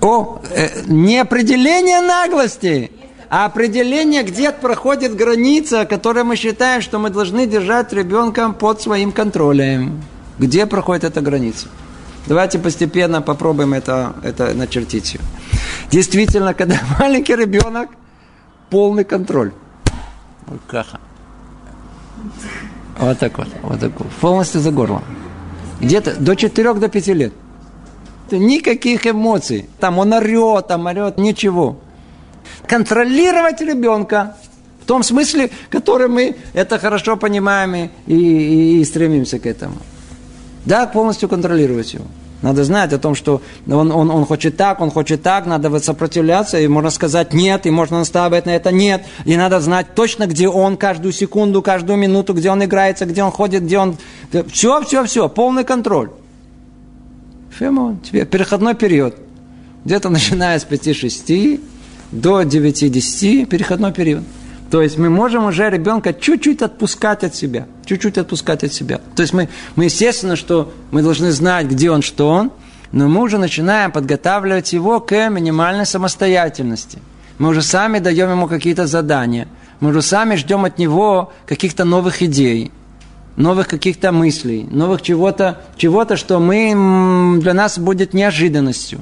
О, 0.00 0.40
э, 0.50 0.84
не 0.86 1.18
определение 1.18 2.00
наглости, 2.00 2.90
а 3.28 3.44
определение, 3.44 4.22
где 4.22 4.50
проходит 4.50 5.14
граница, 5.14 5.84
которую 5.84 6.24
мы 6.24 6.36
считаем, 6.36 6.80
что 6.80 6.98
мы 6.98 7.10
должны 7.10 7.46
держать 7.46 7.92
ребенка 7.92 8.50
под 8.50 8.80
своим 8.80 9.12
контролем. 9.12 10.02
Где 10.38 10.64
проходит 10.66 11.04
эта 11.04 11.20
граница? 11.20 11.68
Давайте 12.26 12.58
постепенно 12.58 13.22
попробуем 13.22 13.74
это, 13.74 14.14
это 14.22 14.54
начертить. 14.54 15.18
Действительно, 15.90 16.54
когда 16.54 16.76
маленький 16.98 17.34
ребенок, 17.34 17.90
полный 18.70 19.04
контроль. 19.04 19.52
Вот 20.46 20.60
каха. 20.66 21.00
Вот 22.98 23.18
так 23.18 23.38
вот, 23.38 23.48
вот 23.62 23.80
так 23.80 23.92
вот. 23.98 24.08
Полностью 24.20 24.60
за 24.60 24.70
горло. 24.70 25.02
Где-то 25.80 26.20
до 26.20 26.36
4 26.36 26.74
до 26.74 26.88
5 26.88 27.06
лет. 27.08 27.32
Никаких 28.30 29.06
эмоций. 29.06 29.68
Там 29.80 29.98
он 29.98 30.12
орет, 30.12 30.68
там 30.68 30.86
орет, 30.86 31.18
ничего. 31.18 31.78
Контролировать 32.66 33.60
ребенка 33.60 34.36
в 34.82 34.86
том 34.86 35.02
смысле, 35.02 35.50
который 35.70 36.08
мы 36.08 36.36
это 36.52 36.78
хорошо 36.78 37.16
понимаем 37.16 37.74
и, 37.74 37.90
и, 38.06 38.80
и 38.80 38.84
стремимся 38.84 39.38
к 39.38 39.46
этому. 39.46 39.76
Да, 40.64 40.86
полностью 40.86 41.28
контролировать 41.28 41.94
его. 41.94 42.04
Надо 42.42 42.64
знать 42.64 42.92
о 42.94 42.98
том, 42.98 43.14
что 43.14 43.42
он, 43.66 43.92
он, 43.92 44.10
он 44.10 44.24
хочет 44.24 44.56
так, 44.56 44.80
он 44.80 44.90
хочет 44.90 45.22
так, 45.22 45.44
надо 45.44 45.78
сопротивляться, 45.78 46.58
и 46.58 46.66
можно 46.68 46.88
сказать 46.90 47.34
нет, 47.34 47.66
и 47.66 47.70
можно 47.70 47.98
наставить 47.98 48.46
на 48.46 48.50
это 48.50 48.72
нет. 48.72 49.04
И 49.26 49.36
надо 49.36 49.60
знать 49.60 49.94
точно, 49.94 50.26
где 50.26 50.48
он 50.48 50.78
каждую 50.78 51.12
секунду, 51.12 51.60
каждую 51.60 51.98
минуту, 51.98 52.32
где 52.32 52.50
он 52.50 52.64
играется, 52.64 53.04
где 53.04 53.22
он 53.22 53.30
ходит, 53.30 53.64
где 53.64 53.78
он... 53.78 53.96
Все, 54.50 54.82
все, 54.82 55.04
все, 55.04 55.28
полный 55.28 55.64
контроль. 55.64 56.10
Фемон, 57.58 57.98
тебе 57.98 58.24
переходной 58.24 58.74
период. 58.74 59.16
Где-то 59.84 60.08
начиная 60.08 60.58
с 60.58 60.64
5-6 60.64 61.60
до 62.10 62.42
9-10, 62.42 63.46
переходной 63.46 63.92
период. 63.92 64.24
То 64.70 64.82
есть 64.82 64.98
мы 64.98 65.10
можем 65.10 65.46
уже 65.46 65.68
ребенка 65.68 66.12
чуть-чуть 66.12 66.62
отпускать 66.62 67.24
от 67.24 67.34
себя. 67.34 67.66
Чуть-чуть 67.84 68.18
отпускать 68.18 68.62
от 68.62 68.72
себя. 68.72 69.00
То 69.16 69.22
есть 69.22 69.32
мы, 69.32 69.48
мы 69.74 69.84
естественно, 69.84 70.36
что 70.36 70.72
мы 70.92 71.02
должны 71.02 71.32
знать, 71.32 71.66
где 71.66 71.90
он, 71.90 72.02
что 72.02 72.28
он, 72.28 72.52
но 72.92 73.08
мы 73.08 73.22
уже 73.22 73.38
начинаем 73.38 73.90
подготавливать 73.90 74.72
его 74.72 75.00
к 75.00 75.28
минимальной 75.28 75.86
самостоятельности. 75.86 77.00
Мы 77.38 77.48
уже 77.48 77.62
сами 77.62 77.98
даем 77.98 78.30
ему 78.30 78.46
какие-то 78.46 78.86
задания. 78.86 79.48
Мы 79.80 79.90
уже 79.90 80.02
сами 80.02 80.36
ждем 80.36 80.64
от 80.64 80.78
него 80.78 81.32
каких-то 81.46 81.84
новых 81.84 82.22
идей, 82.22 82.70
новых 83.36 83.66
каких-то 83.66 84.12
мыслей, 84.12 84.68
новых 84.70 85.02
чего-то, 85.02 85.62
чего-то, 85.76 86.16
что 86.16 86.38
мы, 86.38 87.40
для 87.40 87.54
нас 87.54 87.78
будет 87.78 88.14
неожиданностью. 88.14 89.00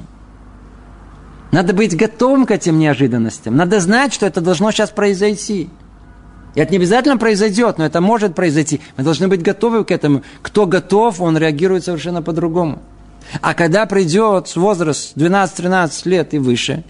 Надо 1.51 1.73
быть 1.73 1.95
готовым 1.95 2.45
к 2.45 2.51
этим 2.51 2.77
неожиданностям. 2.77 3.55
Надо 3.55 3.79
знать, 3.79 4.13
что 4.13 4.25
это 4.25 4.39
должно 4.41 4.71
сейчас 4.71 4.91
произойти. 4.91 5.69
И 6.55 6.59
это 6.59 6.71
не 6.71 6.77
обязательно 6.77 7.17
произойдет, 7.17 7.77
но 7.77 7.85
это 7.85 8.01
может 8.01 8.35
произойти. 8.35 8.81
Мы 8.97 9.03
должны 9.03 9.27
быть 9.27 9.41
готовы 9.41 9.83
к 9.83 9.91
этому. 9.91 10.23
Кто 10.41 10.65
готов, 10.67 11.21
он 11.21 11.37
реагирует 11.37 11.85
совершенно 11.85 12.21
по-другому. 12.21 12.79
А 13.41 13.53
когда 13.53 13.85
придет 13.85 14.55
возраст 14.55 15.15
12-13 15.15 16.09
лет 16.09 16.33
и 16.33 16.39
выше, 16.39 16.83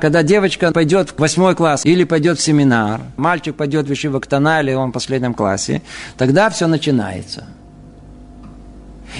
когда 0.00 0.22
девочка 0.24 0.72
пойдет 0.72 1.10
в 1.10 1.18
восьмой 1.18 1.54
класс 1.54 1.84
или 1.84 2.02
пойдет 2.04 2.38
в 2.38 2.42
семинар, 2.42 3.00
мальчик 3.16 3.54
пойдет 3.54 3.86
в 3.86 3.92
Ишивактана 3.92 4.60
или 4.60 4.74
он 4.74 4.90
в 4.90 4.92
последнем 4.92 5.34
классе, 5.34 5.82
тогда 6.16 6.50
все 6.50 6.66
начинается– 6.66 7.46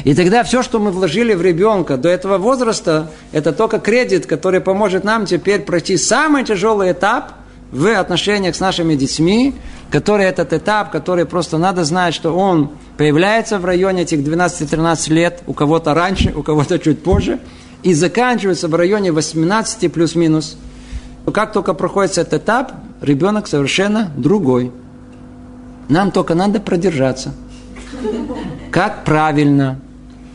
и 0.05 0.15
тогда 0.15 0.43
все, 0.43 0.63
что 0.63 0.79
мы 0.79 0.91
вложили 0.91 1.35
в 1.35 1.43
ребенка 1.43 1.97
до 1.97 2.09
этого 2.09 2.39
возраста, 2.39 3.11
это 3.33 3.53
только 3.53 3.79
кредит, 3.79 4.27
который 4.27 4.61
поможет 4.61 5.05
нам 5.05 5.27
теперь 5.27 5.61
пройти 5.61 5.97
самый 5.97 6.45
тяжелый 6.45 6.93
этап 6.93 7.33
в 7.71 7.87
отношениях 7.99 8.57
с 8.57 8.61
нашими 8.61 8.95
детьми, 8.95 9.55
который 9.91 10.27
этот 10.27 10.53
этап, 10.53 10.91
который 10.91 11.27
просто 11.27 11.59
надо 11.59 11.85
знать, 11.85 12.15
что 12.15 12.35
он 12.35 12.71
появляется 12.97 13.59
в 13.59 13.65
районе 13.65 14.03
этих 14.03 14.21
12-13 14.21 15.13
лет, 15.13 15.43
у 15.47 15.53
кого-то 15.53 15.95
раньше, 15.95 16.33
у 16.35 16.43
кого-то 16.43 16.79
чуть 16.79 17.03
позже, 17.03 17.39
и 17.83 17.95
заканчивается 17.95 18.69
в 18.69 18.75
районе 18.75 19.13
18 19.13 19.93
плюс-минус. 19.93 20.57
Как 21.33 21.53
только 21.53 21.75
проходит 21.75 22.19
этот 22.19 22.43
этап, 22.43 22.73
ребенок 23.01 23.47
совершенно 23.47 24.11
другой. 24.17 24.73
Нам 25.89 26.11
только 26.11 26.35
надо 26.35 26.61
продержаться. 26.61 27.33
Как 28.71 29.05
правильно. 29.05 29.79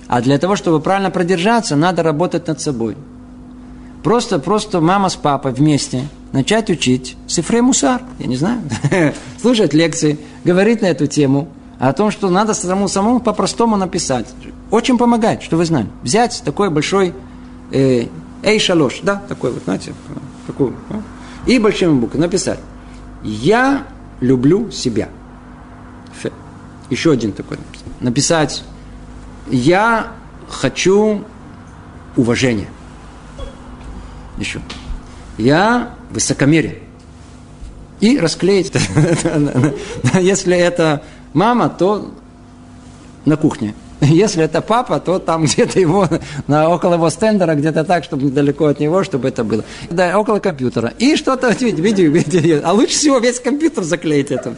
А 0.08 0.22
для 0.22 0.38
того, 0.38 0.56
чтобы 0.56 0.80
правильно 0.80 1.12
продержаться, 1.12 1.76
надо 1.76 2.04
работать 2.04 2.48
над 2.48 2.62
собой. 2.62 2.96
Просто, 4.04 4.40
просто 4.40 4.80
мама 4.80 5.10
с 5.10 5.16
папой 5.16 5.52
вместе 5.52 6.04
начать 6.32 6.70
учить 6.70 7.18
Сифрей 7.28 7.62
Мусар, 7.62 8.02
я 8.20 8.28
не 8.28 8.36
знаю, 8.36 8.62
слушать 9.42 9.74
лекции, 9.74 10.20
говорить 10.44 10.82
на 10.82 10.88
эту 10.88 11.08
тему, 11.08 11.50
о 11.80 11.94
том, 11.94 12.12
что 12.12 12.30
надо 12.30 12.54
самому, 12.54 12.88
самому 12.88 13.20
по-простому 13.20 13.76
написать. 13.76 14.28
Очень 14.72 14.98
помогает, 14.98 15.44
что 15.44 15.58
вы 15.58 15.66
знаете. 15.66 15.90
Взять 16.04 16.42
такой 16.44 16.70
большой 16.70 17.14
э, 17.72 18.08
Эй 18.44 18.60
шалош, 18.60 19.00
да, 19.04 19.22
такой 19.28 19.52
вот, 19.52 19.64
знаете, 19.64 19.94
такой, 20.46 20.72
и 21.46 21.60
большими 21.60 21.94
буквами 21.94 22.22
написать. 22.22 22.60
Я 23.24 23.84
люблю 24.22 24.72
себя. 24.72 25.10
Еще 26.90 27.12
один 27.12 27.34
такой 27.34 27.58
написать. 28.00 28.64
Я 29.50 30.14
хочу 30.50 31.24
уважения. 32.16 32.68
Еще. 34.38 34.62
Я 35.38 35.96
высокомерие. 36.12 36.80
И 38.00 38.20
расклеить. 38.20 38.72
Если 40.14 40.56
это 40.56 41.04
мама, 41.34 41.70
то 41.70 42.14
на 43.26 43.36
кухне. 43.38 43.74
Если 44.02 44.44
это 44.44 44.62
папа, 44.62 45.00
то 45.00 45.20
там 45.20 45.44
где-то 45.46 45.80
его, 45.80 46.08
на, 46.48 46.70
около 46.70 46.96
его 46.96 47.10
стендера, 47.10 47.56
где-то 47.56 47.84
так, 47.84 48.04
чтобы 48.04 48.26
недалеко 48.26 48.66
от 48.66 48.80
него, 48.80 49.04
чтобы 49.04 49.28
это 49.30 49.44
было. 49.44 49.64
Да, 49.90 50.18
около 50.20 50.40
компьютера. 50.40 50.94
И 51.00 51.16
что-то, 51.16 51.50
видео, 51.50 51.86
видео. 52.12 52.62
А 52.64 52.74
лучше 52.74 52.94
всего 52.94 53.18
весь 53.20 53.40
компьютер 53.40 53.84
заклеить 53.84 54.32
это. 54.32 54.56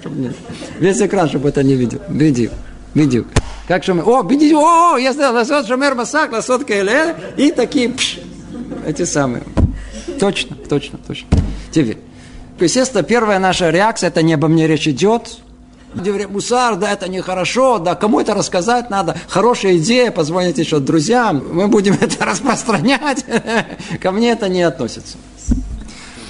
Весь 0.80 1.02
экран, 1.02 1.30
чтобы 1.30 1.50
это 1.50 1.64
не 1.64 1.76
видел. 1.76 2.00
Видео. 2.10 2.52
Видео. 2.94 3.24
Как 3.68 3.84
шумер? 3.84 4.04
О, 4.08 4.24
видите, 4.24 4.56
о, 4.56 4.98
я 4.98 5.14
знаю, 5.14 5.34
ласот 5.34 5.68
шумер 5.68 5.94
масак, 5.94 6.32
ласот 6.32 6.66
каэле. 6.66 7.16
И 7.38 7.52
такие, 7.52 7.90
пш, 7.90 8.20
эти 8.86 9.06
самые. 9.06 9.44
Точно, 10.20 10.56
точно, 10.68 11.00
точно. 11.06 11.28
Теперь. 11.72 12.00
Естественно, 12.60 13.04
первая 13.04 13.40
наша 13.40 13.70
реакция, 13.70 14.10
это 14.10 14.22
не 14.22 14.34
обо 14.34 14.48
мне 14.48 14.68
речь 14.68 14.88
идет, 14.88 15.40
Мусар, 15.94 16.76
да, 16.76 16.92
это 16.92 17.10
нехорошо, 17.10 17.80
да, 17.80 17.96
кому 17.96 18.20
это 18.20 18.34
рассказать 18.34 18.90
надо, 18.90 19.16
хорошая 19.28 19.78
идея, 19.78 20.12
позвоните 20.12 20.62
еще 20.62 20.80
друзьям, 20.80 21.44
мы 21.52 21.68
будем 21.68 21.94
это 22.02 22.26
распространять, 22.26 23.26
ко 24.02 24.12
мне 24.12 24.32
это 24.32 24.50
не 24.50 24.62
относится. 24.62 25.18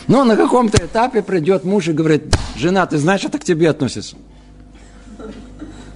Но 0.08 0.24
на 0.24 0.36
каком-то 0.36 0.84
этапе 0.84 1.22
придет 1.22 1.66
муж 1.66 1.88
и 1.88 1.92
говорит, 1.92 2.36
жена, 2.56 2.88
ты 2.88 2.98
знаешь, 2.98 3.24
это 3.24 3.38
к 3.38 3.44
тебе 3.44 3.70
относится. 3.70 4.16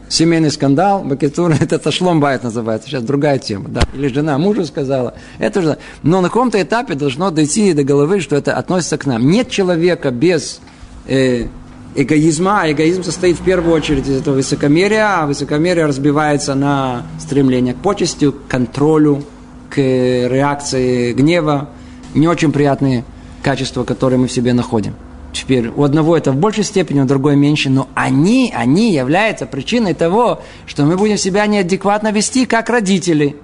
Семейный 0.07 0.51
скандал, 0.51 1.03
Бакитур, 1.03 1.51
это 1.59 1.79
ташлом 1.79 2.19
байт 2.19 2.43
называется, 2.43 2.87
сейчас 2.87 3.01
другая 3.01 3.39
тема, 3.39 3.69
да. 3.69 3.81
Или 3.95 4.09
жена 4.09 4.37
мужу 4.37 4.65
сказала, 4.65 5.15
это 5.39 5.61
же, 5.63 5.77
но 6.03 6.21
на 6.21 6.27
каком-то 6.27 6.61
этапе 6.61 6.93
должно 6.93 7.31
дойти 7.31 7.73
до 7.73 7.83
головы, 7.83 8.19
что 8.19 8.35
это 8.35 8.53
относится 8.53 8.99
к 8.99 9.07
нам. 9.07 9.27
Нет 9.27 9.49
человека 9.49 10.11
без 10.11 10.61
э, 11.07 11.47
эгоизма, 11.95 12.61
а 12.61 12.71
эгоизм 12.71 13.03
состоит 13.03 13.37
в 13.37 13.43
первую 13.43 13.73
очередь 13.73 14.07
из 14.07 14.21
этого 14.21 14.35
высокомерия, 14.35 15.21
а 15.21 15.25
высокомерие 15.25 15.85
разбивается 15.85 16.55
на 16.55 17.03
стремление 17.19 17.73
к 17.73 17.77
почести, 17.77 18.31
к 18.31 18.47
контролю, 18.47 19.23
к 19.69 19.77
реакции 19.77 21.13
гнева. 21.13 21.69
Не 22.13 22.27
очень 22.27 22.51
приятные 22.51 23.03
качества, 23.41 23.83
которые 23.83 24.19
мы 24.19 24.27
в 24.27 24.31
себе 24.31 24.53
находим. 24.53 24.95
Теперь 25.33 25.69
у 25.69 25.83
одного 25.83 26.15
это 26.15 26.31
в 26.31 26.37
большей 26.37 26.63
степени, 26.63 27.01
у 27.01 27.05
другой 27.05 27.35
меньше, 27.35 27.69
но 27.69 27.87
они, 27.95 28.53
они 28.55 28.93
являются 28.93 29.47
причиной 29.47 29.95
того, 29.95 30.43
что 30.67 30.85
мы 30.85 30.95
будем 30.95 31.17
себя 31.17 31.47
неадекватно 31.47 32.11
вести, 32.11 32.45
как 32.45 32.69
родители. 32.69 33.35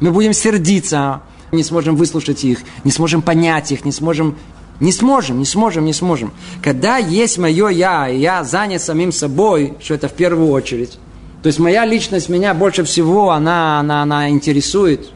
Мы 0.00 0.10
будем 0.10 0.32
сердиться, 0.32 1.20
не 1.52 1.62
сможем 1.62 1.96
выслушать 1.96 2.44
их, 2.44 2.60
не 2.82 2.90
сможем 2.90 3.20
понять 3.20 3.72
их, 3.72 3.84
не 3.84 3.92
сможем 3.92 4.36
не 4.80 4.92
сможем, 4.92 5.38
не 5.38 5.44
сможем, 5.44 5.84
не 5.84 5.92
сможем. 5.92 6.32
Когда 6.62 6.96
есть 6.96 7.38
мое 7.38 7.68
я, 7.68 8.08
и 8.08 8.18
я 8.18 8.44
занят 8.44 8.82
самим 8.82 9.12
собой, 9.12 9.74
что 9.80 9.94
это 9.94 10.08
в 10.08 10.12
первую 10.12 10.50
очередь, 10.50 10.98
то 11.42 11.48
есть 11.48 11.58
моя 11.58 11.84
личность 11.84 12.28
меня 12.28 12.54
больше 12.54 12.84
всего, 12.84 13.30
она, 13.30 13.78
она, 13.80 14.02
она 14.02 14.30
интересует. 14.30 15.10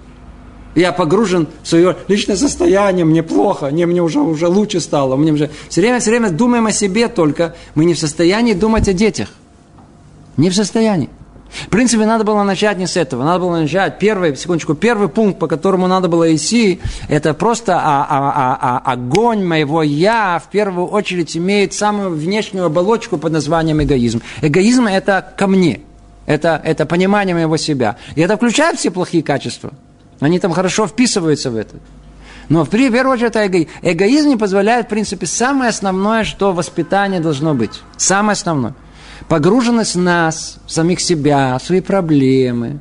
Я 0.75 0.93
погружен 0.93 1.49
в 1.63 1.67
свое 1.67 1.97
личное 2.07 2.37
состояние, 2.37 3.05
мне 3.05 3.23
плохо, 3.23 3.71
мне, 3.71 3.87
мне 3.87 4.03
уже, 4.03 4.21
уже 4.21 4.47
лучше 4.47 4.81
стало. 4.81 5.17
Мне 5.17 5.33
уже... 5.33 5.51
Все 5.69 5.81
время, 5.81 6.01
все 6.01 6.11
время 6.11 6.31
думаем 6.31 6.67
о 6.67 6.73
себе 6.73 7.09
только. 7.09 7.57
Мы 7.75 7.87
не 7.87 7.95
в 7.95 7.99
состоянии 7.99 8.53
думать 8.53 8.87
о 8.89 8.93
детях. 8.93 9.31
Не 10.37 10.51
в 10.51 10.55
состоянии. 10.55 11.09
В 11.51 11.69
принципе, 11.71 12.05
надо 12.05 12.25
было 12.25 12.43
начать 12.43 12.79
не 12.79 12.87
с 12.87 12.97
этого. 12.97 13.25
Надо 13.25 13.41
было 13.41 13.59
начать 13.59 13.99
первый, 13.99 14.37
секундочку, 14.37 14.75
первый 14.75 15.09
пункт, 15.09 15.39
по 15.39 15.47
которому 15.47 15.87
надо 15.87 16.09
было 16.09 16.35
идти, 16.35 16.81
это 17.09 17.35
просто 17.35 17.77
а, 17.77 18.07
а, 18.09 18.33
а, 18.35 18.59
а, 18.61 18.93
огонь 18.93 19.45
моего 19.45 19.83
я 19.83 20.41
в 20.45 20.51
первую 20.51 20.87
очередь 20.87 21.37
имеет 21.37 21.73
самую 21.73 22.11
внешнюю 22.11 22.67
оболочку 22.67 23.17
под 23.17 23.33
названием 23.33 23.83
эгоизм. 23.83 24.23
Эгоизм 24.43 24.87
это 24.87 25.33
ко 25.37 25.47
мне. 25.47 25.81
Это, 26.27 26.61
это 26.63 26.85
понимание 26.85 27.35
моего 27.35 27.57
себя. 27.57 27.97
И 28.15 28.21
это 28.21 28.37
включает 28.37 28.79
все 28.79 28.91
плохие 28.91 29.23
качества. 29.23 29.73
Они 30.21 30.39
там 30.39 30.53
хорошо 30.53 30.87
вписываются 30.87 31.51
в 31.51 31.57
это. 31.57 31.77
Но 32.51 32.65
в 32.65 32.69
первую 32.69 33.11
очередь 33.11 33.31
это 33.31 33.47
эгоизм. 33.47 33.71
Эгоизм 33.83 34.29
не 34.29 34.37
позволяет, 34.37 34.87
в 34.87 34.89
принципе, 34.91 35.27
самое 35.27 35.71
основное, 35.71 36.25
что 36.25 36.53
воспитание 36.53 37.21
должно 37.21 37.55
быть. 37.55 37.81
Самое 37.97 38.33
основное– 38.33 38.75
погруженность 39.27 39.97
нас, 39.97 40.59
самих 40.67 41.01
себя, 41.01 41.59
в 41.59 41.67
свои 41.67 41.81
проблемы, 41.81 42.79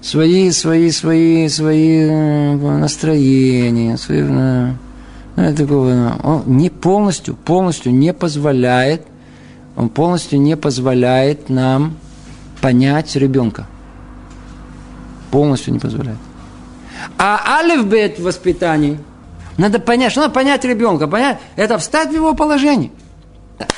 свои, 0.00 0.50
свои, 0.50 0.90
свои, 0.90 1.48
свои 1.48 2.08
э, 2.08 2.54
настроения, 2.56 3.96
свои, 3.96 4.22
ну, 4.22 4.76
такого, 5.56 6.16
он 6.22 6.42
не 6.46 6.70
полностью, 6.70 7.34
полностью 7.34 7.92
не 7.92 8.12
позволяет, 8.12 9.02
он 9.76 9.88
полностью 9.88 10.40
не 10.40 10.56
позволяет 10.56 11.48
нам 11.48 11.96
понять 12.60 13.16
ребенка. 13.16 13.66
Полностью 15.30 15.72
не 15.72 15.78
позволяет. 15.78 16.18
А 17.18 17.58
алиф 17.58 17.86
бет 17.86 18.18
в 18.18 18.24
воспитании 18.24 18.98
надо 19.56 19.78
понять, 19.78 20.12
что 20.12 20.22
надо 20.22 20.32
понять 20.32 20.64
ребенка, 20.64 21.06
понять, 21.06 21.38
это 21.56 21.78
встать 21.78 22.10
в 22.10 22.14
его 22.14 22.34
положение. 22.34 22.90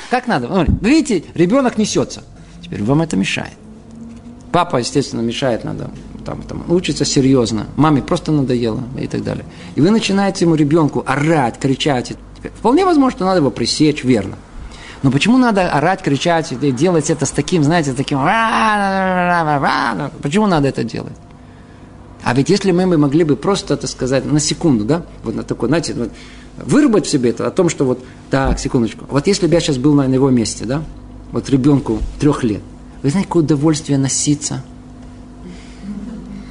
Как 0.09 0.27
надо? 0.27 0.47
Вы 0.47 0.89
видите, 0.89 1.23
ребенок 1.33 1.77
несется. 1.77 2.23
Теперь 2.61 2.83
вам 2.83 3.01
это 3.01 3.17
мешает. 3.17 3.53
Папа, 4.51 4.77
естественно, 4.77 5.21
мешает, 5.21 5.63
надо 5.63 5.89
там, 6.25 6.41
там, 6.41 6.63
учиться 6.71 7.05
серьезно. 7.05 7.67
Маме 7.75 8.01
просто 8.01 8.31
надоело 8.31 8.83
и 8.99 9.07
так 9.07 9.23
далее. 9.23 9.45
И 9.75 9.81
вы 9.81 9.91
начинаете 9.91 10.45
ему 10.45 10.55
ребенку 10.55 11.03
орать, 11.05 11.59
кричать. 11.59 12.13
Теперь, 12.35 12.51
вполне 12.51 12.83
возможно, 12.85 13.17
что 13.17 13.25
надо 13.25 13.37
его 13.39 13.51
пресечь, 13.51 14.03
верно. 14.03 14.35
Но 15.03 15.11
почему 15.11 15.37
надо 15.37 15.69
орать, 15.71 16.01
кричать 16.01 16.51
и 16.51 16.71
делать 16.71 17.09
это 17.09 17.25
с 17.25 17.31
таким, 17.31 17.63
знаете, 17.63 17.93
таким... 17.93 18.17
Почему 20.21 20.47
надо 20.47 20.67
это 20.67 20.83
делать? 20.83 21.13
А 22.23 22.33
ведь 22.33 22.49
если 22.49 22.71
мы, 22.71 22.97
могли 22.97 23.23
бы 23.23 23.35
просто, 23.35 23.77
так 23.77 23.89
сказать, 23.89 24.25
на 24.25 24.39
секунду, 24.39 24.83
да, 24.83 25.03
вот 25.23 25.35
на 25.35 25.43
такой, 25.43 25.69
знаете, 25.69 25.93
вот, 25.93 26.11
выработать 26.57 27.07
в 27.07 27.11
себе 27.11 27.31
это, 27.31 27.47
о 27.47 27.51
том, 27.51 27.69
что 27.69 27.85
вот, 27.85 28.03
так, 28.29 28.59
секундочку, 28.59 29.05
вот 29.09 29.27
если 29.27 29.47
бы 29.47 29.53
я 29.53 29.59
сейчас 29.59 29.77
был 29.77 29.93
на 29.93 30.05
его 30.05 30.29
месте, 30.29 30.65
да, 30.65 30.83
вот 31.31 31.49
ребенку 31.49 31.99
трех 32.19 32.43
лет, 32.43 32.61
вы 33.03 33.09
знаете, 33.09 33.27
какое 33.27 33.43
удовольствие 33.43 33.97
носиться? 33.97 34.63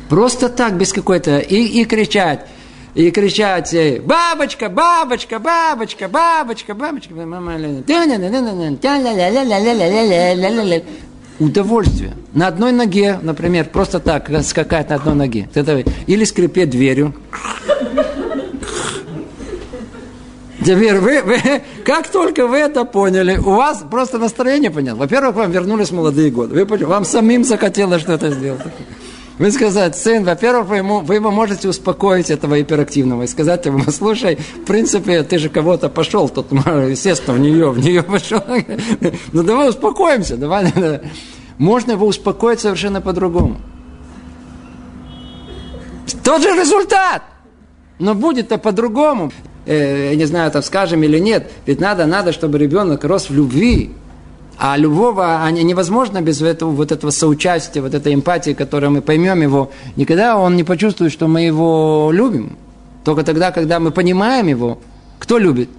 Просто 0.09 0.49
так, 0.49 0.77
без 0.77 0.93
какой-то, 0.93 1.39
и, 1.39 1.57
и 1.57 1.85
кричать, 1.85 2.47
и 2.95 3.11
кричать, 3.11 3.75
бабочка, 4.05 4.69
бабочка, 4.69 5.39
бабочка, 5.39 6.09
бабочка, 6.09 6.75
бабочка, 6.75 7.15
удовольствие. 11.39 12.13
На 12.33 12.49
одной 12.49 12.73
ноге, 12.73 13.19
например, 13.23 13.67
просто 13.67 14.01
так 14.01 14.31
скакать 14.45 14.91
на 14.91 14.97
одной 14.97 15.15
ноге. 15.15 15.49
Или 16.07 16.25
скрипеть 16.25 16.71
дверью. 16.71 17.15
Теперь 20.65 20.99
вы, 20.99 21.23
вы, 21.23 21.39
как 21.85 22.09
только 22.09 22.47
вы 22.47 22.57
это 22.57 22.87
поняли, 22.87 23.37
у 23.37 23.51
вас 23.51 23.85
просто 23.91 24.19
настроение 24.19 24.71
понятно. 24.71 25.01
Во-первых, 25.01 25.37
вам 25.37 25.51
вернулись 25.51 25.91
молодые 25.91 26.31
годы. 26.31 26.65
Вы, 26.65 26.87
вам 26.87 27.05
самим 27.05 27.45
захотелось 27.45 28.01
что-то 28.01 28.31
сделать. 28.31 28.63
Вы 29.37 29.51
сказать, 29.51 29.97
сын, 29.99 30.25
во-первых, 30.25 30.69
вы 30.69 30.77
ему, 30.77 31.01
вы 31.01 31.17
ему 31.17 31.31
можете 31.31 31.69
успокоить 31.69 32.31
этого 32.31 32.59
гиперактивного 32.59 33.25
и 33.25 33.27
сказать 33.27 33.67
ему, 33.67 33.81
слушай, 33.91 34.37
в 34.37 34.65
принципе, 34.65 35.23
ты 35.23 35.39
же 35.39 35.51
кого-то 35.51 35.91
пошел, 35.91 36.31
тут, 36.31 36.53
естественно, 36.53 37.37
в 37.37 37.41
нее, 37.41 37.71
в 37.71 37.79
нее 37.79 38.03
пошел. 38.03 38.43
Ну, 39.33 39.43
давай 39.43 39.69
успокоимся, 39.69 40.37
давай. 40.37 40.73
Можно 41.59 41.93
его 41.93 42.07
успокоить 42.07 42.61
совершенно 42.61 43.01
по-другому. 43.03 43.61
Тот 46.23 46.43
же 46.43 46.49
результат, 46.51 47.23
но 47.99 48.15
будет-то 48.15 48.57
по-другому 48.57 49.31
э, 49.67 50.11
я 50.11 50.17
не 50.17 50.25
знаю, 50.25 50.51
там 50.51 50.63
скажем 50.63 51.03
или 51.03 51.19
нет, 51.19 51.51
ведь 51.67 51.81
надо, 51.81 52.07
надо, 52.07 52.33
чтобы 52.33 52.59
ребенок 52.59 53.05
рос 53.05 53.31
в 53.31 53.35
любви. 53.35 53.93
А 54.57 54.77
любого 54.77 55.49
невозможно 55.51 56.23
без 56.23 56.41
этого, 56.41 56.71
вот 56.71 56.93
этого 56.93 57.11
соучастия, 57.11 57.83
вот 57.83 57.93
этой 57.93 58.15
эмпатии, 58.15 58.53
которой 58.53 58.89
мы 58.89 59.03
поймем 59.03 59.43
его. 59.43 59.73
Никогда 59.97 60.39
он 60.39 60.55
не 60.57 60.63
почувствует, 60.63 61.13
что 61.13 61.27
мы 61.27 61.43
его 61.43 62.11
любим. 62.13 62.57
Только 63.05 63.25
тогда, 63.25 63.51
когда 63.51 63.81
мы 63.81 63.91
понимаем 63.91 64.47
его. 64.47 64.79
Кто 65.19 65.39
любит? 65.39 65.71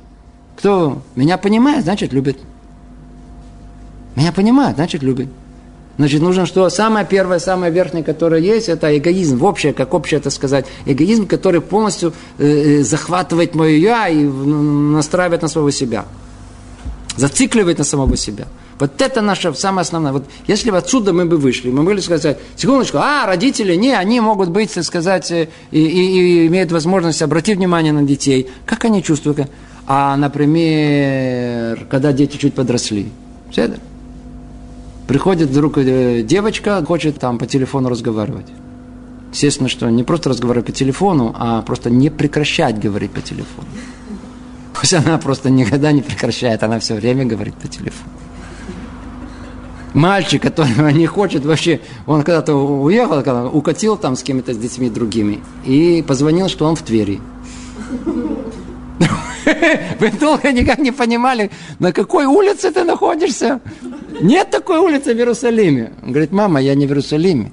Кто 0.58 1.02
меня 1.16 1.38
понимает, 1.38 1.84
значит 1.84 2.12
любит. 2.12 2.38
Меня 4.16 4.32
понимает, 4.32 4.76
значит 4.76 5.04
любит. 5.04 5.30
Значит, 5.98 6.22
нужно, 6.22 6.46
что 6.46 6.70
самое 6.70 7.06
первое, 7.06 7.40
самое 7.40 7.72
верхнее, 7.72 8.04
которое 8.04 8.42
есть, 8.42 8.68
это 8.68 8.98
эгоизм. 8.98 9.38
В 9.38 9.46
общее, 9.46 9.74
как 9.74 9.94
общее 9.94 10.20
это 10.20 10.30
сказать. 10.30 10.66
Эгоизм, 10.86 11.26
который 11.26 11.62
полностью 11.62 12.14
э, 12.38 12.80
э 12.80 12.84
захватывает 12.84 13.56
мое 13.56 13.78
я 13.78 14.10
и 14.10 14.24
настраивает 14.24 15.42
на 15.42 15.48
своего 15.48 15.72
себя. 15.72 16.06
Зацикливает 17.16 17.78
на 17.78 17.86
самого 17.86 18.18
себя. 18.18 18.48
Вот 18.78 19.02
это 19.02 19.22
наша 19.22 19.54
самая 19.54 19.84
основная. 19.84 20.12
Вот 20.12 20.26
если 20.48 20.70
бы 20.70 20.78
отсюда 20.78 21.14
мы 21.14 21.26
бы 21.26 21.38
вышли, 21.38 21.72
мы 21.72 21.82
могли 21.84 22.02
сказать, 22.02 22.38
секундочку, 22.58 22.98
а, 22.98 23.26
родители, 23.26 23.76
не, 23.76 23.94
они 23.94 24.20
могут 24.20 24.50
быть, 24.50 24.74
так 24.74 24.84
сказать, 24.84 25.32
и, 25.32 25.48
и, 25.72 25.80
и 25.80 26.48
имеют 26.48 26.74
возможность 26.74 27.22
обратить 27.22 27.56
внимание 27.58 27.94
на 27.94 28.04
детей. 28.04 28.50
Как 28.66 28.84
они 28.84 29.02
чувствуют? 29.02 29.50
А, 29.88 30.18
например, 30.18 31.86
когда 31.90 32.12
дети 32.12 32.36
чуть 32.36 32.54
подросли. 32.54 33.08
Все 33.50 33.64
это? 33.64 33.80
Приходит 35.08 35.50
вдруг 35.50 35.78
э, 35.78 36.24
девочка, 36.24 36.84
хочет 36.86 37.20
там 37.20 37.38
по 37.38 37.46
телефону 37.46 37.90
разговаривать. 37.90 38.48
Естественно, 39.32 39.70
что 39.70 39.90
не 39.90 40.04
просто 40.04 40.30
разговаривать 40.30 40.68
по 40.68 40.72
телефону, 40.72 41.36
а 41.38 41.62
просто 41.62 41.90
не 41.90 42.10
прекращать 42.10 42.80
говорить 42.80 43.12
по 43.12 43.22
телефону. 43.22 43.68
Пусть 44.74 44.94
она 44.94 45.18
просто 45.18 45.50
никогда 45.50 45.92
не 45.92 46.02
прекращает, 46.02 46.64
она 46.64 46.80
все 46.80 46.96
время 46.96 47.26
говорит 47.26 47.56
по 47.56 47.68
телефону. 47.68 48.12
Мальчик, 49.94 50.42
который 50.42 50.94
не 50.94 51.06
хочет 51.06 51.46
вообще, 51.46 51.80
он 52.06 52.24
когда-то 52.24 52.54
уехал, 52.56 53.24
когда 53.24 53.46
укатил 53.46 53.96
там 53.98 54.16
с 54.16 54.24
кем-то, 54.24 54.54
с 54.54 54.58
детьми 54.58 54.90
другими, 54.90 55.40
и 55.66 56.04
позвонил, 56.06 56.50
что 56.50 56.66
он 56.66 56.76
в 56.76 56.82
Твери. 56.82 57.22
Вы 60.00 60.12
долго 60.12 60.52
никак 60.52 60.80
не 60.80 60.92
понимали, 60.92 61.52
на 61.80 61.92
какой 61.92 62.26
улице 62.26 62.72
ты 62.72 62.84
находишься. 62.84 63.60
Нет 64.22 64.50
такой 64.50 64.80
улицы 64.80 65.14
в 65.14 65.18
Иерусалиме. 65.18 65.94
Он 66.04 66.10
говорит, 66.10 66.32
мама, 66.32 66.62
я 66.62 66.76
не 66.76 66.86
в 66.86 66.90
Иерусалиме. 66.90 67.52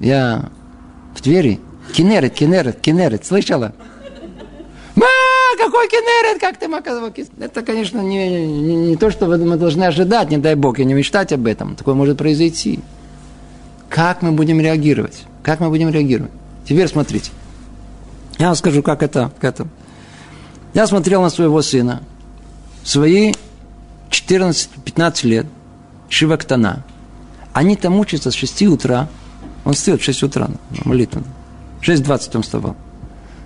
Я 0.00 0.50
в 1.14 1.22
Твери. 1.22 1.60
Кинерет, 1.92 2.34
Кинерет, 2.34 2.80
Кинерет. 2.80 3.24
Слышала? 3.24 3.72
Ма, 4.94 5.06
какой 5.58 5.88
Кинерет, 5.88 6.40
как 6.40 6.58
ты 6.58 6.66
оказывал 6.66 7.12
Это, 7.38 7.62
конечно, 7.62 8.00
не, 8.00 8.46
не, 8.46 8.76
не 8.76 8.96
то, 8.96 9.10
что 9.10 9.26
мы 9.26 9.56
должны 9.56 9.84
ожидать, 9.84 10.30
не 10.30 10.38
дай 10.38 10.54
Бог, 10.54 10.78
и 10.78 10.84
не 10.84 10.94
мечтать 10.94 11.32
об 11.32 11.46
этом. 11.46 11.76
Такое 11.76 11.94
может 11.94 12.18
произойти. 12.18 12.80
Как 13.88 14.22
мы 14.22 14.32
будем 14.32 14.60
реагировать? 14.60 15.24
Как 15.42 15.60
мы 15.60 15.68
будем 15.68 15.90
реагировать? 15.90 16.32
Теперь 16.66 16.88
смотрите. 16.88 17.30
Я 18.38 18.46
вам 18.46 18.54
скажу, 18.54 18.82
как 18.82 19.02
это, 19.02 19.30
как 19.40 19.54
это. 19.54 19.68
Я 20.74 20.86
смотрел 20.86 21.22
на 21.22 21.30
своего 21.30 21.62
сына. 21.62 22.02
Свои 22.84 23.32
14-15 24.10 25.26
лет– 25.26 25.46
Шивактана. 26.12 26.84
Они 27.54 27.74
там 27.74 27.98
учатся 27.98 28.30
с 28.30 28.34
6 28.34 28.62
утра. 28.64 29.08
Он 29.64 29.72
встает 29.72 30.02
в 30.02 30.04
6 30.04 30.24
утра 30.24 30.48
на 30.48 30.58
молитву. 30.84 31.22
В 31.80 31.88
6.20 31.88 32.30
он 32.34 32.42
вставал. 32.42 32.76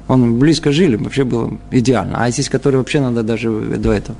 Он 0.08 0.38
близко 0.38 0.72
жили, 0.72 0.96
вообще 0.96 1.22
было 1.22 1.56
идеально. 1.70 2.16
А 2.18 2.26
есть, 2.26 2.48
которые 2.48 2.78
вообще 2.80 3.00
надо 3.00 3.22
даже 3.22 3.50
до 3.50 3.92
этого. 3.92 4.16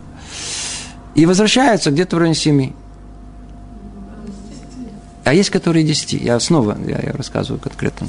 И 1.16 1.26
возвращаются 1.26 1.90
где-то 1.90 2.16
в 2.16 2.18
районе 2.20 2.36
7. 2.36 2.72
А 5.24 5.34
есть, 5.34 5.50
которые 5.50 5.84
10. 5.84 6.12
Я 6.12 6.38
снова 6.38 6.78
я, 6.86 7.00
я 7.02 7.12
рассказываю 7.12 7.60
конкретно. 7.60 8.06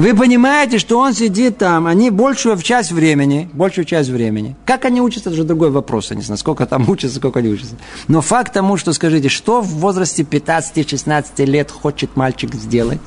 Вы 0.00 0.14
понимаете, 0.14 0.78
что 0.78 0.98
он 0.98 1.12
сидит 1.12 1.58
там, 1.58 1.86
они 1.86 2.08
большую 2.08 2.56
часть 2.62 2.90
времени, 2.90 3.50
большую 3.52 3.84
часть 3.84 4.08
времени. 4.08 4.56
Как 4.64 4.86
они 4.86 5.02
учатся, 5.02 5.28
это 5.28 5.34
уже 5.34 5.44
другой 5.44 5.70
вопрос. 5.70 6.08
Я 6.08 6.16
не 6.16 6.22
знаю, 6.22 6.38
сколько 6.38 6.64
там 6.64 6.88
учатся, 6.88 7.18
сколько 7.18 7.40
они 7.40 7.50
учатся. 7.50 7.74
Но 8.08 8.22
факт 8.22 8.54
тому, 8.54 8.78
что 8.78 8.94
скажите, 8.94 9.28
что 9.28 9.60
в 9.60 9.66
возрасте 9.66 10.22
15-16 10.22 11.44
лет 11.44 11.70
хочет 11.70 12.16
мальчик 12.16 12.54
сделать? 12.54 13.02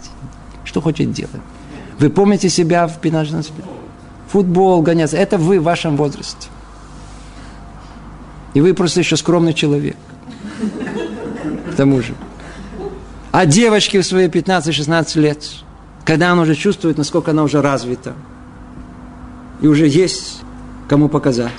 Что 0.65 0.81
хочет 0.81 1.11
делать? 1.11 1.41
Вы 1.97 2.11
помните 2.11 2.47
себя 2.47 2.85
в 2.85 3.01
15 3.01 3.33
лет? 3.33 3.65
Футбол 4.27 4.83
гоняться. 4.83 5.17
Это 5.17 5.39
вы 5.39 5.59
в 5.59 5.63
вашем 5.63 5.97
возрасте. 5.97 6.47
И 8.53 8.61
вы 8.61 8.75
просто 8.75 8.99
еще 8.99 9.17
скромный 9.17 9.55
человек. 9.55 9.97
К 11.71 11.75
тому 11.75 12.03
же. 12.03 12.13
А 13.31 13.47
девочке 13.47 13.99
в 13.99 14.05
свои 14.05 14.27
15-16 14.27 15.19
лет, 15.19 15.43
когда 16.05 16.31
она 16.31 16.41
уже 16.41 16.55
чувствует, 16.55 16.97
насколько 16.97 17.31
она 17.31 17.43
уже 17.43 17.61
развита, 17.61 18.13
и 19.61 19.67
уже 19.67 19.87
есть 19.87 20.41
кому 20.87 21.07
показать. 21.09 21.51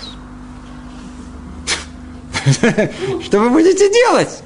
Что 3.24 3.40
вы 3.40 3.50
будете 3.50 3.90
делать? 3.90 4.42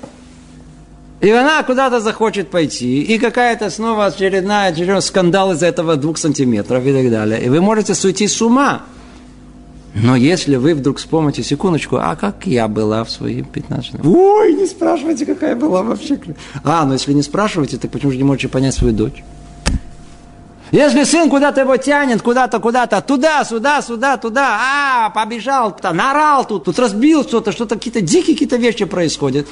И 1.21 1.31
она 1.31 1.65
куда-то 1.65 2.01
захочет 2.01 2.49
пойти, 2.49 3.03
и 3.03 3.19
какая-то 3.19 3.71
снова 3.71 4.07
очередная, 4.07 4.71
очередной 4.71 5.03
скандал 5.03 5.53
из-за 5.53 5.67
этого 5.67 5.97
двух 5.97 6.17
сантиметров 6.17 6.85
и 6.87 6.93
так 6.93 7.11
далее. 7.11 7.45
И 7.45 7.49
вы 7.49 7.61
можете 7.61 7.95
сойти 7.95 8.29
с 8.29 8.41
ума. 8.41 8.83
Но 9.95 10.15
если 10.15 10.55
вы 10.55 10.75
вдруг 10.75 10.99
вспомните, 10.99 11.43
секундочку, 11.43 11.97
а 11.97 12.15
как 12.15 12.47
я 12.47 12.69
была 12.69 13.03
в 13.03 13.11
свои 13.11 13.43
15 13.43 13.95
лет? 13.95 14.07
Ой, 14.07 14.55
не 14.55 14.67
спрашивайте, 14.67 15.27
какая 15.27 15.57
была 15.57 15.83
вообще. 15.83 16.21
А, 16.63 16.85
ну 16.85 16.93
если 16.93 17.13
не 17.13 17.23
спрашиваете, 17.23 17.79
так 17.79 17.91
почему 17.91 18.13
же 18.13 18.19
не 18.19 18.23
можете 18.23 18.47
понять 18.47 18.75
свою 18.75 18.95
дочь? 18.95 19.25
Если 20.71 21.05
сын 21.05 21.31
куда-то 21.31 21.63
его 21.63 21.77
тянет, 21.77 22.21
куда-то, 22.21 22.59
куда-то, 22.61 23.01
туда, 23.01 23.45
сюда, 23.45 23.81
сюда, 23.81 24.17
туда, 24.19 24.59
а, 24.61 25.11
побежал, 25.11 25.77
нарал 25.83 26.47
тут, 26.47 26.65
тут 26.65 26.79
разбил 26.79 27.23
что-то, 27.23 27.53
что-то, 27.53 27.77
какие-то 27.77 28.03
дикие 28.03 28.35
какие-то 28.35 28.57
вещи 28.57 28.85
происходят. 28.85 29.47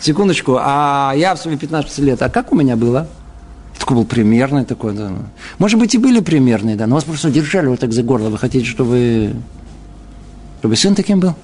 Секундочку, 0.00 0.58
а 0.60 1.14
я 1.16 1.34
в 1.34 1.38
свои 1.38 1.56
15 1.56 1.98
лет, 2.00 2.20
а 2.22 2.28
как 2.28 2.52
у 2.52 2.56
меня 2.56 2.76
было? 2.76 3.08
Такой 3.78 3.96
был 3.96 4.04
примерный 4.04 4.64
такой, 4.64 4.92
да. 4.94 5.10
Может 5.58 5.78
быть, 5.78 5.94
и 5.94 5.98
были 5.98 6.20
примерные, 6.20 6.76
да, 6.76 6.86
но 6.86 6.96
вас 6.96 7.04
просто 7.04 7.30
держали 7.30 7.68
вот 7.68 7.80
так 7.80 7.92
за 7.92 8.02
горло. 8.02 8.28
Вы 8.28 8.36
хотите, 8.36 8.66
чтобы, 8.66 9.34
чтобы 10.60 10.76
сын 10.76 10.94
таким 10.94 11.20
был? 11.20 11.34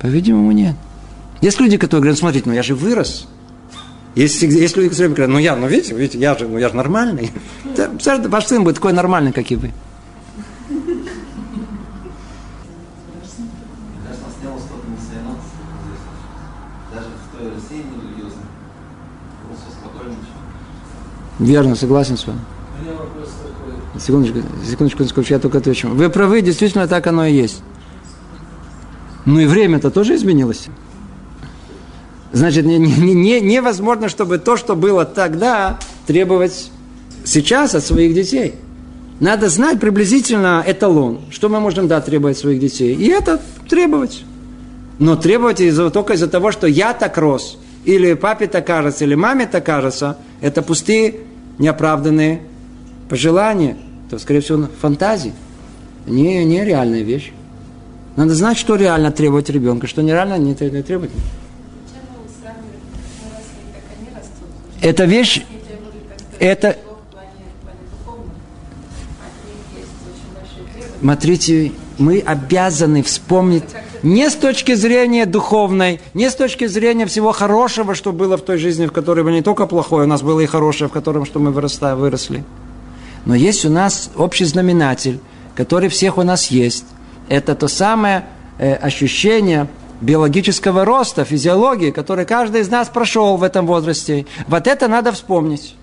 По-видимому, 0.00 0.52
нет. 0.52 0.76
Есть 1.40 1.60
люди, 1.60 1.76
которые 1.76 2.02
говорят, 2.02 2.18
смотрите, 2.18 2.48
ну 2.48 2.54
я 2.54 2.62
же 2.62 2.74
вырос. 2.74 3.26
Есть, 4.16 4.40
есть 4.40 4.76
люди, 4.78 4.88
которые 4.88 5.10
говорят, 5.10 5.30
ну 5.30 5.38
я, 5.38 5.54
ну 5.56 5.66
видите, 5.68 5.94
видите, 5.94 6.18
я 6.18 6.34
же, 6.34 6.48
ну 6.48 6.56
я 6.56 6.70
же 6.70 6.74
нормальный. 6.74 7.30
Да, 7.76 7.90
ваш 8.28 8.46
сын 8.46 8.64
будет 8.64 8.76
такой 8.76 8.94
нормальный, 8.94 9.30
как 9.30 9.50
и 9.50 9.56
вы. 9.56 9.72
Верно, 21.38 21.76
согласен 21.76 22.16
с 22.16 22.26
вами. 22.26 22.40
Секундочку, 24.00 24.38
секундочку, 24.66 25.04
секундочку, 25.04 25.34
я 25.34 25.38
только 25.38 25.58
отвечу. 25.58 25.88
Вы 25.88 26.08
правы, 26.08 26.40
действительно 26.40 26.88
так 26.88 27.06
оно 27.06 27.26
и 27.26 27.34
есть. 27.34 27.62
Ну 29.26 29.40
и 29.40 29.44
время-то 29.44 29.90
тоже 29.90 30.16
изменилось. 30.16 30.68
Значит, 32.32 32.64
не, 32.64 32.78
не, 32.78 33.14
не, 33.14 33.40
невозможно, 33.40 34.08
чтобы 34.08 34.38
то, 34.38 34.56
что 34.56 34.76
было 34.76 35.04
тогда, 35.04 35.78
требовать 36.06 36.70
сейчас 37.24 37.74
от 37.74 37.84
своих 37.84 38.14
детей. 38.14 38.54
Надо 39.20 39.48
знать 39.48 39.80
приблизительно 39.80 40.62
эталон, 40.66 41.20
что 41.30 41.48
мы 41.48 41.60
можем 41.60 41.88
да, 41.88 42.00
требовать 42.00 42.36
своих 42.36 42.60
детей. 42.60 42.94
И 42.94 43.08
это 43.08 43.40
требовать. 43.68 44.24
Но 44.98 45.16
требовать 45.16 45.60
из 45.60 45.76
только 45.92 46.14
из-за 46.14 46.28
того, 46.28 46.52
что 46.52 46.66
я 46.66 46.92
так 46.92 47.16
рос, 47.16 47.58
или 47.84 48.14
папе 48.14 48.46
так 48.46 48.66
кажется, 48.66 49.04
или 49.04 49.14
маме 49.14 49.46
так 49.46 49.64
кажется, 49.64 50.18
это 50.40 50.62
пустые, 50.62 51.20
неоправданные 51.58 52.42
пожелания. 53.08 53.76
То, 54.10 54.18
скорее 54.18 54.40
всего, 54.40 54.68
фантазии. 54.80 55.32
Не, 56.06 56.44
не 56.44 56.64
реальная 56.64 57.02
вещь. 57.02 57.32
Надо 58.16 58.34
знать, 58.34 58.56
что 58.56 58.76
реально 58.76 59.10
требовать 59.10 59.50
ребенка, 59.50 59.86
что 59.86 60.02
нереально 60.02 60.38
не 60.38 60.54
требовать. 60.54 61.10
Эта 64.86 65.04
вещь, 65.04 65.42
это... 66.38 66.76
Смотрите, 71.00 71.72
мы 71.98 72.20
обязаны 72.20 73.02
вспомнить 73.02 73.64
не 74.04 74.30
с 74.30 74.36
точки 74.36 74.74
зрения 74.74 75.26
духовной, 75.26 76.00
не 76.14 76.30
с 76.30 76.36
точки 76.36 76.68
зрения 76.68 77.06
всего 77.06 77.32
хорошего, 77.32 77.96
что 77.96 78.12
было 78.12 78.36
в 78.36 78.42
той 78.42 78.58
жизни, 78.58 78.86
в 78.86 78.92
которой 78.92 79.24
было 79.24 79.32
не 79.32 79.42
только 79.42 79.66
плохое, 79.66 80.04
у 80.04 80.08
нас 80.08 80.22
было 80.22 80.38
и 80.38 80.46
хорошее, 80.46 80.88
в 80.88 80.92
котором 80.92 81.26
что 81.26 81.40
мы 81.40 81.50
выросли. 81.50 82.44
Но 83.24 83.34
есть 83.34 83.64
у 83.64 83.70
нас 83.70 84.12
общий 84.16 84.44
знаменатель, 84.44 85.18
который 85.56 85.88
всех 85.88 86.16
у 86.16 86.22
нас 86.22 86.46
есть. 86.46 86.86
Это 87.28 87.56
то 87.56 87.66
самое 87.66 88.24
э, 88.58 88.72
ощущение 88.74 89.66
биологического 90.00 90.84
роста, 90.84 91.24
физиологии, 91.24 91.90
который 91.90 92.24
каждый 92.24 92.60
из 92.60 92.68
нас 92.68 92.88
прошел 92.88 93.36
в 93.36 93.42
этом 93.42 93.66
возрасте. 93.66 94.26
Вот 94.46 94.66
это 94.66 94.88
надо 94.88 95.12
вспомнить. 95.12 95.74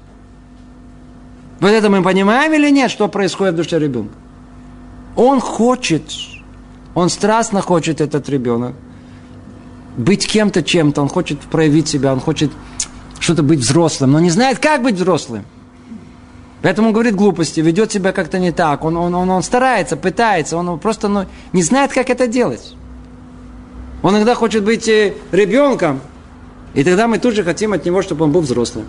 Вот 1.59 1.69
это 1.69 1.89
мы 1.89 2.03
понимаем 2.03 2.53
или 2.53 2.69
нет, 2.69 2.91
что 2.91 3.07
происходит 3.07 3.53
в 3.53 3.57
душе 3.57 3.79
ребенка? 3.79 4.13
Он 5.15 5.39
хочет 5.39 6.03
он 6.95 7.09
страстно 7.09 7.61
хочет, 7.61 8.01
этот 8.01 8.29
ребенок, 8.29 8.75
быть 9.97 10.27
кем-то, 10.27 10.61
чем-то. 10.61 11.01
Он 11.01 11.09
хочет 11.09 11.39
проявить 11.39 11.87
себя, 11.87 12.13
он 12.13 12.19
хочет 12.19 12.51
что-то 13.19 13.41
быть 13.41 13.59
взрослым, 13.59 14.11
но 14.11 14.19
не 14.19 14.29
знает, 14.29 14.59
как 14.59 14.83
быть 14.83 14.95
взрослым. 14.95 15.45
Поэтому 16.61 16.89
он 16.89 16.93
говорит 16.93 17.15
глупости, 17.15 17.59
ведет 17.59 17.91
себя 17.91 18.11
как-то 18.11 18.39
не 18.39 18.51
так. 18.51 18.85
Он, 18.85 18.95
он, 18.95 19.13
он, 19.15 19.29
он 19.29 19.43
старается, 19.43 19.97
пытается, 19.97 20.55
он 20.55 20.79
просто 20.79 21.07
ну, 21.07 21.25
не 21.51 21.63
знает, 21.63 21.91
как 21.91 22.09
это 22.09 22.27
делать. 22.27 22.75
Он 24.03 24.15
иногда 24.15 24.35
хочет 24.35 24.63
быть 24.63 24.87
э, 24.87 25.15
ребенком, 25.31 26.01
и 26.73 26.83
тогда 26.83 27.07
мы 27.07 27.17
тут 27.17 27.33
же 27.33 27.43
хотим 27.43 27.73
от 27.73 27.85
него, 27.85 28.01
чтобы 28.01 28.25
он 28.25 28.31
был 28.31 28.41
взрослым. 28.41 28.85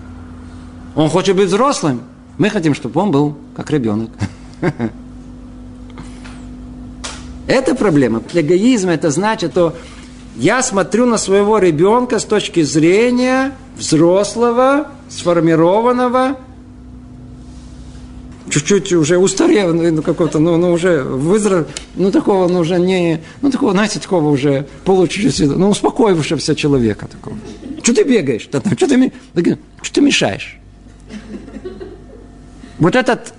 Он 0.95 1.09
хочет 1.09 1.37
быть 1.37 1.47
взрослым, 1.47 2.03
мы 2.37 2.51
хотим, 2.51 2.75
чтобы 2.75 3.01
он 3.01 3.11
был 3.13 3.37
как 3.57 3.71
ребенок. 3.71 4.11
Это 7.47 7.75
проблема. 7.75 8.23
Эгоизм 8.33 8.89
это 8.89 9.11
значит, 9.11 9.53
что 9.53 9.75
я 10.35 10.63
смотрю 10.63 11.05
на 11.07 11.19
своего 11.19 11.59
ребенка 11.59 12.19
с 12.19 12.25
точки 12.25 12.63
зрения 12.63 13.53
взрослого, 13.77 14.89
сформированного, 15.11 16.39
чуть-чуть 18.55 18.93
уже 18.93 19.19
устарел, 19.19 19.75
ну, 19.75 20.03
какого-то, 20.03 20.39
ну, 20.39 20.57
ну, 20.57 20.73
уже 20.73 21.03
вызрел, 21.03 21.67
ну, 21.97 22.11
такого, 22.13 22.47
ну, 22.49 22.61
уже 22.61 22.79
не, 22.79 23.21
ну, 23.43 23.51
такого, 23.51 23.73
знаете, 23.73 23.99
такого 23.99 24.31
уже 24.31 24.67
получившегося, 24.85 25.47
ну, 25.59 25.71
успокоившегося 25.71 26.55
человека 26.55 27.09
такого. 27.09 27.37
Что 27.83 27.93
ты 27.95 28.05
бегаешь? 28.05 28.43
Что 28.43 28.61
ты, 28.61 28.71
что 28.77 28.87
ты 29.93 30.01
мешаешь? 30.01 30.61
Вот 32.79 32.95
этот 32.95 33.35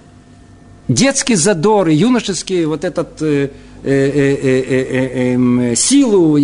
детский 0.90 1.36
задор 1.36 1.88
и 1.88 1.96
юношеский 1.96 2.66
вот 2.66 2.84
этот 2.84 3.20
силу, 5.78 6.40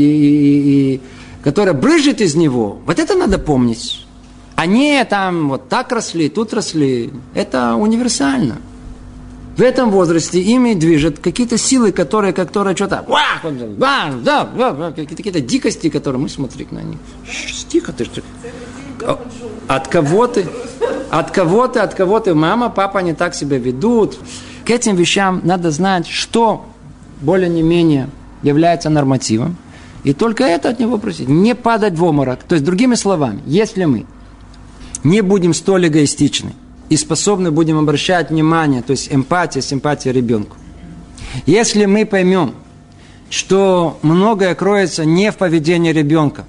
которая 1.43 1.73
брыжет 1.73 2.21
из 2.21 2.35
него, 2.35 2.79
вот 2.85 2.99
это 2.99 3.15
надо 3.15 3.37
помнить. 3.37 4.05
Не 4.65 5.03
там 5.05 5.49
вот 5.49 5.69
так 5.69 5.91
росли, 5.91 6.29
тут 6.29 6.53
росли. 6.53 7.11
Это 7.33 7.75
универсально. 7.75 8.57
В 9.57 9.61
этом 9.61 9.91
возрасте 9.91 10.41
ими 10.41 10.73
движет 10.73 11.19
какие-то 11.19 11.57
силы, 11.57 11.91
которые, 11.91 12.33
которые 12.33 12.75
что-то, 12.75 13.05
какие-то 14.95 15.41
дикости, 15.41 15.89
которые 15.89 16.21
мы 16.21 16.29
смотрим 16.29 16.67
на 16.71 16.79
них. 16.79 16.97
Тихо 17.67 17.91
ты? 17.91 18.07
От 19.67 19.87
кого 19.87 20.27
ты? 20.27 20.47
От 21.09 21.31
кого 21.31 21.67
ты, 21.67 21.79
от 21.79 21.93
кого 21.93 22.19
ты? 22.19 22.33
Мама, 22.33 22.69
папа 22.69 22.99
не 22.99 23.13
так 23.13 23.35
себя 23.35 23.57
ведут. 23.57 24.17
К 24.65 24.69
этим 24.69 24.95
вещам 24.95 25.41
надо 25.43 25.69
знать, 25.71 26.07
что 26.07 26.65
более-менее 27.21 28.09
является 28.43 28.89
нормативом, 28.89 29.57
и 30.03 30.13
только 30.13 30.43
это 30.43 30.69
от 30.69 30.79
него 30.79 30.97
просить. 30.97 31.27
Не 31.27 31.55
падать 31.55 31.93
в 31.93 32.03
оморок. 32.03 32.43
То 32.43 32.55
есть, 32.55 32.65
другими 32.65 32.95
словами, 32.95 33.41
если 33.45 33.85
мы 33.85 34.05
не 35.03 35.21
будем 35.21 35.53
столь 35.53 35.87
эгоистичны 35.87 36.53
и 36.89 36.97
способны 36.97 37.51
будем 37.51 37.77
обращать 37.77 38.29
внимание, 38.29 38.81
то 38.81 38.91
есть 38.91 39.13
эмпатия, 39.13 39.61
симпатия 39.61 40.11
ребенку, 40.11 40.57
если 41.45 41.85
мы 41.85 42.05
поймем, 42.05 42.55
что 43.29 43.97
многое 44.01 44.55
кроется 44.55 45.05
не 45.05 45.31
в 45.31 45.37
поведении 45.37 45.91
ребенка, 45.91 46.45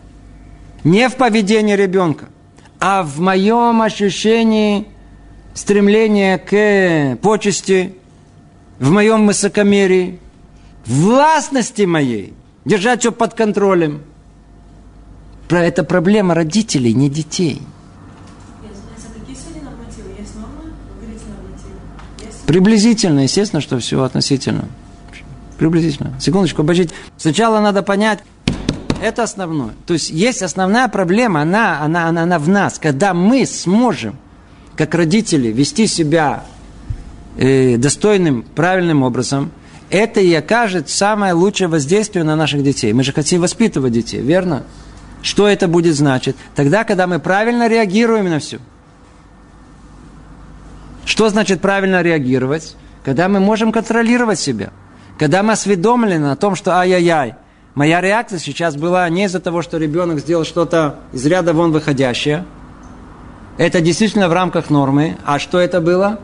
не 0.85 1.09
в 1.09 1.17
поведении 1.17 1.77
ребенка, 1.77 2.29
а 2.81 3.05
в 3.05 3.21
моем 3.21 3.81
ощущении 3.81 4.89
стремления 5.55 6.39
к 6.39 7.17
почести, 7.23 7.95
в 8.81 8.91
моем 8.91 9.29
высокомерии, 9.29 10.19
властности 10.85 11.83
моей, 11.83 12.35
держать 12.65 13.01
все 13.01 13.13
под 13.13 13.35
контролем. 13.35 14.03
Это 15.49 15.85
проблема 15.85 16.35
родителей, 16.35 16.95
не 16.95 17.11
детей. 17.11 17.63
Приблизительно, 22.53 23.21
естественно, 23.21 23.63
что 23.63 23.79
все 23.79 24.03
относительно. 24.03 24.67
Приблизительно. 25.57 26.13
Секундочку, 26.21 26.61
обождите. 26.61 26.93
Сначала 27.17 27.61
надо 27.61 27.83
понять, 27.83 28.19
Это 29.01 29.23
основное. 29.23 29.71
То 29.87 29.95
есть 29.95 30.11
есть 30.11 30.43
основная 30.43 30.87
проблема, 30.89 31.41
она, 31.41 31.81
она, 31.81 32.09
она, 32.09 32.25
она 32.25 32.39
в 32.39 32.51
нас. 32.51 32.79
Когда 32.79 33.15
мы 33.15 33.47
сможем, 33.47 34.19
как 34.77 34.95
родители, 34.95 35.49
вести 35.49 35.87
себя 35.87 36.45
э, 37.39 37.79
достойным, 37.79 38.43
правильным 38.43 39.03
образом, 39.03 39.51
это 39.89 40.21
и 40.21 40.35
окажет 40.35 40.91
самое 40.91 41.33
лучшее 41.33 41.69
воздействие 41.69 42.23
на 42.23 42.37
наших 42.37 42.63
детей. 42.63 42.93
Мы 42.93 43.03
же 43.03 43.15
хотим 43.15 43.41
воспитывать 43.41 43.95
детей, 43.95 44.21
верно? 44.21 44.65
Что 45.23 45.49
это 45.49 45.69
будет 45.69 45.95
значить? 45.95 46.37
Тогда, 46.55 46.85
когда 46.85 47.07
мы 47.07 47.19
правильно 47.19 47.67
реагируем 47.67 48.29
на 48.29 48.41
все. 48.41 48.59
Что 51.05 51.29
значит 51.29 51.61
правильно 51.61 52.03
реагировать? 52.03 52.77
Когда 53.05 53.29
мы 53.29 53.41
можем 53.41 53.73
контролировать 53.73 54.39
себя. 54.39 54.71
Когда 55.19 55.43
мы 55.43 55.53
осведомлены 55.53 56.31
о 56.31 56.37
том, 56.37 56.55
что 56.55 56.79
ай-яй-яй, 56.79 57.35
моя 57.75 58.01
реакция 58.01 58.39
сейчас 58.39 58.77
была 58.77 59.09
не 59.09 59.25
из-за 59.25 59.41
того, 59.41 59.63
что 59.63 59.79
ребенок 59.79 60.21
сделал 60.21 60.45
что-то 60.45 60.97
из 61.13 61.25
ряда 61.27 61.53
вон 61.53 61.73
выходящее. 61.73 62.45
Это 63.59 63.81
действительно 63.81 64.29
в 64.29 64.33
рамках 64.33 64.71
нормы. 64.71 65.19
А 65.25 65.39
что 65.39 65.59
это 65.59 65.81
было? 65.81 66.21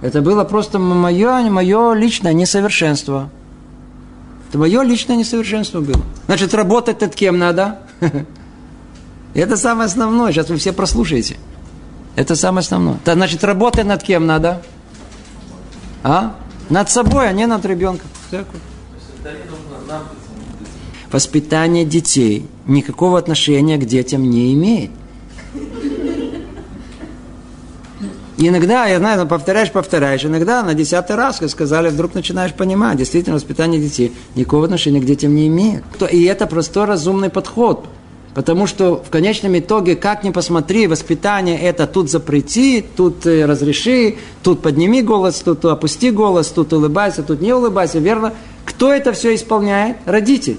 Это 0.00 0.22
было 0.22 0.44
просто 0.44 0.78
мое, 0.78 1.50
мое 1.50 1.94
личное 1.94 2.32
несовершенство. 2.32 3.30
Это 4.48 4.58
мое 4.58 4.82
личное 4.82 5.16
несовершенство 5.16 5.80
было. 5.80 6.02
Значит, 6.26 6.54
работать 6.54 7.00
над 7.00 7.14
кем 7.14 7.38
надо? 7.38 7.80
Это 9.34 9.56
самое 9.56 9.86
основное. 9.86 10.32
Сейчас 10.32 10.48
вы 10.48 10.56
все 10.56 10.72
прослушаете. 10.72 11.36
Это 12.18 12.34
самое 12.34 12.62
основное. 12.62 12.96
Это 12.96 13.14
значит, 13.14 13.44
работать 13.44 13.86
над 13.86 14.02
кем 14.02 14.26
надо? 14.26 14.60
А? 16.02 16.34
Над 16.68 16.90
собой, 16.90 17.28
а 17.28 17.32
не 17.32 17.46
над 17.46 17.64
ребенком. 17.64 18.08
Воспитание 21.12 21.84
детей 21.84 22.48
никакого 22.66 23.20
отношения 23.20 23.76
к 23.76 23.84
детям 23.84 24.28
не 24.28 24.52
имеет. 24.54 24.90
Иногда, 28.36 28.86
я 28.86 28.98
знаю, 28.98 29.24
повторяешь, 29.28 29.70
повторяешь, 29.70 30.24
иногда 30.24 30.64
на 30.64 30.74
десятый 30.74 31.14
раз, 31.14 31.38
как 31.38 31.50
сказали, 31.50 31.88
вдруг 31.88 32.14
начинаешь 32.14 32.52
понимать, 32.52 32.98
действительно, 32.98 33.36
воспитание 33.36 33.80
детей 33.80 34.12
никакого 34.34 34.64
отношения 34.64 35.00
к 35.00 35.04
детям 35.04 35.36
не 35.36 35.46
имеет. 35.46 35.84
И 36.10 36.24
это 36.24 36.48
простой 36.48 36.86
разумный 36.86 37.30
подход. 37.30 37.86
Потому 38.38 38.68
что 38.68 39.02
в 39.02 39.10
конечном 39.10 39.58
итоге, 39.58 39.96
как 39.96 40.22
ни 40.22 40.30
посмотри, 40.30 40.86
воспитание 40.86 41.60
это 41.60 41.88
тут 41.88 42.08
запрети, 42.08 42.84
тут 42.96 43.26
э, 43.26 43.44
разреши, 43.46 44.14
тут 44.44 44.62
подними 44.62 45.02
голос, 45.02 45.40
тут 45.40 45.64
опусти 45.64 46.12
голос, 46.12 46.46
тут 46.46 46.72
улыбайся, 46.72 47.24
тут 47.24 47.40
не 47.40 47.52
улыбайся, 47.52 47.98
верно? 47.98 48.32
Кто 48.64 48.92
это 48.92 49.12
все 49.12 49.34
исполняет? 49.34 49.96
Родитель. 50.04 50.58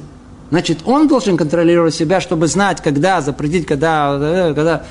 Значит, 0.49 0.79
он 0.83 1.07
должен 1.07 1.37
контролировать 1.37 1.95
себя, 1.95 2.19
чтобы 2.19 2.47
знать, 2.47 2.81
когда 2.81 3.21
запретить, 3.21 3.65
когда, 3.65 4.17
э, 4.19 4.53
когда 4.53 4.83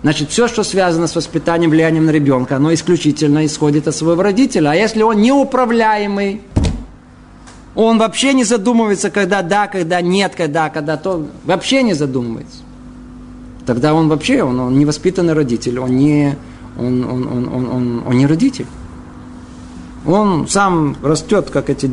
Значит, 0.00 0.30
все, 0.30 0.48
что 0.48 0.64
связано 0.64 1.06
с 1.06 1.16
воспитанием, 1.16 1.70
влиянием 1.70 2.06
на 2.06 2.10
ребенка, 2.10 2.56
оно 2.56 2.72
исключительно 2.72 3.44
исходит 3.44 3.86
от 3.86 3.94
своего 3.94 4.22
родителя. 4.22 4.70
А 4.70 4.74
если 4.74 5.02
он 5.02 5.20
неуправляемый, 5.20 6.40
он 7.74 7.98
вообще 7.98 8.34
не 8.34 8.44
задумывается, 8.44 9.10
когда 9.10 9.42
да, 9.42 9.66
когда 9.66 10.00
нет, 10.00 10.34
когда, 10.36 10.70
когда 10.70 10.96
то. 10.96 11.26
Вообще 11.44 11.82
не 11.82 11.94
задумывается. 11.94 12.58
Тогда 13.66 13.94
он 13.94 14.08
вообще, 14.08 14.42
он, 14.42 14.60
он 14.60 14.78
невоспитанный 14.78 15.32
родитель, 15.32 15.78
он 15.78 15.96
не, 15.96 16.36
он, 16.78 17.04
он, 17.04 17.26
он, 17.26 17.48
он, 17.48 17.68
он, 17.68 18.02
он 18.06 18.18
не 18.18 18.26
родитель. 18.26 18.66
Он 20.06 20.46
сам 20.46 20.96
растет, 21.02 21.48
как 21.50 21.70
эти 21.70 21.90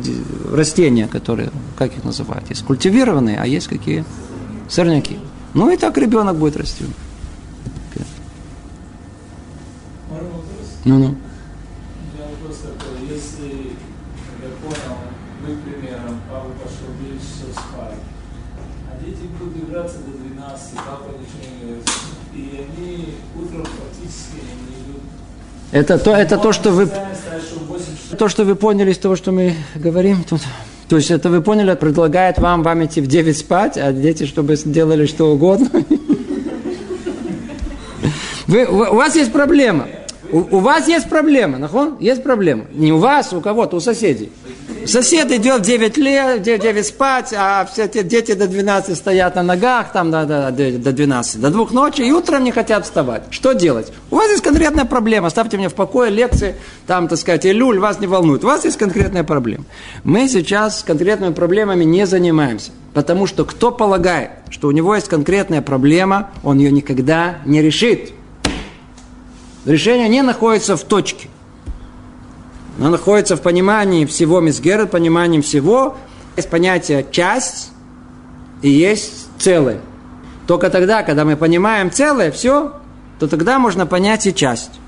растения, 0.52 1.08
которые, 1.08 1.50
как 1.78 1.96
их 1.96 2.04
называют, 2.04 2.48
есть 2.50 2.62
культивированные, 2.64 3.38
а 3.40 3.46
есть 3.46 3.68
какие? 3.68 4.04
Сорняки. 4.68 5.18
Ну 5.54 5.70
и 5.70 5.76
так 5.76 5.96
ребенок 5.96 6.36
будет 6.36 6.56
расти. 6.58 6.84
Ну, 10.84 10.98
ну. 10.98 11.14
Я 12.18 12.24
вопрос 12.26 12.58
такой, 12.58 13.06
если, 13.06 13.76
я 14.42 14.50
понял, 14.60 14.98
вы 15.46 15.54
примером, 15.58 16.20
папа 16.28 16.48
пошел 16.58 16.90
в 16.90 17.04
9 17.04 17.20
часов 17.20 17.52
спать, 17.52 17.98
а 18.90 18.98
дети 19.00 19.30
будут 19.38 19.62
играться 19.62 19.98
до 19.98 20.10
12, 20.10 20.74
папа 20.74 21.10
ничего 21.20 21.54
не 21.54 21.60
говорит, 21.62 21.90
и 22.34 22.66
они 22.66 23.14
утром 23.36 23.64
фактически 23.64 24.42
не 24.42 24.82
идут. 24.82 25.02
Это 25.72 25.98
то, 25.98 26.14
это 26.14 26.36
то, 26.36 26.52
что 26.52 26.70
вы, 26.70 26.84
Специально 26.84 27.14
ставят, 27.14 27.42
что 27.44 27.58
в 27.60 27.68
8 27.68 27.84
часов 27.84 28.18
то, 28.18 28.28
что 28.28 28.44
вы 28.44 28.54
поняли 28.56 28.90
из 28.92 28.98
того, 28.98 29.16
что 29.16 29.32
мы 29.32 29.54
говорим 29.74 30.22
тут. 30.22 30.42
То 30.88 30.96
есть 30.96 31.10
это 31.10 31.30
вы 31.30 31.40
поняли, 31.40 31.74
предлагает 31.74 32.38
вам, 32.38 32.62
вам 32.62 32.84
идти 32.84 33.00
в 33.00 33.06
9 33.06 33.38
спать, 33.38 33.78
а 33.78 33.90
дети, 33.90 34.26
чтобы 34.26 34.56
сделали 34.56 35.06
что 35.06 35.32
угодно. 35.32 35.70
Вы, 38.46 38.66
у 38.66 38.96
вас 38.96 39.16
есть 39.16 39.32
проблема. 39.32 39.86
У, 40.30 40.40
у 40.56 40.58
вас 40.58 40.88
есть 40.88 41.08
проблема, 41.08 41.56
нахон? 41.56 41.96
Есть 42.00 42.22
проблема. 42.22 42.64
Не 42.74 42.92
у 42.92 42.98
вас, 42.98 43.32
у 43.32 43.40
кого-то, 43.40 43.76
у 43.76 43.80
соседей. 43.80 44.30
Сосед 44.86 45.30
идет 45.32 45.62
в 45.62 45.64
9 45.64 45.96
лет, 45.96 46.40
в 46.40 46.42
9 46.42 46.86
спать, 46.86 47.34
а 47.36 47.64
все 47.64 47.84
эти 47.84 48.02
дети 48.02 48.34
до 48.34 48.46
12 48.46 48.96
стоят 48.96 49.36
на 49.36 49.42
ногах, 49.42 49.92
там 49.92 50.10
до, 50.10 50.24
до, 50.24 50.50
до 50.50 50.78
до 50.78 50.92
12, 50.92 51.40
до 51.40 51.50
двух 51.50 51.72
ночи, 51.72 52.02
и 52.02 52.12
утром 52.12 52.44
не 52.44 52.52
хотят 52.52 52.84
вставать. 52.84 53.24
Что 53.30 53.52
делать? 53.52 53.92
У 54.10 54.16
вас 54.16 54.30
есть 54.30 54.42
конкретная 54.42 54.84
проблема, 54.84 55.30
ставьте 55.30 55.56
мне 55.56 55.68
в 55.68 55.74
покое 55.74 56.10
лекции, 56.10 56.56
там, 56.86 57.08
так 57.08 57.18
сказать, 57.18 57.46
Илюль, 57.46 57.78
вас 57.78 58.00
не 58.00 58.06
волнует. 58.06 58.44
У 58.44 58.46
вас 58.46 58.64
есть 58.64 58.76
конкретная 58.76 59.24
проблема. 59.24 59.64
Мы 60.04 60.28
сейчас 60.28 60.82
конкретными 60.82 61.32
проблемами 61.32 61.84
не 61.84 62.06
занимаемся. 62.06 62.72
Потому 62.94 63.26
что 63.26 63.44
кто 63.44 63.70
полагает, 63.70 64.30
что 64.50 64.68
у 64.68 64.70
него 64.70 64.94
есть 64.94 65.08
конкретная 65.08 65.62
проблема, 65.62 66.30
он 66.42 66.58
ее 66.58 66.70
никогда 66.70 67.38
не 67.46 67.62
решит. 67.62 68.12
Решение 69.64 70.08
не 70.08 70.22
находится 70.22 70.76
в 70.76 70.82
точке. 70.84 71.28
Оно 72.82 72.90
находится 72.90 73.36
в 73.36 73.42
понимании 73.42 74.06
всего 74.06 74.40
Мисгера, 74.40 74.86
понимании 74.86 75.40
всего. 75.40 75.96
Есть 76.36 76.50
понятие 76.50 77.06
часть 77.08 77.70
и 78.60 78.68
есть 78.68 79.28
целое. 79.38 79.78
Только 80.48 80.68
тогда, 80.68 81.04
когда 81.04 81.24
мы 81.24 81.36
понимаем 81.36 81.92
целое, 81.92 82.32
все, 82.32 82.72
то 83.20 83.28
тогда 83.28 83.60
можно 83.60 83.86
понять 83.86 84.26
и 84.26 84.34
часть. 84.34 84.80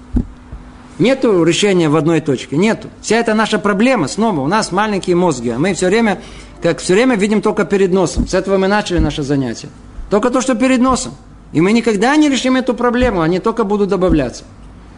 Нету 0.98 1.44
решения 1.44 1.88
в 1.88 1.94
одной 1.94 2.20
точке, 2.20 2.56
нету. 2.56 2.88
Вся 3.00 3.18
эта 3.18 3.32
наша 3.32 3.60
проблема, 3.60 4.08
снова, 4.08 4.40
у 4.40 4.48
нас 4.48 4.72
маленькие 4.72 5.14
мозги, 5.14 5.50
а 5.50 5.58
мы 5.60 5.72
все 5.74 5.86
время, 5.86 6.20
как 6.60 6.80
все 6.80 6.94
время 6.94 7.14
видим 7.14 7.42
только 7.42 7.64
перед 7.64 7.92
носом. 7.92 8.26
С 8.26 8.34
этого 8.34 8.58
мы 8.58 8.66
начали 8.66 8.98
наше 8.98 9.22
занятие. 9.22 9.68
Только 10.10 10.30
то, 10.30 10.40
что 10.40 10.56
перед 10.56 10.80
носом. 10.80 11.14
И 11.52 11.60
мы 11.60 11.70
никогда 11.70 12.16
не 12.16 12.28
решим 12.28 12.56
эту 12.56 12.74
проблему, 12.74 13.20
они 13.20 13.38
только 13.38 13.62
будут 13.62 13.88
добавляться. 13.88 14.42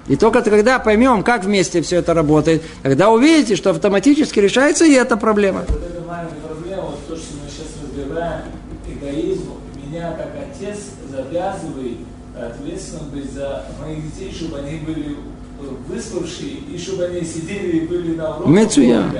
И 0.08 0.16
только 0.16 0.42
когда 0.42 0.78
поймем, 0.78 1.22
как 1.24 1.44
вместе 1.44 1.82
все 1.82 1.96
это 1.96 2.14
работает, 2.14 2.62
тогда 2.82 3.10
увидите, 3.10 3.56
что 3.56 3.70
автоматически 3.70 4.38
решается 4.38 4.84
и 4.84 4.92
эта 4.92 5.16
проблема. 5.16 5.64
Вот 5.68 5.82
эта 5.82 6.00
проблема, 6.46 6.82
вот 6.82 7.06
то, 7.08 7.16
что 7.16 7.34
мы 7.42 7.50
сейчас 7.50 7.66
разбираем, 7.82 8.42
эгоизм, 8.88 9.50
меня 9.84 10.12
как 10.12 10.30
отец 10.48 10.78
завязывает 11.10 11.98
ответственность 12.38 13.08
быть 13.12 13.32
за 13.32 13.64
моих 13.80 14.04
детей, 14.04 14.32
чтобы 14.32 14.58
они 14.58 14.78
были 14.78 15.12
э, 15.60 15.64
выспавшие, 15.88 16.50
и 16.72 16.78
чтобы 16.78 17.04
они 17.06 17.22
сидели 17.22 17.78
и 17.78 17.86
были 17.86 18.14
на 18.16 18.28
уроках. 18.36 18.46
Мецуя. 18.46 19.10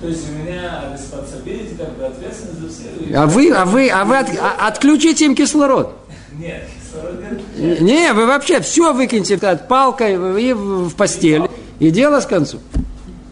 То 0.00 0.08
есть 0.08 0.24
у 0.30 0.32
меня 0.42 0.96
как 1.78 1.96
бы 1.96 2.04
ответственность 2.04 2.60
за 2.60 2.68
всех. 2.68 3.16
А 3.16 3.26
вы, 3.26 3.50
а 3.52 3.64
вы, 3.64 3.88
а 3.88 4.04
вы 4.04 4.18
от- 4.18 4.36
а- 4.38 4.66
отключите 4.68 5.24
им 5.26 5.34
кислород. 5.34 5.96
Не, 7.58 8.12
вы 8.12 8.26
вообще 8.26 8.60
все 8.60 8.92
выкиньте 8.92 9.36
так, 9.36 9.68
палкой 9.68 10.14
и 10.42 10.52
в 10.52 10.94
постель. 10.94 11.48
И 11.78 11.90
дело 11.90 12.20
с 12.20 12.26
концу. 12.26 12.58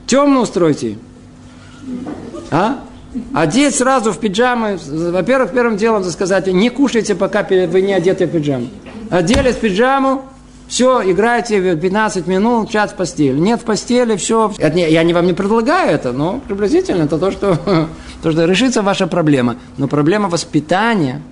Темно 0.07 0.43
устройте. 0.43 0.99
А? 2.51 2.81
Одеть 3.35 3.75
сразу 3.75 4.13
в 4.13 4.19
пиджамы. 4.19 4.79
Во-первых, 4.87 5.53
первым 5.53 5.77
делом 5.77 6.05
сказать, 6.05 6.47
не 6.47 6.69
кушайте, 6.69 7.15
пока 7.15 7.43
вы 7.43 7.83
не 7.83 7.93
одеты 7.93 8.27
в 8.27 8.31
пиджаму. 8.31 8.69
Одели 9.11 9.53
в 9.53 9.57
пиджаму, 9.57 10.23
все, 10.69 11.03
играйте 11.11 11.75
15 11.75 12.29
минут, 12.29 12.71
час 12.71 12.93
в 12.93 12.95
постели. 12.95 13.37
Нет 13.37 13.61
в 13.61 13.65
постели, 13.65 14.17
все. 14.17 14.53
Я 14.59 15.03
не 15.03 15.13
вам 15.13 15.27
не 15.27 15.33
предлагаю 15.33 15.91
это, 15.91 16.13
но 16.13 16.41
приблизительно 16.47 17.03
это 17.03 17.19
то, 17.19 17.33
что, 17.33 17.59
то, 18.23 18.31
что 18.31 18.45
решится 18.45 18.83
ваша 18.83 19.09
проблема. 19.09 19.57
Но 19.79 19.89
проблема 19.89 20.29
воспитания 20.29 21.23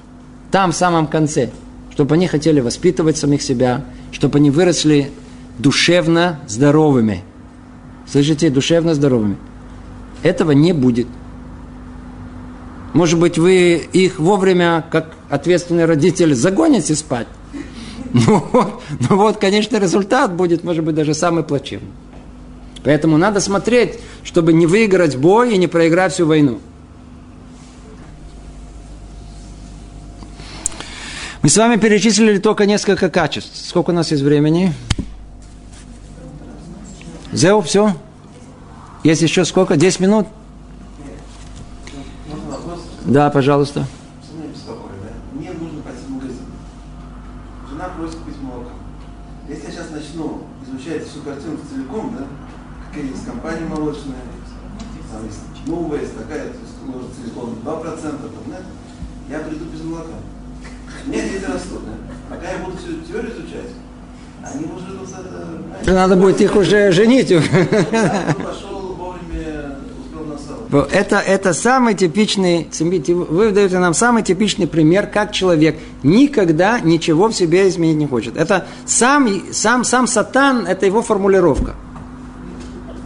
там, 0.51 0.73
в 0.73 0.77
самом 0.77 1.07
конце. 1.07 1.51
Чтобы 1.91 2.15
они 2.15 2.27
хотели 2.27 2.61
воспитывать 2.61 3.17
самих 3.17 3.43
себя, 3.43 3.85
чтобы 4.13 4.39
они 4.39 4.51
выросли 4.51 5.11
душевно 5.59 6.41
здоровыми. 6.47 7.23
Слышите, 8.11 8.51
душевно 8.51 8.95
здоровыми. 8.95 9.37
Этого 10.23 10.53
не 10.53 10.73
будет. 10.73 11.07
Может 12.95 13.19
быть, 13.19 13.39
вы 13.39 13.75
их 13.93 14.19
вовремя, 14.19 14.85
как 14.91 15.15
ответственный 15.29 15.85
родитель, 15.85 16.35
загоните 16.35 16.95
спать. 16.95 17.29
Ну 18.11 18.43
вот, 18.53 18.81
ну 19.11 19.17
вот, 19.19 19.37
конечно, 19.37 19.77
результат 19.77 20.33
будет, 20.33 20.65
может 20.65 20.83
быть, 20.83 20.95
даже 20.95 21.13
самый 21.13 21.45
плачевный. 21.45 21.91
Поэтому 22.83 23.19
надо 23.19 23.41
смотреть, 23.41 23.99
чтобы 24.25 24.55
не 24.55 24.67
выиграть 24.67 25.17
бой 25.17 25.55
и 25.55 25.59
не 25.59 25.67
проиграть 25.67 26.15
всю 26.15 26.25
войну. 26.27 26.59
Мы 31.49 31.51
с 31.51 31.57
вами 31.57 31.77
перечислили 31.77 32.37
только 32.37 32.67
несколько 32.67 33.09
качеств. 33.09 33.67
Сколько 33.67 33.89
у 33.89 33.95
нас 33.95 34.11
есть 34.11 34.23
времени? 34.23 34.75
Зеу, 37.33 37.63
все? 37.63 37.97
Есть 39.03 39.23
еще 39.23 39.47
сколько? 39.47 39.79
10 39.79 40.01
минут? 40.01 40.27
Да, 43.07 43.31
пожалуйста. 43.31 43.87
Мне 45.33 45.51
нужно 45.53 45.81
пойти 45.81 46.03
в 46.07 46.11
магазин. 46.11 46.45
Жена 47.71 47.89
просит 47.97 48.17
купить 48.17 48.43
молоко. 48.43 48.73
Если 49.49 49.65
я 49.65 49.71
сейчас 49.71 49.91
начну 49.91 50.43
изучать 50.67 51.09
всю 51.09 51.23
картину 51.23 51.57
целиком, 51.73 52.15
да, 52.15 52.27
какие 52.89 53.11
есть 53.11 53.25
компании 53.25 53.65
молочные, 53.65 54.21
там 55.11 55.25
есть 55.25 55.39
новая, 55.67 56.01
есть 56.01 56.15
такая, 56.15 56.51
то 56.51 56.59
есть 56.59 57.17
целиком 57.17 57.57
2%, 57.65 58.03
там, 58.03 58.21
да, 58.49 58.59
я 59.35 59.39
приду 59.39 59.65
без 59.65 59.81
молока. 59.81 60.13
У 60.89 60.98
меня 61.09 61.23
дети 61.23 61.45
растут, 61.45 61.81
да. 61.85 62.37
Пока 62.37 62.51
я 62.51 62.59
буду 62.59 62.77
всю 62.77 63.01
теорию 63.11 63.33
изучать, 63.33 63.71
они 64.43 64.65
уже 64.65 64.87
э, 64.93 65.59
знаете, 65.85 65.93
Надо 65.93 66.17
будет 66.17 66.41
их 66.41 66.57
уже 66.57 66.93
женить. 66.93 67.29
Да, 67.29 68.35
пошел 68.37 68.95
вовремя, 68.95 69.77
успел 70.01 70.25
на 70.25 70.39
сало. 70.39 70.89
Это, 70.93 71.17
это 71.17 71.53
самый 71.53 71.95
типичный, 71.95 72.69
вы 72.81 73.53
даете 73.53 73.79
нам 73.79 73.95
самый 73.95 74.23
типичный 74.23 74.67
пример, 74.67 75.07
как 75.07 75.33
человек 75.33 75.79
никогда 76.03 76.81
ничего 76.81 77.29
в 77.29 77.35
себе 77.35 77.69
изменить 77.69 77.97
не 77.97 78.07
хочет. 78.07 78.37
Это 78.37 78.67
сам, 78.87 79.29
сам, 79.53 79.85
сам 79.85 80.07
сатан, 80.07 80.67
это 80.67 80.87
его 80.87 81.03
формулировка. 81.03 81.75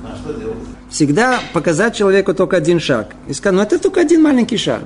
А 0.04 0.16
что 0.16 0.32
делать? 0.34 0.56
Всегда 0.90 1.40
показать 1.52 1.96
человеку 1.96 2.34
только 2.34 2.56
один 2.56 2.78
шаг. 2.80 3.14
И 3.28 3.32
сказать, 3.32 3.56
ну 3.56 3.62
это 3.62 3.78
только 3.78 4.00
один 4.00 4.22
маленький 4.22 4.58
шаг. 4.58 4.82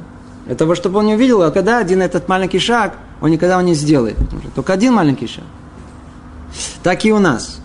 Для 0.46 0.54
того, 0.54 0.76
чтобы 0.76 1.00
он 1.00 1.06
не 1.06 1.14
увидел, 1.14 1.42
а 1.42 1.50
когда 1.50 1.78
один 1.78 2.00
этот 2.00 2.28
маленький 2.28 2.60
шаг, 2.60 2.96
он 3.20 3.30
никогда 3.30 3.60
не 3.62 3.74
сделает. 3.74 4.16
Только 4.54 4.72
один 4.72 4.94
маленький 4.94 5.26
шаг. 5.26 5.44
Так 6.82 7.04
и 7.04 7.12
у 7.12 7.18
нас. 7.18 7.60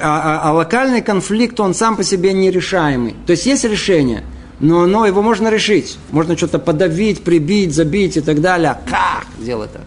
А, 0.00 0.40
а- 0.44 0.48
а 0.48 0.52
локальный 0.52 1.02
конфликт, 1.02 1.60
он 1.60 1.74
сам 1.74 1.96
по 1.96 2.02
себе 2.04 2.32
нерешаемый. 2.32 3.14
То 3.26 3.32
есть 3.32 3.46
есть 3.46 3.64
решение, 3.64 4.24
но, 4.58 4.86
но 4.86 5.06
его 5.06 5.22
можно 5.22 5.48
решить. 5.48 5.98
Можно 6.10 6.36
что-то 6.36 6.58
подавить, 6.58 7.22
прибить, 7.22 7.74
забить 7.74 8.16
и 8.16 8.20
так 8.20 8.40
далее. 8.40 8.70
А 8.70 8.80
как 8.88 9.26
сделать 9.40 9.72
так? 9.72 9.82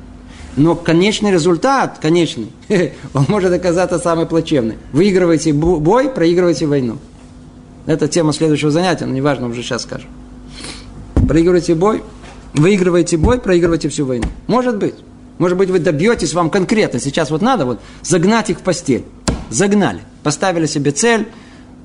Но 0.56 0.74
конечный 0.76 1.32
результат, 1.32 1.98
конечный, 2.02 2.50
он 3.14 3.26
может 3.28 3.52
оказаться 3.52 4.00
самый 4.00 4.26
плачевный. 4.26 4.78
Выигрываете 4.94 5.52
бо- 5.52 5.80
бой, 5.80 6.10
проигрываете 6.10 6.66
войну. 6.66 6.98
Это 7.86 8.08
тема 8.08 8.32
следующего 8.32 8.72
занятия, 8.72 9.06
но 9.06 9.14
неважно, 9.14 9.48
уже 9.48 9.64
сейчас 9.64 9.84
скажем. 9.84 10.10
Проигрываете 11.28 11.76
бой, 11.76 12.04
выигрываете 12.56 13.18
бой, 13.18 13.40
проигрываете 13.40 13.90
всю 13.90 14.06
войну. 14.06 14.28
Может 14.48 14.78
быть. 14.78 14.96
Может 15.38 15.58
быть, 15.58 15.70
вы 15.70 15.80
добьетесь, 15.80 16.34
вам 16.34 16.50
конкретно 16.50 17.00
сейчас 17.00 17.30
вот 17.30 17.42
надо 17.42 17.66
вот 17.66 17.82
загнать 18.02 18.50
их 18.50 18.60
в 18.60 18.62
постель. 18.62 19.04
Загнали. 19.50 20.00
Поставили 20.24 20.66
себе 20.66 20.92
цель, 20.92 21.28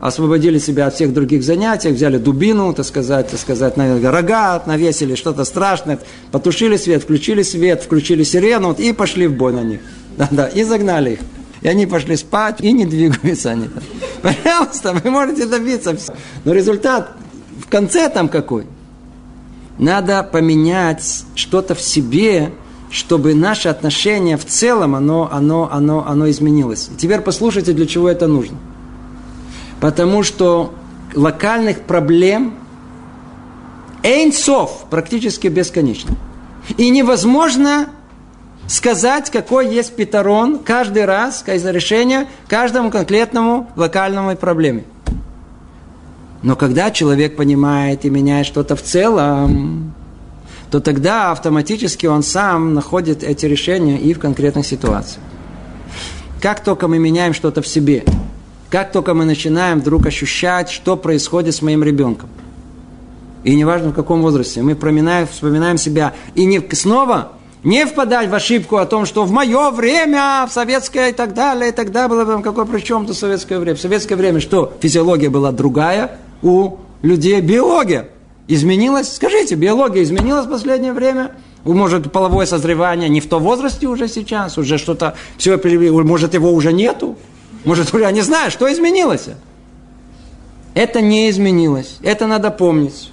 освободили 0.00 0.58
себя 0.58 0.86
от 0.86 0.94
всех 0.94 1.12
других 1.12 1.42
занятий, 1.42 1.90
взяли 1.90 2.16
дубину, 2.18 2.72
так 2.72 2.86
сказать, 2.86 3.28
так 3.28 3.40
сказать, 3.40 3.76
на 3.76 4.10
рога 4.10 4.62
навесили, 4.66 5.14
что-то 5.14 5.44
страшное, 5.44 5.98
потушили 6.30 6.76
свет, 6.76 7.02
включили 7.02 7.42
свет, 7.42 7.82
включили 7.82 8.22
сирену 8.22 8.68
вот, 8.68 8.80
и 8.80 8.92
пошли 8.92 9.26
в 9.26 9.36
бой 9.36 9.52
на 9.52 9.62
них. 9.62 9.80
Да-да, 10.16 10.46
и 10.46 10.62
загнали 10.62 11.12
их. 11.12 11.18
И 11.60 11.68
они 11.68 11.86
пошли 11.86 12.16
спать, 12.16 12.60
и 12.60 12.72
не 12.72 12.86
двигаются 12.86 13.50
они. 13.50 13.68
Пожалуйста, 14.22 14.94
вы 14.94 15.10
можете 15.10 15.44
добиться. 15.44 15.94
Но 16.44 16.54
результат 16.54 17.10
в 17.58 17.68
конце 17.68 18.08
там 18.08 18.28
какой? 18.28 18.64
Надо 19.80 20.22
поменять 20.22 21.24
что-то 21.34 21.74
в 21.74 21.80
себе, 21.80 22.52
чтобы 22.90 23.34
наше 23.34 23.70
отношение 23.70 24.36
в 24.36 24.44
целом, 24.44 24.94
оно, 24.94 25.30
оно, 25.32 25.70
оно, 25.72 26.06
оно 26.06 26.28
изменилось. 26.28 26.90
И 26.92 26.96
теперь 26.96 27.22
послушайте, 27.22 27.72
для 27.72 27.86
чего 27.86 28.10
это 28.10 28.26
нужно. 28.26 28.58
Потому 29.80 30.22
что 30.22 30.74
локальных 31.14 31.80
проблем 31.80 32.56
эйнсов 34.02 34.84
практически 34.90 35.46
бесконечно. 35.46 36.14
И 36.76 36.90
невозможно 36.90 37.88
сказать, 38.66 39.30
какой 39.30 39.74
есть 39.74 39.96
петрон 39.96 40.58
каждый 40.58 41.06
раз, 41.06 41.42
какое 41.42 41.70
решение 41.70 42.26
каждому 42.48 42.90
конкретному 42.90 43.70
локальному 43.76 44.36
проблеме. 44.36 44.84
Но 46.42 46.56
когда 46.56 46.90
человек 46.90 47.36
понимает 47.36 48.04
и 48.04 48.10
меняет 48.10 48.46
что-то 48.46 48.76
в 48.76 48.82
целом, 48.82 49.92
то 50.70 50.80
тогда 50.80 51.32
автоматически 51.32 52.06
он 52.06 52.22
сам 52.22 52.74
находит 52.74 53.22
эти 53.22 53.46
решения 53.46 53.98
и 53.98 54.14
в 54.14 54.18
конкретных 54.18 54.64
ситуациях. 54.66 55.22
Как 56.40 56.64
только 56.64 56.88
мы 56.88 56.98
меняем 56.98 57.34
что-то 57.34 57.60
в 57.60 57.66
себе, 57.66 58.04
как 58.70 58.92
только 58.92 59.12
мы 59.14 59.24
начинаем 59.24 59.80
вдруг 59.80 60.06
ощущать, 60.06 60.70
что 60.70 60.96
происходит 60.96 61.54
с 61.54 61.60
моим 61.60 61.82
ребенком, 61.82 62.30
и 63.44 63.54
неважно 63.54 63.90
в 63.90 63.94
каком 63.94 64.22
возрасте, 64.22 64.62
мы 64.62 64.74
вспоминаем, 64.74 65.26
вспоминаем 65.26 65.76
себя, 65.76 66.14
и 66.34 66.44
не 66.44 66.62
снова 66.72 67.32
не 67.62 67.84
впадать 67.84 68.30
в 68.30 68.34
ошибку 68.34 68.76
о 68.76 68.86
том, 68.86 69.04
что 69.04 69.24
в 69.24 69.32
мое 69.32 69.70
время, 69.70 70.46
в 70.48 70.52
советское 70.52 71.10
и 71.10 71.12
так 71.12 71.34
далее, 71.34 71.70
и 71.70 71.72
тогда 71.72 72.08
было 72.08 72.24
бы 72.24 72.42
какое 72.42 72.64
при 72.64 72.80
чем 72.80 73.06
то 73.06 73.12
советское 73.12 73.58
время. 73.58 73.76
В 73.76 73.80
советское 73.80 74.16
время 74.16 74.40
что? 74.40 74.72
Физиология 74.80 75.28
была 75.28 75.52
другая, 75.52 76.18
у 76.42 76.76
людей 77.02 77.40
биология 77.40 78.08
изменилась. 78.48 79.14
Скажите, 79.14 79.54
биология 79.54 80.02
изменилась 80.02 80.46
в 80.46 80.50
последнее 80.50 80.92
время? 80.92 81.32
Может, 81.64 82.10
половое 82.10 82.46
созревание 82.46 83.08
не 83.08 83.20
в 83.20 83.28
том 83.28 83.42
возрасте 83.42 83.86
уже 83.86 84.08
сейчас, 84.08 84.56
уже 84.56 84.78
что-то, 84.78 85.14
все, 85.36 85.60
может, 86.02 86.34
его 86.34 86.52
уже 86.52 86.72
нету? 86.72 87.16
Может, 87.64 87.92
я 87.94 88.10
не 88.10 88.22
знаю, 88.22 88.50
что 88.50 88.72
изменилось? 88.72 89.28
Это 90.74 91.00
не 91.00 91.28
изменилось. 91.28 91.98
Это 92.02 92.26
надо 92.26 92.50
помнить. 92.50 93.10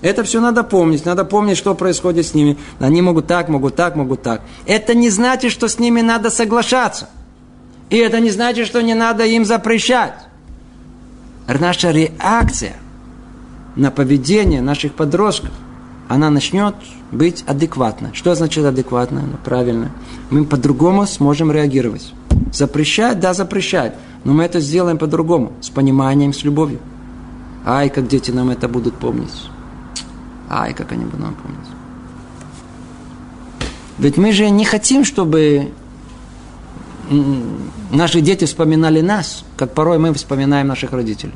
Это 0.00 0.22
все 0.22 0.40
надо 0.40 0.62
помнить. 0.62 1.04
Надо 1.04 1.24
помнить, 1.24 1.56
что 1.56 1.74
происходит 1.74 2.26
с 2.26 2.34
ними. 2.34 2.56
Они 2.78 3.02
могут 3.02 3.26
так, 3.26 3.48
могут 3.48 3.74
так, 3.74 3.96
могут 3.96 4.22
так. 4.22 4.42
Это 4.66 4.94
не 4.94 5.10
значит, 5.10 5.50
что 5.50 5.66
с 5.68 5.78
ними 5.78 6.00
надо 6.02 6.30
соглашаться. 6.30 7.08
И 7.90 7.96
это 7.96 8.20
не 8.20 8.30
значит, 8.30 8.66
что 8.66 8.80
не 8.82 8.94
надо 8.94 9.24
им 9.24 9.44
запрещать. 9.44 10.27
Наша 11.48 11.90
реакция 11.90 12.76
на 13.74 13.90
поведение 13.90 14.60
наших 14.60 14.94
подростков, 14.94 15.50
она 16.06 16.30
начнет 16.30 16.74
быть 17.10 17.42
адекватной. 17.46 18.10
Что 18.12 18.34
значит 18.34 18.64
адекватно? 18.64 19.22
Ну, 19.22 19.38
правильно. 19.42 19.90
Мы 20.30 20.44
по-другому 20.44 21.06
сможем 21.06 21.50
реагировать. 21.50 22.12
Запрещать? 22.52 23.18
Да, 23.20 23.32
запрещать. 23.32 23.94
Но 24.24 24.34
мы 24.34 24.44
это 24.44 24.60
сделаем 24.60 24.98
по-другому. 24.98 25.52
С 25.60 25.70
пониманием, 25.70 26.32
с 26.32 26.44
любовью. 26.44 26.80
Ай, 27.64 27.88
как 27.88 28.08
дети 28.08 28.30
нам 28.30 28.50
это 28.50 28.68
будут 28.68 28.94
помнить. 28.94 29.48
Ай, 30.50 30.74
как 30.74 30.92
они 30.92 31.04
будут 31.04 31.20
нам 31.20 31.34
помнить. 31.34 31.68
Ведь 33.98 34.16
мы 34.16 34.32
же 34.32 34.48
не 34.50 34.64
хотим, 34.64 35.04
чтобы 35.04 35.72
наши 37.90 38.20
дети 38.20 38.44
вспоминали 38.44 39.00
нас, 39.00 39.44
как 39.56 39.74
порой 39.74 39.98
мы 39.98 40.12
вспоминаем 40.14 40.66
наших 40.66 40.92
родителей. 40.92 41.34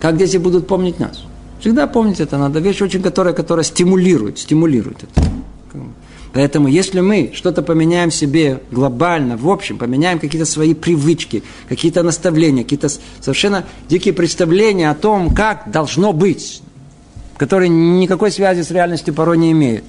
Как 0.00 0.16
дети 0.16 0.36
будут 0.36 0.66
помнить 0.66 0.98
нас? 0.98 1.24
Всегда 1.60 1.86
помнить 1.86 2.20
это 2.20 2.38
надо. 2.38 2.60
Вещь 2.60 2.82
очень, 2.82 3.02
которая, 3.02 3.34
которая 3.34 3.64
стимулирует, 3.64 4.38
стимулирует 4.38 5.04
это. 5.04 5.28
Поэтому, 6.32 6.68
если 6.68 7.00
мы 7.00 7.32
что-то 7.34 7.62
поменяем 7.62 8.10
в 8.10 8.14
себе 8.14 8.60
глобально, 8.70 9.38
в 9.38 9.48
общем, 9.48 9.78
поменяем 9.78 10.18
какие-то 10.18 10.44
свои 10.44 10.74
привычки, 10.74 11.42
какие-то 11.66 12.02
наставления, 12.02 12.62
какие-то 12.62 12.90
совершенно 13.20 13.64
дикие 13.88 14.12
представления 14.12 14.90
о 14.90 14.94
том, 14.94 15.34
как 15.34 15.70
должно 15.70 16.12
быть, 16.12 16.60
которые 17.38 17.70
никакой 17.70 18.30
связи 18.30 18.60
с 18.60 18.70
реальностью 18.70 19.14
порой 19.14 19.38
не 19.38 19.52
имеют, 19.52 19.84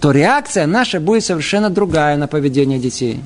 то 0.00 0.10
реакция 0.10 0.66
наша 0.66 1.00
будет 1.00 1.24
совершенно 1.24 1.70
другая 1.70 2.16
на 2.16 2.26
поведение 2.26 2.78
детей. 2.78 3.22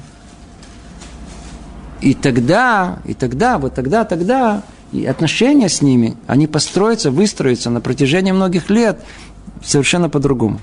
И 2.00 2.14
тогда, 2.14 3.00
и 3.04 3.14
тогда, 3.14 3.58
вот 3.58 3.74
тогда, 3.74 4.04
тогда 4.04 4.62
и 4.92 5.06
отношения 5.06 5.68
с 5.68 5.82
ними, 5.82 6.16
они 6.26 6.46
построятся, 6.46 7.10
выстроятся 7.10 7.70
на 7.70 7.80
протяжении 7.80 8.32
многих 8.32 8.70
лет 8.70 9.00
совершенно 9.62 10.08
по-другому. 10.08 10.60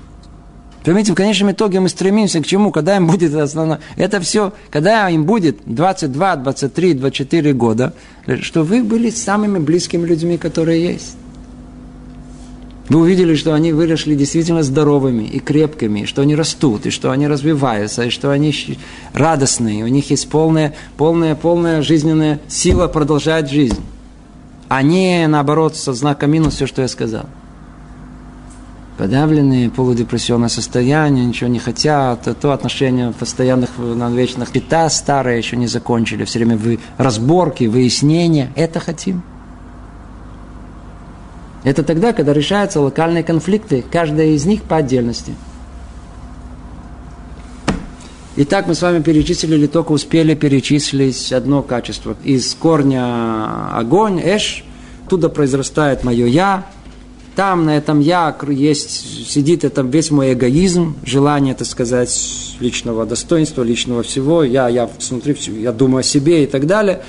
Понимаете, 0.84 1.12
в 1.12 1.16
конечном 1.16 1.52
итоге 1.52 1.80
мы 1.80 1.88
стремимся 1.88 2.40
к 2.40 2.46
чему? 2.46 2.70
Когда 2.70 2.96
им 2.96 3.06
будет 3.06 3.34
основное... 3.34 3.80
Это 3.96 4.20
все, 4.20 4.52
когда 4.70 5.08
им 5.10 5.24
будет 5.24 5.58
22, 5.66 6.36
23, 6.36 6.94
24 6.94 7.52
года, 7.52 7.94
что 8.40 8.62
вы 8.62 8.82
были 8.82 9.10
самыми 9.10 9.58
близкими 9.58 10.06
людьми, 10.06 10.38
которые 10.38 10.92
есть. 10.92 11.16
Вы 12.88 13.00
увидели, 13.00 13.34
что 13.34 13.54
они 13.54 13.72
выросли 13.72 14.14
действительно 14.14 14.62
здоровыми 14.62 15.24
и 15.24 15.40
крепкими, 15.40 16.00
и 16.00 16.06
что 16.06 16.22
они 16.22 16.34
растут, 16.34 16.86
и 16.86 16.90
что 16.90 17.10
они 17.10 17.28
развиваются, 17.28 18.04
и 18.04 18.10
что 18.10 18.30
они 18.30 18.54
радостные, 19.12 19.84
у 19.84 19.88
них 19.88 20.10
есть 20.10 20.28
полная, 20.30 20.74
полная, 20.96 21.34
полная 21.34 21.82
жизненная 21.82 22.40
сила 22.48 22.88
продолжать 22.88 23.50
жизнь. 23.50 23.80
А 24.68 24.82
не, 24.82 25.26
наоборот, 25.26 25.76
со 25.76 25.92
знаком 25.92 26.30
минус 26.30 26.54
все, 26.54 26.66
что 26.66 26.82
я 26.82 26.88
сказал. 26.88 27.26
подавленные, 28.96 29.70
полудепрессионное 29.70 30.48
состояние, 30.48 31.24
ничего 31.24 31.48
не 31.48 31.60
хотят, 31.60 32.28
то, 32.40 32.52
отношения 32.52 33.12
постоянных 33.12 33.70
вечных 33.78 34.50
пита 34.50 34.88
старые 34.90 35.38
еще 35.38 35.56
не 35.56 35.68
закончили, 35.68 36.24
все 36.24 36.40
время 36.40 36.56
вы 36.56 36.80
разборки, 36.96 37.64
выяснения, 37.64 38.50
это 38.56 38.80
хотим. 38.80 39.22
Это 41.64 41.82
тогда, 41.82 42.12
когда 42.12 42.32
решаются 42.32 42.80
локальные 42.80 43.24
конфликты, 43.24 43.84
каждая 43.90 44.28
из 44.28 44.44
них 44.46 44.62
по 44.62 44.76
отдельности. 44.76 45.34
Итак, 48.36 48.68
мы 48.68 48.74
с 48.74 48.82
вами 48.82 49.02
перечислили, 49.02 49.56
или 49.56 49.66
только 49.66 49.90
успели 49.90 50.34
перечислить 50.34 51.32
одно 51.32 51.62
качество. 51.62 52.16
Из 52.22 52.54
корня 52.54 53.76
огонь, 53.76 54.20
эш, 54.22 54.64
оттуда 55.04 55.28
произрастает 55.28 56.04
мое 56.04 56.26
я, 56.26 56.64
там, 57.38 57.66
на 57.66 57.76
этом 57.76 58.00
я, 58.00 58.36
есть, 58.48 59.28
сидит 59.30 59.64
это 59.64 59.82
весь 59.82 60.10
мой 60.10 60.32
эгоизм, 60.32 60.96
желание, 61.04 61.54
так 61.54 61.66
сказать, 61.68 62.56
личного 62.58 63.06
достоинства, 63.06 63.62
личного 63.62 64.02
всего, 64.02 64.42
я, 64.42 64.68
я 64.68 64.90
смотрю, 64.98 65.36
я 65.56 65.70
думаю 65.70 66.00
о 66.00 66.02
себе 66.02 66.44
и 66.44 66.46
так 66.46 66.66
далее. 66.66 67.02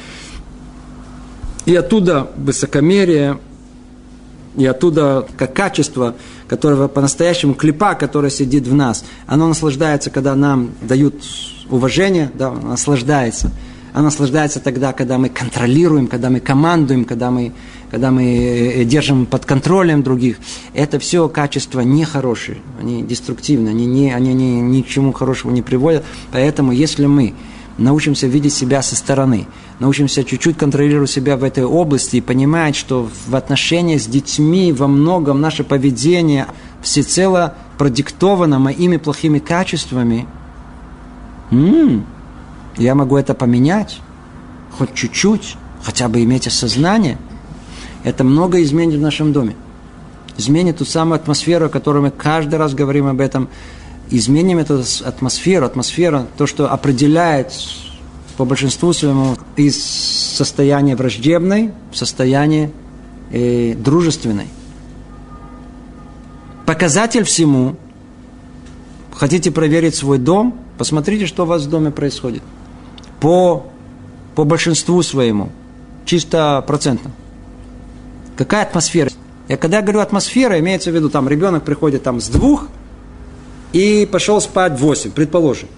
И 1.65 1.75
оттуда 1.75 2.29
высокомерие, 2.37 3.39
и 4.59 4.65
оттуда 4.65 5.25
как 5.37 5.53
качество, 5.53 6.15
которое 6.47 6.89
по-настоящему 6.89 7.53
клипа, 7.53 7.95
которое 7.95 8.29
сидит 8.29 8.67
в 8.67 8.75
нас, 8.75 9.05
оно 9.25 9.47
наслаждается, 9.47 10.09
когда 10.09 10.35
нам 10.35 10.71
дают 10.81 11.15
уважение, 11.69 12.29
да, 12.33 12.51
наслаждается. 12.51 13.51
Оно 13.93 14.05
наслаждается 14.05 14.59
тогда, 14.59 14.91
когда 14.91 15.17
мы 15.17 15.29
контролируем, 15.29 16.07
когда 16.07 16.29
мы 16.29 16.41
командуем, 16.41 17.05
когда 17.05 17.31
мы, 17.31 17.53
когда 17.89 18.11
мы 18.11 18.23
э, 18.23 18.83
держим 18.83 19.25
под 19.25 19.45
контролем 19.45 20.03
других. 20.03 20.37
Это 20.73 20.99
все 20.99 21.29
качества 21.29 21.79
нехорошие, 21.79 22.57
они 22.79 23.01
деструктивны, 23.01 23.69
они, 23.69 23.85
не, 23.85 24.13
они 24.13 24.33
не, 24.33 24.59
ни 24.59 24.81
к 24.81 24.87
чему 24.87 25.13
хорошему 25.13 25.53
не 25.53 25.61
приводят. 25.61 26.03
Поэтому 26.31 26.73
если 26.73 27.05
мы 27.05 27.33
научимся 27.79 28.27
видеть 28.27 28.53
себя 28.53 28.81
со 28.81 28.95
стороны, 28.95 29.47
научимся 29.79 30.23
чуть-чуть 30.23 30.57
контролировать 30.57 31.09
себя 31.09 31.37
в 31.37 31.43
этой 31.43 31.63
области 31.63 32.17
и 32.17 32.21
понимать, 32.21 32.75
что 32.75 33.09
в 33.27 33.35
отношении 33.35 33.97
с 33.97 34.05
детьми 34.05 34.71
во 34.73 34.87
многом 34.87 35.41
наше 35.41 35.63
поведение 35.63 36.47
всецело 36.81 37.55
продиктовано 37.77 38.59
моими 38.59 38.97
плохими 38.97 39.39
качествами, 39.39 40.27
м-м, 41.51 42.05
я 42.77 42.95
могу 42.95 43.17
это 43.17 43.33
поменять, 43.33 43.99
хоть 44.77 44.93
чуть-чуть, 44.93 45.55
хотя 45.83 46.09
бы 46.09 46.23
иметь 46.23 46.47
осознание, 46.47 47.17
это 48.03 48.23
много 48.23 48.61
изменит 48.63 48.99
в 48.99 49.01
нашем 49.01 49.33
доме. 49.33 49.55
Изменит 50.37 50.77
ту 50.77 50.85
самую 50.85 51.15
атмосферу, 51.15 51.65
о 51.65 51.69
которой 51.69 52.01
мы 52.01 52.11
каждый 52.11 52.55
раз 52.55 52.73
говорим 52.73 53.07
об 53.07 53.19
этом, 53.19 53.49
изменим 54.09 54.57
эту 54.57 54.83
атмосферу, 55.05 55.65
атмосфера, 55.65 56.27
то, 56.37 56.47
что 56.47 56.71
определяет 56.71 57.53
по 58.37 58.45
большинству 58.45 58.93
своему 58.93 59.35
из 59.55 59.83
состояния 59.83 60.95
враждебной 60.95 61.71
в 61.91 61.97
состояние 61.97 62.71
э, 63.31 63.75
дружественной. 63.75 64.47
Показатель 66.65 67.23
всему, 67.23 67.75
хотите 69.13 69.51
проверить 69.51 69.95
свой 69.95 70.19
дом, 70.19 70.57
посмотрите, 70.77 71.25
что 71.25 71.43
у 71.43 71.45
вас 71.45 71.63
в 71.63 71.69
доме 71.69 71.91
происходит. 71.91 72.43
По, 73.19 73.65
по 74.35 74.45
большинству 74.45 75.01
своему, 75.03 75.49
чисто 76.05 76.63
процентно. 76.65 77.11
Какая 78.37 78.63
атмосфера? 78.63 79.09
Я 79.49 79.57
когда 79.57 79.81
говорю 79.81 79.99
атмосфера, 79.99 80.59
имеется 80.59 80.91
в 80.91 80.95
виду, 80.95 81.09
там 81.09 81.27
ребенок 81.27 81.63
приходит 81.63 82.03
там 82.03 82.21
с 82.21 82.29
двух 82.29 82.67
и 83.73 84.07
пошел 84.11 84.41
спать 84.41 84.73
в 84.73 84.77
8, 84.77 85.11
предположим. 85.11 85.69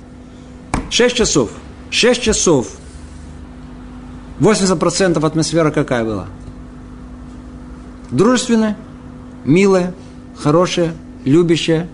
6 0.90 1.16
часов. 1.16 1.52
6 1.90 2.22
часов. 2.22 2.68
80% 4.40 5.26
атмосфера 5.26 5.72
какая 5.72 6.04
была? 6.04 6.28
Дружественная, 8.10 8.76
милая, 9.46 9.94
хорошая, 10.38 10.94
любящая. 11.26 11.88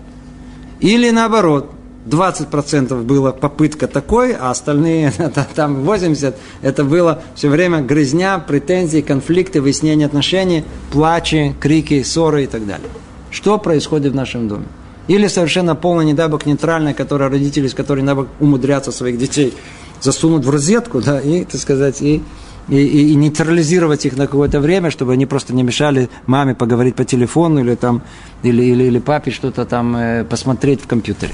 Или 0.80 1.10
наоборот, 1.10 1.70
20% 2.06 3.02
было 3.02 3.32
попытка 3.32 3.86
такой, 3.86 4.32
а 4.32 4.50
остальные, 4.50 5.12
там 5.54 5.88
80%, 5.88 6.34
это 6.62 6.84
было 6.84 7.22
все 7.34 7.48
время 7.48 7.82
грызня, 7.82 8.38
претензии, 8.38 9.00
конфликты, 9.00 9.60
выяснение 9.60 10.06
отношений, 10.06 10.64
плачи, 10.90 11.54
крики, 11.60 12.02
ссоры 12.02 12.44
и 12.44 12.46
так 12.46 12.66
далее. 12.66 12.88
Что 13.30 13.58
происходит 13.58 14.12
в 14.12 14.16
нашем 14.16 14.48
доме? 14.48 14.64
Или 15.08 15.26
совершенно 15.26 15.74
полно, 15.74 16.02
не 16.02 16.14
дай 16.14 16.28
бог, 16.28 16.46
нейтральное, 16.46 16.94
которое 16.94 17.30
родители, 17.30 17.66
с 17.66 17.74
дай 17.74 18.14
бог, 18.14 18.28
умудрятся 18.40 18.92
своих 18.92 19.18
детей 19.18 19.54
засунуть 20.00 20.44
в 20.44 20.50
розетку, 20.50 21.00
да, 21.00 21.20
и, 21.20 21.44
так 21.44 21.60
сказать, 21.60 22.02
и, 22.02 22.22
и, 22.68 22.76
и, 22.76 23.12
и 23.12 23.14
нейтрализировать 23.14 24.06
их 24.06 24.16
на 24.16 24.26
какое-то 24.26 24.60
время, 24.60 24.90
чтобы 24.90 25.14
они 25.14 25.26
просто 25.26 25.54
не 25.54 25.62
мешали 25.62 26.08
маме 26.26 26.54
поговорить 26.54 26.94
по 26.94 27.04
телефону 27.04 27.60
или, 27.60 27.74
там, 27.74 28.02
или, 28.42 28.62
или, 28.62 28.84
или 28.84 28.98
папе 28.98 29.30
что-то 29.30 29.64
там 29.64 29.96
э, 29.96 30.24
посмотреть 30.24 30.82
в 30.82 30.86
компьютере. 30.86 31.32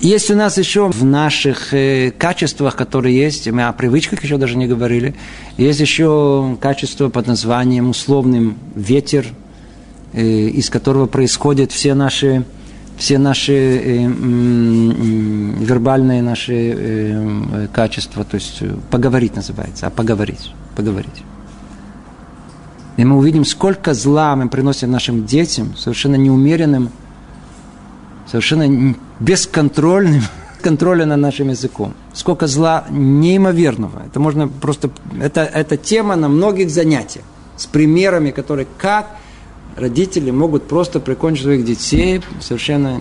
Есть 0.00 0.30
у 0.30 0.34
нас 0.34 0.58
еще 0.58 0.88
в 0.88 1.04
наших 1.04 1.72
э, 1.72 2.10
качествах, 2.10 2.76
которые 2.76 3.16
есть, 3.16 3.48
мы 3.50 3.64
о 3.64 3.72
привычках 3.72 4.22
еще 4.22 4.36
даже 4.36 4.56
не 4.56 4.66
говорили, 4.66 5.14
есть 5.56 5.80
еще 5.80 6.58
качество 6.60 7.08
под 7.08 7.26
названием 7.26 7.90
условным 7.90 8.58
ветер, 8.74 9.26
из 10.14 10.70
которого 10.70 11.06
происходят 11.06 11.72
все 11.72 11.94
наши, 11.94 12.44
все 12.96 13.18
наши 13.18 13.52
э, 13.52 14.06
вербальные 15.64 16.22
наши 16.22 16.74
э, 16.76 17.68
качества, 17.72 18.24
то 18.24 18.36
есть 18.36 18.62
поговорить 18.90 19.34
называется, 19.36 19.86
а 19.86 19.90
поговорить, 19.90 20.52
поговорить. 20.76 21.24
И 22.96 23.04
мы 23.04 23.16
увидим, 23.16 23.44
сколько 23.44 23.92
зла 23.92 24.36
мы 24.36 24.48
приносим 24.48 24.90
нашим 24.90 25.26
детям, 25.26 25.76
совершенно 25.76 26.14
неумеренным, 26.14 26.90
совершенно 28.26 28.94
бесконтрольным, 29.18 30.22
контроля 30.62 31.04
над 31.04 31.18
нашим 31.18 31.48
языком. 31.48 31.94
Сколько 32.12 32.46
зла 32.46 32.84
неимоверного. 32.90 34.02
Это 34.06 34.20
можно 34.20 34.48
просто... 34.48 34.90
Это, 35.20 35.42
это 35.42 35.76
тема 35.76 36.16
на 36.16 36.28
многих 36.28 36.70
занятиях 36.70 37.24
с 37.56 37.66
примерами, 37.66 38.30
которые 38.30 38.66
как 38.78 39.16
родители 39.76 40.30
могут 40.30 40.68
просто 40.68 41.00
прикончить 41.00 41.44
своих 41.44 41.64
детей 41.64 42.22
совершенно 42.40 43.00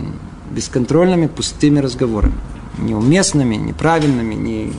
бесконтрольными, 0.51 1.27
пустыми 1.27 1.79
разговорами. 1.79 2.35
Неуместными, 2.77 3.55
неправильными, 3.55 4.33
не... 4.33 4.73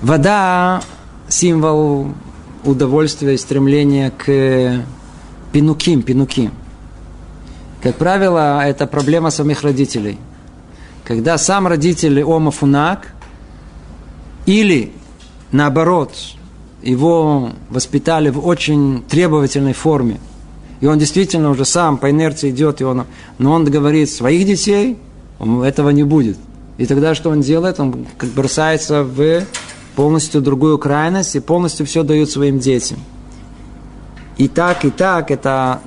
Вода– 0.00 0.82
символ 1.28 2.12
удовольствия 2.64 3.34
и 3.34 3.38
стремления 3.38 4.10
к 4.10 4.84
пинуким, 5.52 6.02
пинуким. 6.02 6.52
Как 7.82 7.96
правило, 7.96 8.64
это 8.64 8.86
проблема 8.86 9.30
самих 9.30 9.62
родителей. 9.62 10.18
Когда 11.04 11.38
сам 11.38 11.66
родитель 11.66 12.22
омафунак, 12.22 13.12
или 14.46 14.92
наоборот– 15.50 16.14
его 16.82 17.50
воспитали 17.70 18.30
в 18.30 18.46
очень 18.46 19.02
требовательной 19.08 19.72
форме. 19.72 20.18
И 20.80 20.86
он 20.86 20.98
действительно 20.98 21.50
уже 21.50 21.64
сам 21.64 21.96
по 21.96 22.10
инерции 22.10 22.50
идет, 22.50 22.80
и 22.80 22.84
он, 22.84 23.04
но 23.38 23.52
он 23.52 23.64
говорит, 23.64 24.10
своих 24.10 24.46
детей 24.46 24.98
этого 25.40 25.90
не 25.90 26.02
будет. 26.02 26.36
И 26.78 26.86
тогда 26.86 27.14
что 27.14 27.30
он 27.30 27.40
делает? 27.40 27.78
Он 27.78 28.06
как 28.18 28.30
бросается 28.30 29.04
в 29.04 29.44
полностью 29.94 30.40
другую 30.40 30.78
крайность 30.78 31.36
и 31.36 31.40
полностью 31.40 31.86
все 31.86 32.02
дает 32.02 32.30
своим 32.30 32.58
детям. 32.58 32.98
И 34.38 34.48
так, 34.48 34.84
и 34.84 34.90
так, 34.90 35.30
это 35.30 35.80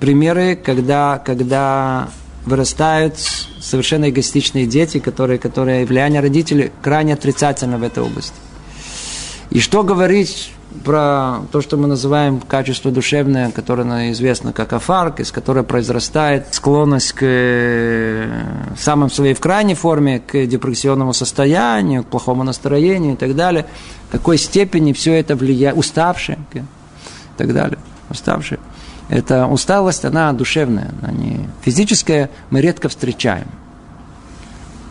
примеры, 0.00 0.56
когда, 0.56 1.22
когда 1.24 2.08
вырастают 2.44 3.14
совершенно 3.60 4.10
эгоистичные 4.10 4.66
дети, 4.66 4.98
которые, 4.98 5.38
которые 5.38 5.86
влияние 5.86 6.20
родителей 6.20 6.72
крайне 6.82 7.14
отрицательно 7.14 7.78
в 7.78 7.82
этой 7.82 8.02
области. 8.02 8.34
И 9.50 9.60
что 9.60 9.82
говорить 9.82 10.52
про 10.82 11.42
то, 11.52 11.60
что 11.60 11.76
мы 11.76 11.86
называем 11.86 12.40
качество 12.40 12.90
душевное, 12.90 13.50
которое 13.50 14.10
известно 14.12 14.52
как 14.52 14.72
афарк, 14.72 15.20
из 15.20 15.30
которого 15.30 15.62
произрастает 15.62 16.52
склонность 16.52 17.12
к 17.12 17.22
э, 17.22 18.28
самым 18.76 19.10
своей 19.10 19.34
в 19.34 19.40
крайней 19.40 19.74
форме, 19.74 20.20
к 20.20 20.46
депрессионному 20.46 21.12
состоянию, 21.12 22.02
к 22.02 22.06
плохому 22.08 22.42
настроению 22.42 23.14
и 23.14 23.16
так 23.16 23.36
далее. 23.36 23.66
В 24.08 24.12
какой 24.12 24.36
степени 24.38 24.92
все 24.92 25.14
это 25.14 25.36
влияет, 25.36 25.76
уставшие 25.76 26.38
и 26.52 26.62
так 27.36 27.52
далее, 27.52 27.78
уставшие. 28.10 28.58
Эта 29.08 29.46
усталость, 29.46 30.04
она 30.04 30.32
душевная, 30.32 30.92
она 31.00 31.12
не 31.12 31.48
физическая, 31.62 32.30
мы 32.50 32.60
редко 32.60 32.88
встречаем– 32.88 33.46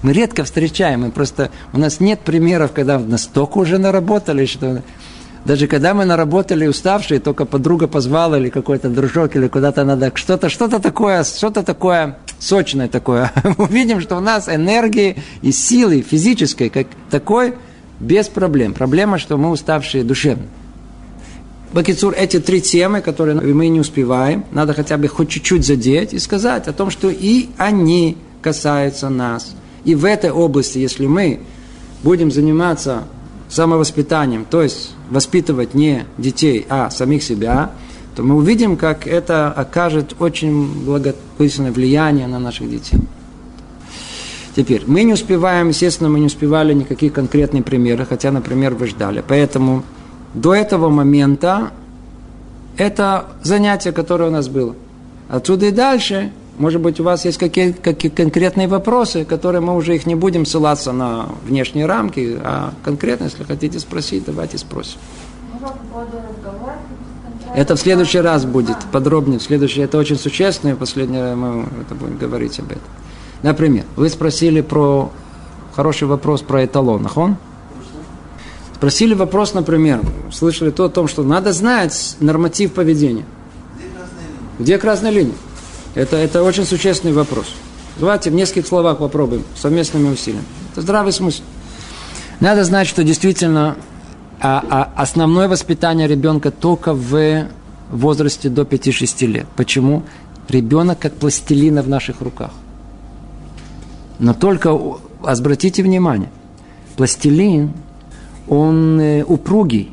мы 0.03 0.13
редко 0.13 0.43
встречаем, 0.43 1.01
мы 1.01 1.11
просто, 1.11 1.49
у 1.71 1.79
нас 1.79 1.99
нет 1.99 2.19
примеров, 2.19 2.73
когда 2.73 2.99
настолько 2.99 3.57
уже 3.57 3.77
наработали, 3.77 4.45
что 4.45 4.83
Даже 5.45 5.67
когда 5.67 5.93
мы 5.93 6.05
наработали 6.05 6.67
уставшие, 6.67 7.19
только 7.19 7.45
подруга 7.45 7.87
позвала 7.87 8.37
или 8.37 8.49
какой-то 8.49 8.89
дружок, 8.89 9.35
или 9.35 9.47
куда-то 9.47 9.83
надо, 9.83 10.11
что-то, 10.15 10.49
что-то 10.49 10.79
такое, 10.79 11.23
что-то 11.23 11.63
такое 11.63 12.17
сочное 12.39 12.87
такое. 12.87 13.31
Мы 13.57 13.67
видим, 13.67 14.01
что 14.01 14.17
у 14.17 14.19
нас 14.21 14.47
энергии 14.47 15.17
и 15.41 15.51
силы 15.51 16.01
физической, 16.01 16.69
как 16.69 16.87
такой, 17.09 17.55
без 17.99 18.27
проблем. 18.27 18.73
Проблема, 18.73 19.17
что 19.17 19.37
мы 19.37 19.49
уставшие 19.49 20.03
душевно. 20.03 20.43
Бакицур, 21.71 22.13
эти 22.13 22.39
три 22.39 22.61
темы, 22.61 23.01
которые 23.01 23.35
мы 23.35 23.67
не 23.67 23.79
успеваем, 23.79 24.45
надо 24.51 24.73
хотя 24.73 24.97
бы 24.97 25.07
хоть 25.07 25.29
чуть-чуть 25.29 25.65
задеть 25.65 26.13
и 26.13 26.19
сказать 26.19 26.67
о 26.67 26.73
том, 26.73 26.91
что 26.91 27.09
и 27.09 27.49
они 27.57 28.17
касаются 28.41 29.09
нас. 29.09 29.55
И 29.85 29.95
в 29.95 30.05
этой 30.05 30.31
области, 30.31 30.77
если 30.77 31.05
мы 31.05 31.41
будем 32.03 32.31
заниматься 32.31 33.03
самовоспитанием, 33.49 34.45
то 34.45 34.61
есть 34.61 34.93
воспитывать 35.09 35.73
не 35.73 36.05
детей, 36.17 36.65
а 36.69 36.89
самих 36.89 37.23
себя, 37.23 37.71
то 38.15 38.23
мы 38.23 38.35
увидим, 38.35 38.77
как 38.77 39.07
это 39.07 39.51
окажет 39.51 40.15
очень 40.19 40.85
благоприятное 40.85 41.71
влияние 41.71 42.27
на 42.27 42.39
наших 42.39 42.69
детей. 42.69 42.99
Теперь, 44.55 44.83
мы 44.85 45.03
не 45.03 45.13
успеваем, 45.13 45.69
естественно, 45.69 46.09
мы 46.09 46.19
не 46.19 46.27
успевали 46.27 46.73
никаких 46.73 47.13
конкретных 47.13 47.65
примеров, 47.65 48.09
хотя, 48.09 48.31
например, 48.31 48.75
вы 48.75 48.87
ждали. 48.87 49.23
Поэтому 49.27 49.83
до 50.35 50.53
этого 50.53 50.89
момента 50.89 51.71
это 52.77 53.27
занятие, 53.41 53.91
которое 53.91 54.29
у 54.29 54.31
нас 54.31 54.47
было. 54.47 54.75
Отсюда 55.27 55.67
и 55.67 55.71
дальше, 55.71 56.31
может 56.57 56.81
быть, 56.81 56.99
у 56.99 57.03
вас 57.03 57.25
есть 57.25 57.37
какие-то 57.37 57.81
какие 57.81 58.11
конкретные 58.11 58.67
вопросы, 58.67 59.25
которые 59.25 59.61
мы 59.61 59.75
уже 59.75 59.95
их 59.95 60.05
не 60.05 60.15
будем 60.15 60.45
ссылаться 60.45 60.91
на 60.91 61.29
внешние 61.45 61.85
рамки, 61.85 62.37
а 62.43 62.73
конкретно, 62.83 63.25
если 63.25 63.43
хотите 63.43 63.79
спросить, 63.79 64.25
давайте 64.25 64.57
спросим. 64.57 64.99
Это 67.55 67.75
в 67.75 67.79
следующий 67.79 68.19
раз 68.19 68.45
будет 68.45 68.77
подробнее. 68.91 69.39
В 69.39 69.43
следующий, 69.43 69.81
это 69.81 69.97
очень 69.97 70.17
существенно, 70.17 70.71
и 70.71 70.75
последнее 70.75 71.35
мы 71.35 71.65
это 71.81 71.95
будем 71.95 72.17
говорить 72.17 72.59
об 72.59 72.71
этом. 72.71 72.81
Например, 73.43 73.85
вы 73.95 74.09
спросили 74.09 74.61
про 74.61 75.11
хороший 75.75 76.07
вопрос 76.07 76.41
про 76.41 76.65
эталон. 76.65 77.07
Он? 77.15 77.37
Спросили 78.75 79.13
вопрос, 79.13 79.53
например, 79.53 80.01
слышали 80.31 80.69
то 80.71 80.85
о 80.85 80.89
том, 80.89 81.07
что 81.07 81.23
надо 81.23 81.53
знать 81.53 82.17
норматив 82.19 82.73
поведения. 82.73 83.25
Где 84.59 84.77
красная 84.77 85.11
линия? 85.11 85.33
Это, 85.95 86.17
это 86.17 86.43
очень 86.43 86.65
существенный 86.65 87.13
вопрос. 87.13 87.47
Давайте 87.97 88.31
в 88.31 88.33
нескольких 88.33 88.67
словах 88.67 88.97
попробуем 88.97 89.43
совместными 89.55 90.09
усилиями. 90.09 90.45
Это 90.71 90.81
здравый 90.81 91.13
смысл. 91.13 91.43
Надо 92.39 92.63
знать, 92.63 92.87
что 92.87 93.03
действительно 93.03 93.77
а, 94.41 94.63
а 94.69 95.01
основное 95.01 95.47
воспитание 95.47 96.07
ребенка 96.07 96.51
только 96.51 96.93
в 96.93 97.47
возрасте 97.91 98.49
до 98.49 98.63
5-6 98.63 99.25
лет. 99.27 99.45
Почему? 99.55 100.03
Ребенок 100.49 100.99
как 100.99 101.13
пластилина 101.13 101.81
в 101.81 101.87
наших 101.87 102.19
руках. 102.21 102.51
Но 104.19 104.33
только 104.33 104.77
обратите 105.23 105.83
внимание, 105.83 106.29
пластилин 106.97 107.71
он 108.49 108.99
э, 108.99 109.23
упругий, 109.23 109.91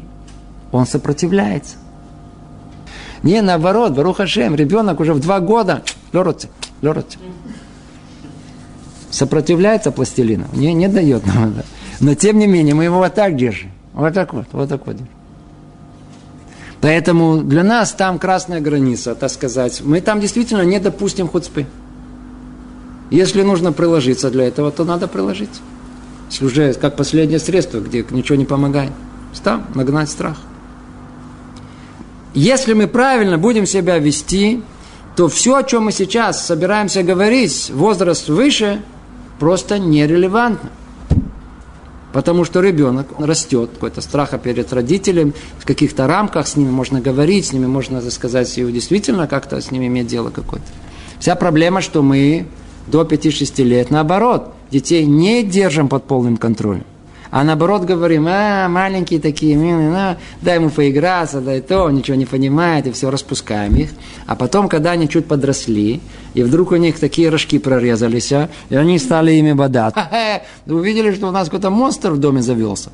он 0.73 0.87
сопротивляется. 0.87 1.77
Не 3.23 3.43
наоборот, 3.43 3.93
Баруха 3.93 4.27
Шем, 4.27 4.55
ребенок 4.55 5.01
уже 5.01 5.13
в 5.13 5.21
два 5.21 5.41
года, 5.41 5.83
лороцы, 6.13 6.49
лороцы. 6.83 7.19
Сопротивляется 9.11 9.91
пластилину, 9.91 10.47
не, 10.53 10.73
не 10.73 10.89
дает 10.89 11.27
нам 11.27 11.51
это. 11.51 11.65
Но 12.01 12.15
тем 12.15 12.39
не 12.39 12.47
менее, 12.47 12.75
мы 12.75 12.85
его 12.85 12.99
вот 12.99 13.15
так 13.15 13.37
держим. 13.37 13.71
Вот 13.93 14.15
так 14.15 14.33
вот, 14.33 14.47
вот 14.53 14.69
так 14.69 14.87
вот. 14.87 14.97
Поэтому 16.81 17.43
для 17.43 17.63
нас 17.63 17.93
там 17.93 18.19
красная 18.19 18.61
граница, 18.61 19.15
так 19.15 19.31
сказать. 19.31 19.83
Мы 19.85 20.01
там 20.01 20.21
действительно 20.21 20.63
не 20.63 20.79
допустим 20.79 21.29
хуцпы. 21.29 21.67
Если 23.11 23.43
нужно 23.43 23.73
приложиться 23.73 24.31
для 24.31 24.47
этого, 24.47 24.71
то 24.71 24.85
надо 24.85 25.09
приложиться 25.09 25.61
уже 26.41 26.73
как 26.75 26.97
последнее 26.97 27.39
средство, 27.39 27.81
где 27.81 28.05
ничего 28.11 28.37
не 28.37 28.45
помогает. 28.45 28.93
Там 29.43 29.67
нагнать 29.75 30.09
страх. 30.09 30.39
Если 32.35 32.75
мы 32.75 32.87
правильно 32.87 33.39
будем 33.39 33.67
себя 33.67 33.99
вести, 33.99 34.63
то 35.17 35.29
все, 35.29 35.57
о 35.57 35.63
чем 35.65 35.85
мы 35.85 35.93
сейчас 35.93 36.47
собираемся 36.47 37.03
говорить, 37.03 37.71
возраст 37.75 38.29
выше, 38.29 38.83
просто 39.39 39.79
нерелевантно. 39.79 40.71
Потому 42.13 42.45
что 42.45 42.61
ребенок 42.61 43.07
растет, 43.19 43.71
какой-то 43.75 44.01
страха 44.01 44.39
перед 44.39 44.73
родителем, 44.73 45.33
в 45.59 45.65
каких-то 45.65 46.07
рамках 46.07 46.49
с 46.49 46.57
ними 46.57 46.71
можно 46.71 47.01
говорить, 47.01 47.47
с 47.47 47.53
ними 47.53 47.67
можно, 47.67 48.01
сказать, 48.11 48.57
его 48.57 48.71
действительно 48.71 49.27
как-то 49.27 49.61
с 49.61 49.71
ними 49.71 49.87
иметь 49.87 50.07
дело 50.07 50.31
какое-то. 50.31 50.67
Вся 51.21 51.35
проблема, 51.37 51.81
что 51.81 52.03
мы 52.03 52.47
до 52.87 53.03
5-6 53.03 53.63
лет, 53.63 53.91
наоборот, 53.91 54.53
детей 54.71 55.05
не 55.05 55.43
держим 55.43 55.89
под 55.89 56.05
полным 56.05 56.37
контролем. 56.37 56.85
А 57.31 57.45
наоборот 57.45 57.83
говорим, 57.83 58.27
а, 58.29 58.69
маленькие 58.69 59.21
такие, 59.21 59.55
милые, 59.55 59.91
ну, 59.91 60.17
дай 60.43 60.57
ему 60.57 60.69
поиграться, 60.71 61.41
дай 61.41 61.61
то, 61.61 61.85
он 61.85 61.95
ничего 61.95 62.17
не 62.17 62.27
понимает, 62.27 62.89
и 62.89 62.93
все, 62.93 63.11
распускаем 63.11 63.77
их. 63.77 63.91
А 64.27 64.35
потом, 64.35 64.69
когда 64.69 64.93
они 64.93 65.09
чуть 65.09 65.27
подросли, 65.27 66.01
и 66.35 66.43
вдруг 66.43 66.73
у 66.73 66.77
них 66.77 66.99
такие 66.99 67.29
рожки 67.29 67.59
прорезались, 67.59 68.33
а, 68.33 68.49
и 68.69 68.75
они 68.75 68.99
стали 68.99 69.33
ими 69.33 69.53
бодать. 69.53 69.95
Увидели, 70.67 71.15
что 71.15 71.29
у 71.29 71.31
нас 71.31 71.47
какой-то 71.47 71.71
монстр 71.71 72.11
в 72.11 72.19
доме 72.19 72.43
завелся. 72.43 72.91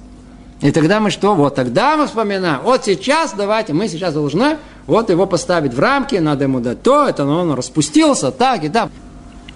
И 0.61 0.71
тогда 0.71 1.01
мы 1.01 1.11
что? 1.11 1.35
Вот 1.35 1.55
тогда 1.55 1.97
мы 1.97 2.07
вспоминаем. 2.07 2.61
Вот 2.63 2.85
сейчас 2.85 3.35
давайте, 3.37 3.73
мы 3.73 3.89
сейчас 3.89 4.15
должны 4.15 4.57
вот 4.87 5.11
его 5.11 5.27
поставить 5.27 5.75
в 5.75 5.81
рамки, 5.81 6.17
надо 6.17 6.45
ему 6.45 6.61
дать 6.61 6.83
то, 6.83 7.09
это 7.09 7.25
он 7.25 7.53
распустился, 7.53 8.31
так 8.31 8.65
и 8.65 8.69
так. 8.69 8.91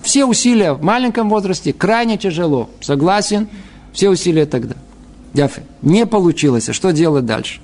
Все 0.03 0.25
усилия 0.25 0.73
в 0.73 0.83
маленьком 0.83 1.29
возрасте 1.29 1.73
крайне 1.73 2.17
тяжело. 2.17 2.71
Согласен? 2.81 3.49
Все 3.93 4.11
усилия 4.11 4.47
тогда. 4.47 4.77
Яфе. 5.35 5.63
Не 5.83 6.07
получилось. 6.07 6.69
А 6.69 6.73
что 6.73 6.93
делать 6.93 7.27
дальше? 7.27 7.61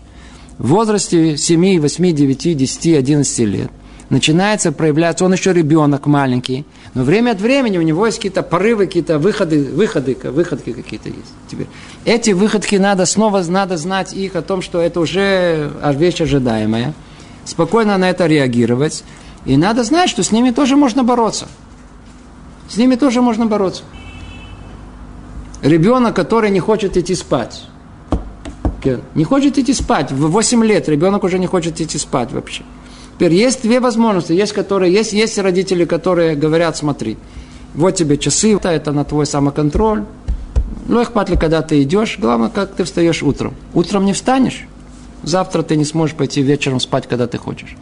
В 0.58 0.68
возрасте 0.68 1.36
7, 1.36 1.80
8, 1.80 2.12
9, 2.12 2.56
10, 2.56 2.86
11 2.96 3.38
лет 3.40 3.70
начинается 4.10 4.72
проявляться, 4.72 5.24
он 5.24 5.32
еще 5.32 5.52
ребенок 5.52 6.06
маленький, 6.06 6.64
но 6.94 7.02
время 7.02 7.32
от 7.32 7.40
времени 7.40 7.78
у 7.78 7.82
него 7.82 8.06
есть 8.06 8.18
какие-то 8.18 8.42
порывы, 8.42 8.86
какие-то 8.86 9.18
выходы, 9.18 9.64
выходы, 9.64 10.16
выходки 10.22 10.72
какие-то 10.72 11.08
есть. 11.08 11.32
Теперь, 11.48 11.66
эти 12.04 12.30
выходки 12.30 12.76
надо 12.76 13.06
снова 13.06 13.42
надо 13.42 13.76
знать 13.76 14.12
их 14.12 14.36
о 14.36 14.42
том, 14.42 14.62
что 14.62 14.80
это 14.80 15.00
уже 15.00 15.72
вещь 15.94 16.20
ожидаемая, 16.20 16.94
спокойно 17.44 17.98
на 17.98 18.10
это 18.10 18.26
реагировать, 18.26 19.04
и 19.44 19.56
надо 19.56 19.84
знать, 19.84 20.10
что 20.10 20.22
с 20.22 20.32
ними 20.32 20.50
тоже 20.50 20.76
можно 20.76 21.02
бороться. 21.02 21.48
С 22.68 22.76
ними 22.76 22.96
тоже 22.96 23.22
можно 23.22 23.46
бороться. 23.46 23.82
Ребенок, 25.62 26.14
который 26.14 26.50
не 26.50 26.60
хочет 26.60 26.96
идти 26.96 27.14
спать. 27.14 27.64
Не 29.14 29.24
хочет 29.24 29.58
идти 29.58 29.72
спать. 29.72 30.12
В 30.12 30.30
8 30.30 30.64
лет 30.64 30.88
ребенок 30.88 31.24
уже 31.24 31.38
не 31.38 31.46
хочет 31.46 31.80
идти 31.80 31.98
спать 31.98 32.32
вообще. 32.32 32.62
Теперь 33.14 33.34
есть 33.34 33.62
две 33.62 33.80
возможности. 33.80 34.32
Есть, 34.32 34.52
которые, 34.52 34.92
есть, 34.92 35.12
есть 35.12 35.38
родители, 35.38 35.84
которые 35.84 36.36
говорят, 36.36 36.76
смотри, 36.76 37.16
вот 37.74 37.96
тебе 37.96 38.16
часы, 38.16 38.56
это 38.62 38.92
на 38.92 39.04
твой 39.04 39.26
самоконтроль. 39.26 40.04
Ну, 40.86 41.00
их 41.00 41.10
ли, 41.28 41.36
когда 41.36 41.62
ты 41.62 41.82
идешь, 41.82 42.18
главное, 42.18 42.48
как 42.48 42.74
ты 42.74 42.84
встаешь 42.84 43.22
утром. 43.22 43.54
Утром 43.74 44.04
не 44.04 44.12
встанешь, 44.12 44.66
завтра 45.22 45.62
ты 45.62 45.76
не 45.76 45.84
сможешь 45.84 46.14
пойти 46.14 46.42
вечером 46.42 46.78
спать, 46.78 47.08
когда 47.08 47.26
ты 47.26 47.38
хочешь. 47.38 47.76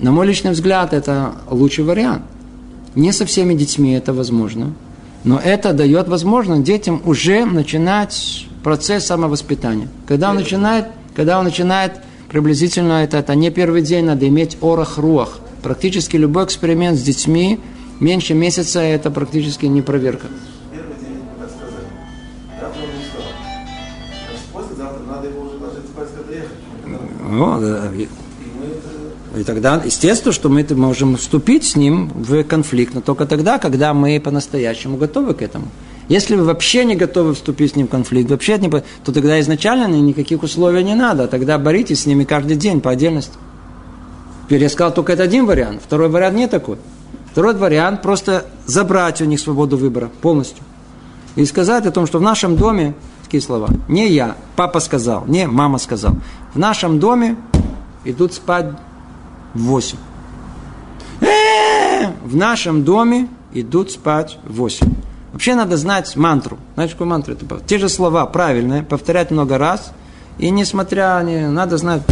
На 0.00 0.12
мой 0.12 0.26
личный 0.26 0.52
взгляд, 0.52 0.94
это 0.94 1.34
лучший 1.50 1.84
вариант. 1.84 2.22
Не 2.94 3.12
со 3.12 3.26
всеми 3.26 3.54
детьми 3.54 3.92
это 3.92 4.12
возможно. 4.12 4.72
Но 5.24 5.40
это 5.42 5.72
дает 5.72 6.06
возможность 6.08 6.62
детям 6.64 7.00
уже 7.04 7.46
начинать 7.46 8.46
процесс 8.62 9.06
самовоспитания. 9.06 9.88
Когда 10.06 10.30
он 10.30 10.36
начинает, 10.36 10.86
когда 11.16 11.38
он 11.38 11.44
начинает 11.44 12.00
приблизительно 12.28 13.04
это, 13.04 13.16
это 13.16 13.34
не 13.34 13.50
первый 13.50 13.80
день, 13.80 14.04
надо 14.04 14.28
иметь 14.28 14.58
орах 14.60 14.98
руах. 14.98 15.38
Практически 15.62 16.16
любой 16.16 16.44
эксперимент 16.44 16.98
с 16.98 17.02
детьми 17.02 17.58
меньше 18.00 18.34
месяца 18.34 18.80
это 18.80 19.10
практически 19.10 19.64
не 19.64 19.80
проверка. 19.80 20.26
Завтра 24.76 25.02
надо 25.06 25.28
его 25.28 25.42
уже 25.42 25.56
ложить 25.56 25.86
спать, 25.86 26.08
когда 26.16 26.34
ехать. 26.34 26.50
И 29.36 29.42
тогда, 29.42 29.82
естественно, 29.84 30.32
что 30.32 30.48
мы 30.48 30.64
можем 30.70 31.16
вступить 31.16 31.64
с 31.64 31.76
ним 31.76 32.10
в 32.14 32.44
конфликт, 32.44 32.94
но 32.94 33.00
только 33.00 33.26
тогда, 33.26 33.58
когда 33.58 33.92
мы 33.92 34.20
по-настоящему 34.20 34.96
готовы 34.96 35.34
к 35.34 35.42
этому. 35.42 35.66
Если 36.08 36.36
вы 36.36 36.44
вообще 36.44 36.84
не 36.84 36.94
готовы 36.94 37.34
вступить 37.34 37.72
с 37.72 37.76
ним 37.76 37.88
в 37.88 37.90
конфликт, 37.90 38.30
вообще 38.30 38.58
не, 38.58 38.70
то 38.70 39.12
тогда 39.12 39.40
изначально 39.40 39.86
никаких 39.86 40.42
условий 40.42 40.84
не 40.84 40.94
надо. 40.94 41.26
Тогда 41.26 41.58
боритесь 41.58 42.02
с 42.02 42.06
ними 42.06 42.24
каждый 42.24 42.56
день 42.56 42.80
по 42.80 42.90
отдельности. 42.90 43.34
Теперь 44.44 44.62
я 44.62 44.68
сказал 44.68 44.92
только 44.92 45.14
это 45.14 45.22
один 45.22 45.46
вариант. 45.46 45.80
Второй 45.82 46.08
вариант 46.10 46.36
не 46.36 46.46
такой. 46.46 46.76
Второй 47.32 47.54
вариант 47.54 48.02
просто 48.02 48.44
забрать 48.66 49.20
у 49.22 49.24
них 49.24 49.40
свободу 49.40 49.76
выбора 49.76 50.10
полностью. 50.20 50.62
И 51.34 51.44
сказать 51.46 51.86
о 51.86 51.90
том, 51.90 52.06
что 52.06 52.18
в 52.18 52.22
нашем 52.22 52.56
доме 52.56 52.94
такие 53.24 53.42
слова. 53.42 53.68
Не 53.88 54.08
я, 54.08 54.36
папа 54.54 54.78
сказал, 54.78 55.24
не 55.26 55.48
мама 55.48 55.78
сказал. 55.78 56.14
В 56.52 56.58
нашем 56.58 57.00
доме 57.00 57.36
идут 58.04 58.34
спать 58.34 58.66
в 59.54 59.62
8. 59.62 59.98
Э, 61.20 62.06
В 62.24 62.36
нашем 62.36 62.84
доме 62.84 63.28
идут 63.52 63.90
спать 63.90 64.38
в 64.44 64.56
8. 64.56 64.86
Вообще 65.32 65.54
надо 65.54 65.76
знать 65.76 66.14
мантру. 66.16 66.58
Знаешь, 66.74 66.92
какую 66.92 67.08
мантру 67.08 67.34
это? 67.34 67.44
Те 67.66 67.78
же 67.78 67.88
слова 67.88 68.26
правильные, 68.26 68.82
повторять 68.82 69.30
много 69.30 69.58
раз. 69.58 69.92
И 70.38 70.50
несмотря, 70.50 71.20
не, 71.24 71.48
надо 71.48 71.76
знать, 71.76 72.02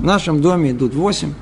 в 0.00 0.04
нашем 0.04 0.40
доме 0.42 0.72
идут 0.72 0.94
8. 0.94 1.32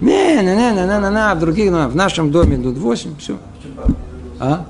Не, 0.00 0.36
не, 0.36 0.42
не, 0.42 0.54
не, 0.54 0.72
не, 0.72 1.10
не, 1.10 1.34
в 1.34 1.38
других, 1.38 1.70
в 1.70 1.96
нашем 1.96 2.32
доме 2.32 2.56
идут 2.56 2.76
8, 2.78 3.16
все. 3.18 3.38
А? 4.40 4.66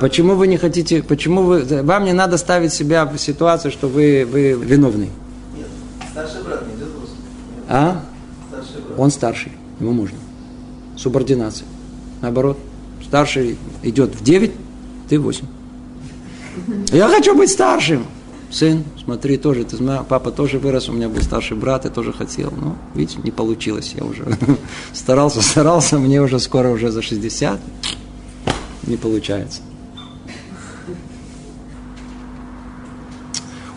Почему 0.00 0.34
вы 0.34 0.48
не 0.48 0.56
хотите, 0.56 1.02
почему 1.02 1.42
вы, 1.42 1.82
вам 1.82 2.04
не 2.04 2.12
надо 2.12 2.36
ставить 2.38 2.72
себя 2.72 3.04
в 3.04 3.16
ситуацию, 3.18 3.70
что 3.70 3.88
вы, 3.88 4.26
вы 4.30 4.52
виновный? 4.52 5.10
Нет, 5.56 5.68
старший 6.10 6.42
брат 6.42 6.66
не 6.66 6.74
идет. 6.74 6.88
Нет, 6.88 7.66
А? 7.68 8.00
Он 8.98 9.10
старший, 9.10 9.52
ему 9.80 9.92
можно. 9.92 10.18
Субординация. 10.96 11.66
Наоборот, 12.20 12.58
старший 13.04 13.56
идет 13.82 14.14
в 14.14 14.22
9, 14.22 14.52
ты 15.08 15.18
в 15.18 15.22
8. 15.22 15.46
Я 16.92 17.08
хочу 17.08 17.34
быть 17.34 17.50
старшим. 17.50 18.06
Сын, 18.50 18.84
смотри, 19.02 19.38
тоже, 19.38 19.64
ты 19.64 19.78
знаешь, 19.78 20.04
папа 20.06 20.30
тоже 20.30 20.58
вырос, 20.58 20.90
у 20.90 20.92
меня 20.92 21.08
был 21.08 21.22
старший 21.22 21.56
брат, 21.56 21.86
я 21.86 21.90
тоже 21.90 22.12
хотел. 22.12 22.52
Но, 22.54 22.76
видите, 22.94 23.18
не 23.22 23.30
получилось, 23.30 23.94
я 23.96 24.04
уже 24.04 24.26
старался, 24.92 25.40
старался, 25.40 25.98
мне 25.98 26.20
уже 26.20 26.38
скоро 26.38 26.68
уже 26.68 26.90
за 26.90 27.00
60, 27.00 27.58
не 28.86 28.96
получается. 28.98 29.62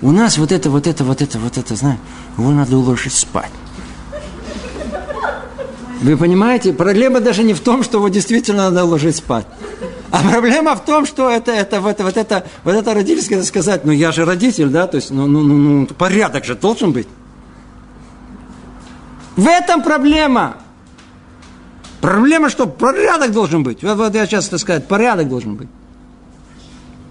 У 0.02 0.12
нас 0.12 0.38
вот 0.38 0.52
это, 0.52 0.70
вот 0.70 0.88
это, 0.88 1.06
вот 1.06 1.22
это, 1.22 1.40
вот 1.40 1.58
это, 1.58 1.76
знаешь, 1.76 2.00
его 2.38 2.52
надо 2.52 2.78
уложить 2.78 3.14
спать. 3.14 3.52
Вы 6.06 6.18
понимаете, 6.18 6.72
проблема 6.72 7.20
даже 7.20 7.42
не 7.42 7.56
в 7.56 7.62
том, 7.62 7.82
что 7.82 7.98
его 7.98 8.10
действительно 8.10 8.70
надо 8.70 8.86
ложить 8.86 9.16
спать. 9.16 9.48
А 10.12 10.22
проблема 10.22 10.76
в 10.76 10.86
том, 10.86 11.04
что 11.04 11.32
это, 11.32 11.52
это, 11.52 11.82
вот, 11.82 12.00
вот 12.00 12.16
это, 12.16 12.46
вот 12.64 12.76
это 12.76 12.94
родительское 12.94 13.42
сказать, 13.42 13.86
ну 13.86 13.92
я 13.92 14.12
же 14.12 14.24
родитель, 14.24 14.68
да, 14.68 14.86
то 14.86 14.98
есть, 14.98 15.10
ну, 15.10 15.26
ну, 15.26 15.42
ну, 15.42 15.56
ну, 15.58 15.88
порядок 15.88 16.46
же 16.46 16.54
должен 16.54 16.92
быть. 16.92 17.08
В 19.36 19.48
этом 19.48 19.82
проблема. 19.82 20.58
Проблема, 22.02 22.52
что 22.52 22.68
порядок 22.68 23.32
должен 23.32 23.64
быть. 23.64 23.82
Вот, 23.82 23.98
вот 23.98 24.14
я 24.14 24.28
сейчас 24.28 24.48
так 24.48 24.60
сказать, 24.60 24.88
порядок 24.88 25.28
должен 25.28 25.56
быть. 25.56 25.70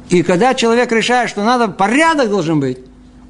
И 0.08 0.22
когда 0.22 0.54
человек 0.54 0.92
решает, 0.92 1.30
что 1.30 1.42
надо, 1.42 1.66
порядок 1.66 2.30
должен 2.30 2.60
быть, 2.60 2.78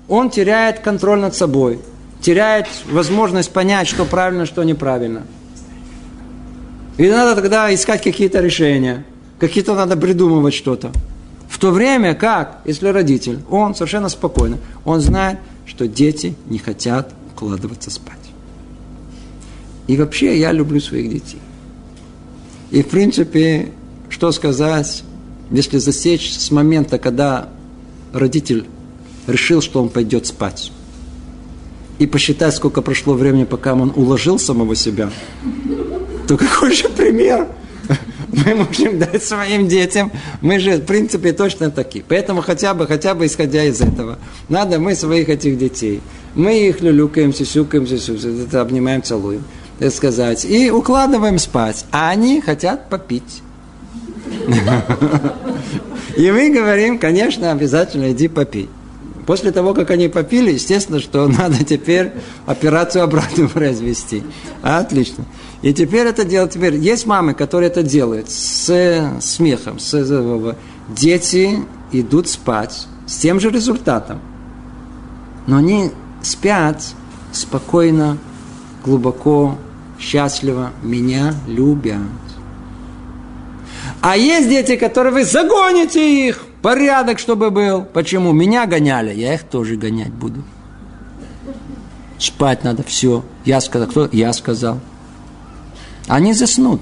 он 0.08 0.28
теряет 0.28 0.80
контроль 0.80 1.20
над 1.20 1.34
собой, 1.34 1.80
теряет 2.20 2.66
возможность 2.84 3.50
понять, 3.50 3.88
что 3.88 4.04
правильно, 4.04 4.44
что 4.44 4.62
неправильно. 4.62 5.22
И 6.96 7.08
надо 7.08 7.40
тогда 7.40 7.74
искать 7.74 8.02
какие-то 8.02 8.40
решения, 8.40 9.04
какие-то 9.38 9.74
надо 9.74 9.96
придумывать 9.96 10.54
что-то. 10.54 10.92
В 11.48 11.58
то 11.58 11.70
время 11.70 12.14
как, 12.14 12.60
если 12.64 12.88
родитель, 12.88 13.40
он 13.50 13.74
совершенно 13.74 14.08
спокойно, 14.08 14.58
он 14.84 15.00
знает, 15.00 15.38
что 15.66 15.88
дети 15.88 16.34
не 16.48 16.58
хотят 16.58 17.12
укладываться 17.32 17.90
спать. 17.90 18.18
И 19.86 19.96
вообще 19.96 20.38
я 20.38 20.52
люблю 20.52 20.80
своих 20.80 21.10
детей. 21.10 21.40
И 22.70 22.82
в 22.82 22.88
принципе, 22.88 23.72
что 24.08 24.32
сказать, 24.32 25.04
если 25.50 25.78
засечь 25.78 26.32
с 26.32 26.50
момента, 26.50 26.98
когда 26.98 27.48
родитель 28.12 28.64
решил, 29.26 29.60
что 29.60 29.82
он 29.82 29.88
пойдет 29.88 30.26
спать, 30.26 30.72
и 31.98 32.06
посчитать, 32.06 32.54
сколько 32.54 32.82
прошло 32.82 33.14
времени, 33.14 33.44
пока 33.44 33.74
он 33.74 33.92
уложил 33.94 34.38
самого 34.38 34.74
себя, 34.74 35.10
то 36.26 36.36
какой 36.36 36.72
же 36.72 36.88
пример 36.88 37.46
мы 38.28 38.54
можем 38.54 38.98
дать 38.98 39.22
своим 39.22 39.68
детям? 39.68 40.10
Мы 40.40 40.58
же, 40.58 40.76
в 40.76 40.84
принципе, 40.84 41.32
точно 41.32 41.70
такие. 41.70 42.04
Поэтому 42.06 42.42
хотя 42.42 42.74
бы, 42.74 42.86
хотя 42.86 43.14
бы 43.14 43.26
исходя 43.26 43.64
из 43.64 43.80
этого, 43.80 44.18
надо 44.48 44.78
мы 44.78 44.94
своих 44.94 45.28
этих 45.28 45.58
детей, 45.58 46.00
мы 46.34 46.68
их 46.68 46.80
люлюкаем, 46.80 47.32
сюсюкаем, 47.32 47.86
сюсюкаем, 47.86 48.48
обнимаем, 48.52 49.02
целуем, 49.02 49.44
так 49.78 49.92
сказать, 49.92 50.44
и 50.44 50.70
укладываем 50.70 51.38
спать, 51.38 51.84
а 51.90 52.10
они 52.10 52.40
хотят 52.40 52.88
попить. 52.88 53.42
И 56.16 56.30
мы 56.30 56.50
говорим, 56.50 56.98
конечно, 56.98 57.50
обязательно 57.50 58.12
иди 58.12 58.28
попей. 58.28 58.68
После 59.26 59.52
того, 59.52 59.72
как 59.74 59.90
они 59.90 60.08
попили, 60.08 60.52
естественно, 60.52 61.00
что 61.00 61.26
надо 61.38 61.64
теперь 61.64 62.12
операцию 62.46 63.04
обратно 63.04 63.48
произвести. 63.52 64.22
Отлично. 64.62 65.24
И 65.62 65.72
теперь 65.72 66.06
это 66.06 66.24
делать. 66.24 66.52
Теперь 66.52 66.76
есть 66.76 67.06
мамы, 67.06 67.34
которые 67.34 67.70
это 67.70 67.82
делают 67.82 68.30
с 68.30 69.18
смехом. 69.20 69.78
С, 69.78 70.56
дети 70.88 71.58
идут 71.92 72.28
спать 72.28 72.86
с 73.06 73.16
тем 73.16 73.40
же 73.40 73.50
результатом. 73.50 74.20
Но 75.46 75.56
они 75.56 75.90
спят 76.22 76.82
спокойно, 77.32 78.18
глубоко, 78.84 79.58
счастливо, 79.98 80.72
меня 80.82 81.34
любят. 81.46 81.98
А 84.00 84.16
есть 84.16 84.48
дети, 84.48 84.76
которые 84.76 85.12
вы 85.12 85.24
загоните 85.24 86.28
их, 86.28 86.44
порядок, 86.64 87.18
чтобы 87.18 87.50
был. 87.50 87.82
Почему? 87.82 88.32
Меня 88.32 88.64
гоняли, 88.64 89.14
я 89.14 89.34
их 89.34 89.42
тоже 89.42 89.76
гонять 89.76 90.14
буду. 90.14 90.42
Спать 92.18 92.64
надо, 92.64 92.82
все. 92.82 93.22
Я 93.44 93.60
сказал, 93.60 93.86
кто? 93.86 94.08
Я 94.12 94.32
сказал. 94.32 94.80
Они 96.08 96.32
заснут. 96.32 96.80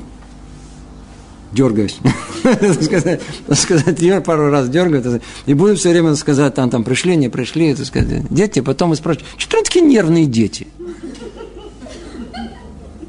Дергаюсь. 1.50 1.98
сказать, 3.54 4.24
пару 4.24 4.50
раз 4.50 4.68
дергают. 4.68 5.20
И 5.46 5.54
буду 5.54 5.74
все 5.74 5.90
время 5.90 6.14
сказать, 6.14 6.54
там, 6.54 6.70
там, 6.70 6.84
пришли, 6.84 7.16
не 7.16 7.28
пришли. 7.28 7.70
Это. 7.70 7.82
Дети, 8.30 8.60
потом 8.60 8.90
вы 8.90 8.96
спрашиваете, 8.96 9.34
что 9.36 9.56
они 9.56 9.64
такие 9.64 9.84
нервные 9.84 10.26
дети? 10.26 10.68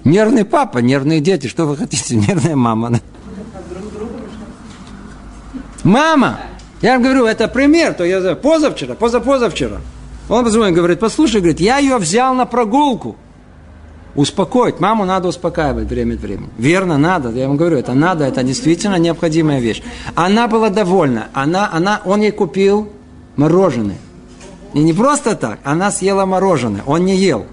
Нервный 0.04 0.44
папа, 0.44 0.80
нервные 0.80 1.20
дети. 1.20 1.46
Что 1.46 1.68
вы 1.68 1.78
хотите? 1.78 2.16
Нервная 2.16 2.56
мама. 2.56 3.00
Мама! 5.84 6.40
Я 6.84 6.96
вам 6.96 7.02
говорю, 7.02 7.26
это 7.26 7.48
пример, 7.48 7.94
то 7.94 8.04
я 8.04 8.36
позавчера, 8.36 8.94
позапозавчера. 8.94 9.80
Он 10.28 10.44
позвонит, 10.44 10.76
говорит, 10.76 11.00
послушай, 11.00 11.38
говорит, 11.38 11.62
я 11.62 11.78
ее 11.78 11.98
взял 11.98 12.36
на 12.36 12.46
прогулку. 12.46 13.16
Успокоить. 14.16 14.82
Маму 14.82 15.06
надо 15.06 15.30
успокаивать 15.30 15.88
время 15.88 16.16
от 16.16 16.20
времени. 16.20 16.50
Верно, 16.58 16.98
надо. 16.98 17.30
Я 17.30 17.48
вам 17.48 17.56
говорю, 17.56 17.78
это 17.78 17.94
надо, 17.94 18.26
это 18.26 18.44
действительно 18.44 18.98
необходимая 18.98 19.62
вещь. 19.62 19.82
Она 20.14 20.48
была 20.50 20.70
довольна. 20.70 21.28
Она, 21.34 21.70
она, 21.72 22.02
он 22.04 22.22
ей 22.22 22.32
купил 22.32 22.90
мороженое. 23.38 23.98
И 24.74 24.80
не 24.80 24.92
просто 24.92 25.36
так, 25.36 25.60
она 25.64 25.90
съела 25.90 26.26
мороженое. 26.26 26.84
Он 26.86 27.06
не 27.06 27.16
ел. 27.16 27.46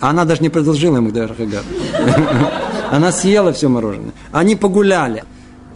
Она 0.00 0.24
даже 0.24 0.40
не 0.40 0.48
предложила 0.48 0.96
ему 0.96 1.10
даже 1.10 1.34
Она 2.90 3.12
съела 3.12 3.52
все 3.52 3.68
мороженое. 3.68 4.12
Они 4.32 4.56
погуляли. 4.56 5.24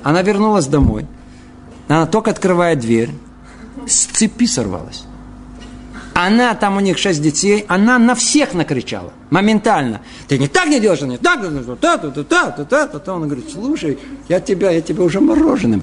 Она 0.03 0.23
вернулась 0.23 0.67
домой. 0.67 1.07
Она 1.89 2.07
только 2.07 2.31
открывает 2.31 2.81
дверь, 2.81 3.11
с 3.87 4.07
цепи 4.07 4.47
сорвалась. 4.47 5.05
Она, 6.15 6.55
там 6.55 6.77
у 6.77 6.81
них 6.81 6.97
шесть 6.97 7.21
детей, 7.21 7.65
она 7.67 7.99
на 7.99 8.15
всех 8.15 8.55
накричала, 8.55 9.13
моментально. 9.31 10.01
Ты 10.29 10.39
не 10.39 10.47
так 10.47 10.69
не 10.69 10.79
делаешь, 10.79 11.01
не 11.03 11.19
так, 11.19 11.41
та 11.81 11.99
та 11.99 12.11
та 12.11 12.23
та 12.23 12.65
та 12.65 12.87
та 12.87 12.99
та 12.99 13.13
Он 13.15 13.25
говорит, 13.25 13.51
слушай, 13.53 13.99
я 14.29 14.39
тебя, 14.39 14.71
я 14.71 14.81
тебя 14.81 15.03
уже 15.03 15.21
мороженым 15.21 15.83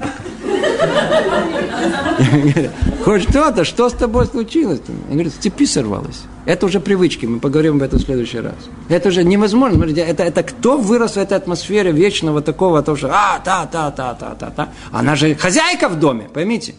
Хоть 3.03 3.29
что-то, 3.29 3.65
что 3.65 3.89
с 3.89 3.93
тобой 3.93 4.25
случилось? 4.25 4.81
Он 5.09 5.13
говорит, 5.13 5.33
с 5.33 5.38
цепи 5.38 5.65
сорвалась. 5.65 6.23
Это 6.45 6.65
уже 6.65 6.79
привычки, 6.79 7.25
мы 7.25 7.39
поговорим 7.39 7.77
об 7.77 7.83
этом 7.83 7.99
в 7.99 8.03
следующий 8.03 8.39
раз. 8.39 8.55
Это 8.89 9.09
уже 9.09 9.23
невозможно. 9.23 9.77
Смотрите, 9.77 10.01
это, 10.01 10.23
это 10.23 10.43
кто 10.43 10.77
вырос 10.77 11.13
в 11.13 11.17
этой 11.17 11.38
атмосфере 11.38 11.91
вечного 11.91 12.41
такого, 12.41 12.81
то, 12.81 12.95
что 12.95 13.09
а, 13.11 13.39
та, 13.39 13.65
та, 13.65 13.91
та, 13.91 14.13
та, 14.13 14.35
та, 14.35 14.49
та. 14.49 14.69
Она 14.91 15.15
же 15.15 15.35
хозяйка 15.35 15.89
в 15.89 15.99
доме, 15.99 16.29
поймите. 16.33 16.73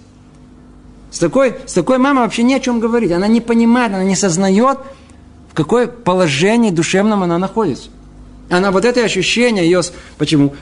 С 1.10 1.18
такой, 1.18 1.54
с 1.66 1.74
такой 1.74 1.98
мамой 1.98 2.24
вообще 2.24 2.42
не 2.42 2.54
о 2.54 2.60
чем 2.60 2.80
говорить. 2.80 3.12
Она 3.12 3.28
не 3.28 3.40
понимает, 3.40 3.92
она 3.92 4.04
не 4.04 4.16
сознает, 4.16 4.78
в 5.50 5.54
какое 5.54 5.86
положении 5.86 6.70
душевном 6.70 7.22
она 7.22 7.38
находится. 7.38 7.90
Она 8.52 8.70
вот 8.70 8.84
это 8.84 9.04
ощущение 9.04 9.64
ее... 9.64 9.80
Почему? 10.18 10.54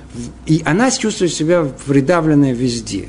И 0.46 0.62
она 0.64 0.90
чувствует 0.90 1.32
себя 1.32 1.66
придавленной 1.86 2.52
везде. 2.52 3.08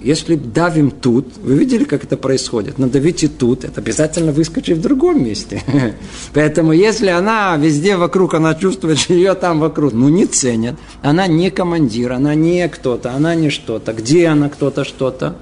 Если 0.00 0.34
давим 0.34 0.90
тут, 0.90 1.36
вы 1.36 1.54
видели, 1.54 1.84
как 1.84 2.02
это 2.02 2.16
происходит? 2.16 2.78
Надавите 2.78 3.28
тут, 3.28 3.64
это 3.64 3.80
обязательно 3.80 4.32
выскочит 4.32 4.78
в 4.78 4.80
другом 4.80 5.22
месте. 5.22 5.62
Поэтому 6.34 6.72
если 6.72 7.06
она 7.06 7.56
везде 7.56 7.96
вокруг, 7.96 8.34
она 8.34 8.54
чувствует, 8.56 8.98
что 8.98 9.14
ее 9.14 9.34
там 9.34 9.60
вокруг, 9.60 9.92
ну 9.92 10.08
не 10.08 10.26
ценят. 10.26 10.74
Она 11.02 11.28
не 11.28 11.50
командир, 11.50 12.12
она 12.12 12.34
не 12.34 12.68
кто-то, 12.68 13.12
она 13.12 13.36
не 13.36 13.50
что-то. 13.50 13.92
Где 13.92 14.26
она 14.26 14.48
кто-то, 14.48 14.84
что-то? 14.84 15.36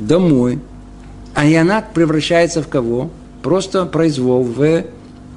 домой, 0.00 0.58
а 1.34 1.44
и 1.46 1.54
она 1.54 1.82
превращается 1.82 2.62
в 2.62 2.68
кого? 2.68 3.10
Просто 3.42 3.86
произвол 3.86 4.42
в 4.42 4.84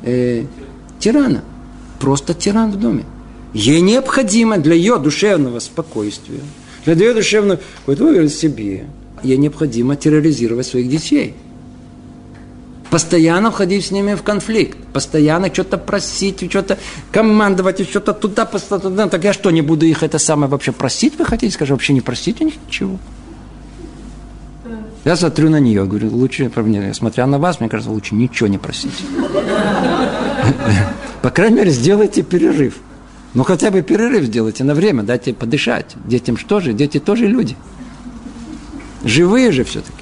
э, 0.04 0.44
тирана. 1.00 1.44
Просто 2.00 2.34
тиран 2.34 2.72
в 2.72 2.80
доме. 2.80 3.04
Ей 3.54 3.82
необходимо 3.82 4.58
для 4.58 4.76
ее 4.76 4.98
душевного 5.00 5.60
спокойствия, 5.60 6.42
для 6.86 6.94
ее 6.94 7.14
душевного 7.14 7.60
какой-то 7.80 8.06
уверенности 8.06 8.38
в 8.38 8.40
себе, 8.40 8.86
ей 9.24 9.38
необходимо 9.38 9.96
терроризировать 9.96 10.68
своих 10.68 10.90
детей. 10.90 11.34
Постоянно 12.90 13.52
входить 13.52 13.86
с 13.86 13.92
ними 13.92 14.16
в 14.16 14.24
конфликт, 14.24 14.78
постоянно 14.94 15.54
что-то 15.54 15.78
просить, 15.78 16.50
что-то 16.50 16.78
командовать, 17.12 17.90
что-то 17.90 18.14
туда, 18.14 18.46
туда. 18.46 19.08
Так 19.08 19.24
я 19.24 19.34
что, 19.34 19.52
не 19.52 19.62
буду 19.62 19.86
их 19.86 20.04
это 20.04 20.20
самое 20.20 20.50
вообще 20.50 20.72
просить, 20.72 21.18
вы 21.18 21.26
хотите? 21.26 21.54
Скажу, 21.54 21.74
вообще 21.74 21.94
не 21.94 22.02
просить 22.02 22.40
у 22.42 22.46
них 22.46 22.54
ничего. 22.66 22.98
Я 25.04 25.16
смотрю 25.16 25.50
на 25.50 25.60
нее, 25.60 25.86
говорю, 25.86 26.10
лучше, 26.12 26.52
смотря 26.94 27.28
на 27.28 27.40
вас, 27.40 27.60
мне 27.60 27.70
кажется, 27.70 27.92
лучше 27.92 28.16
ничего 28.16 28.48
не 28.48 28.58
просить. 28.58 29.04
По 31.28 31.32
крайней 31.32 31.58
мере, 31.58 31.72
сделайте 31.72 32.24
перерыв. 32.24 32.78
Ну, 33.34 33.44
хотя 33.44 33.70
бы 33.70 33.82
перерыв 33.82 34.24
сделайте 34.24 34.64
на 34.64 34.74
время, 34.74 35.04
дайте 35.04 35.34
подышать. 35.34 35.98
Детям 36.06 36.38
что 36.38 36.62
же? 36.62 36.72
Дети 36.72 37.02
тоже 37.02 37.28
люди. 37.28 37.58
Живые 39.04 39.52
же 39.52 39.66
все-таки. 39.66 39.98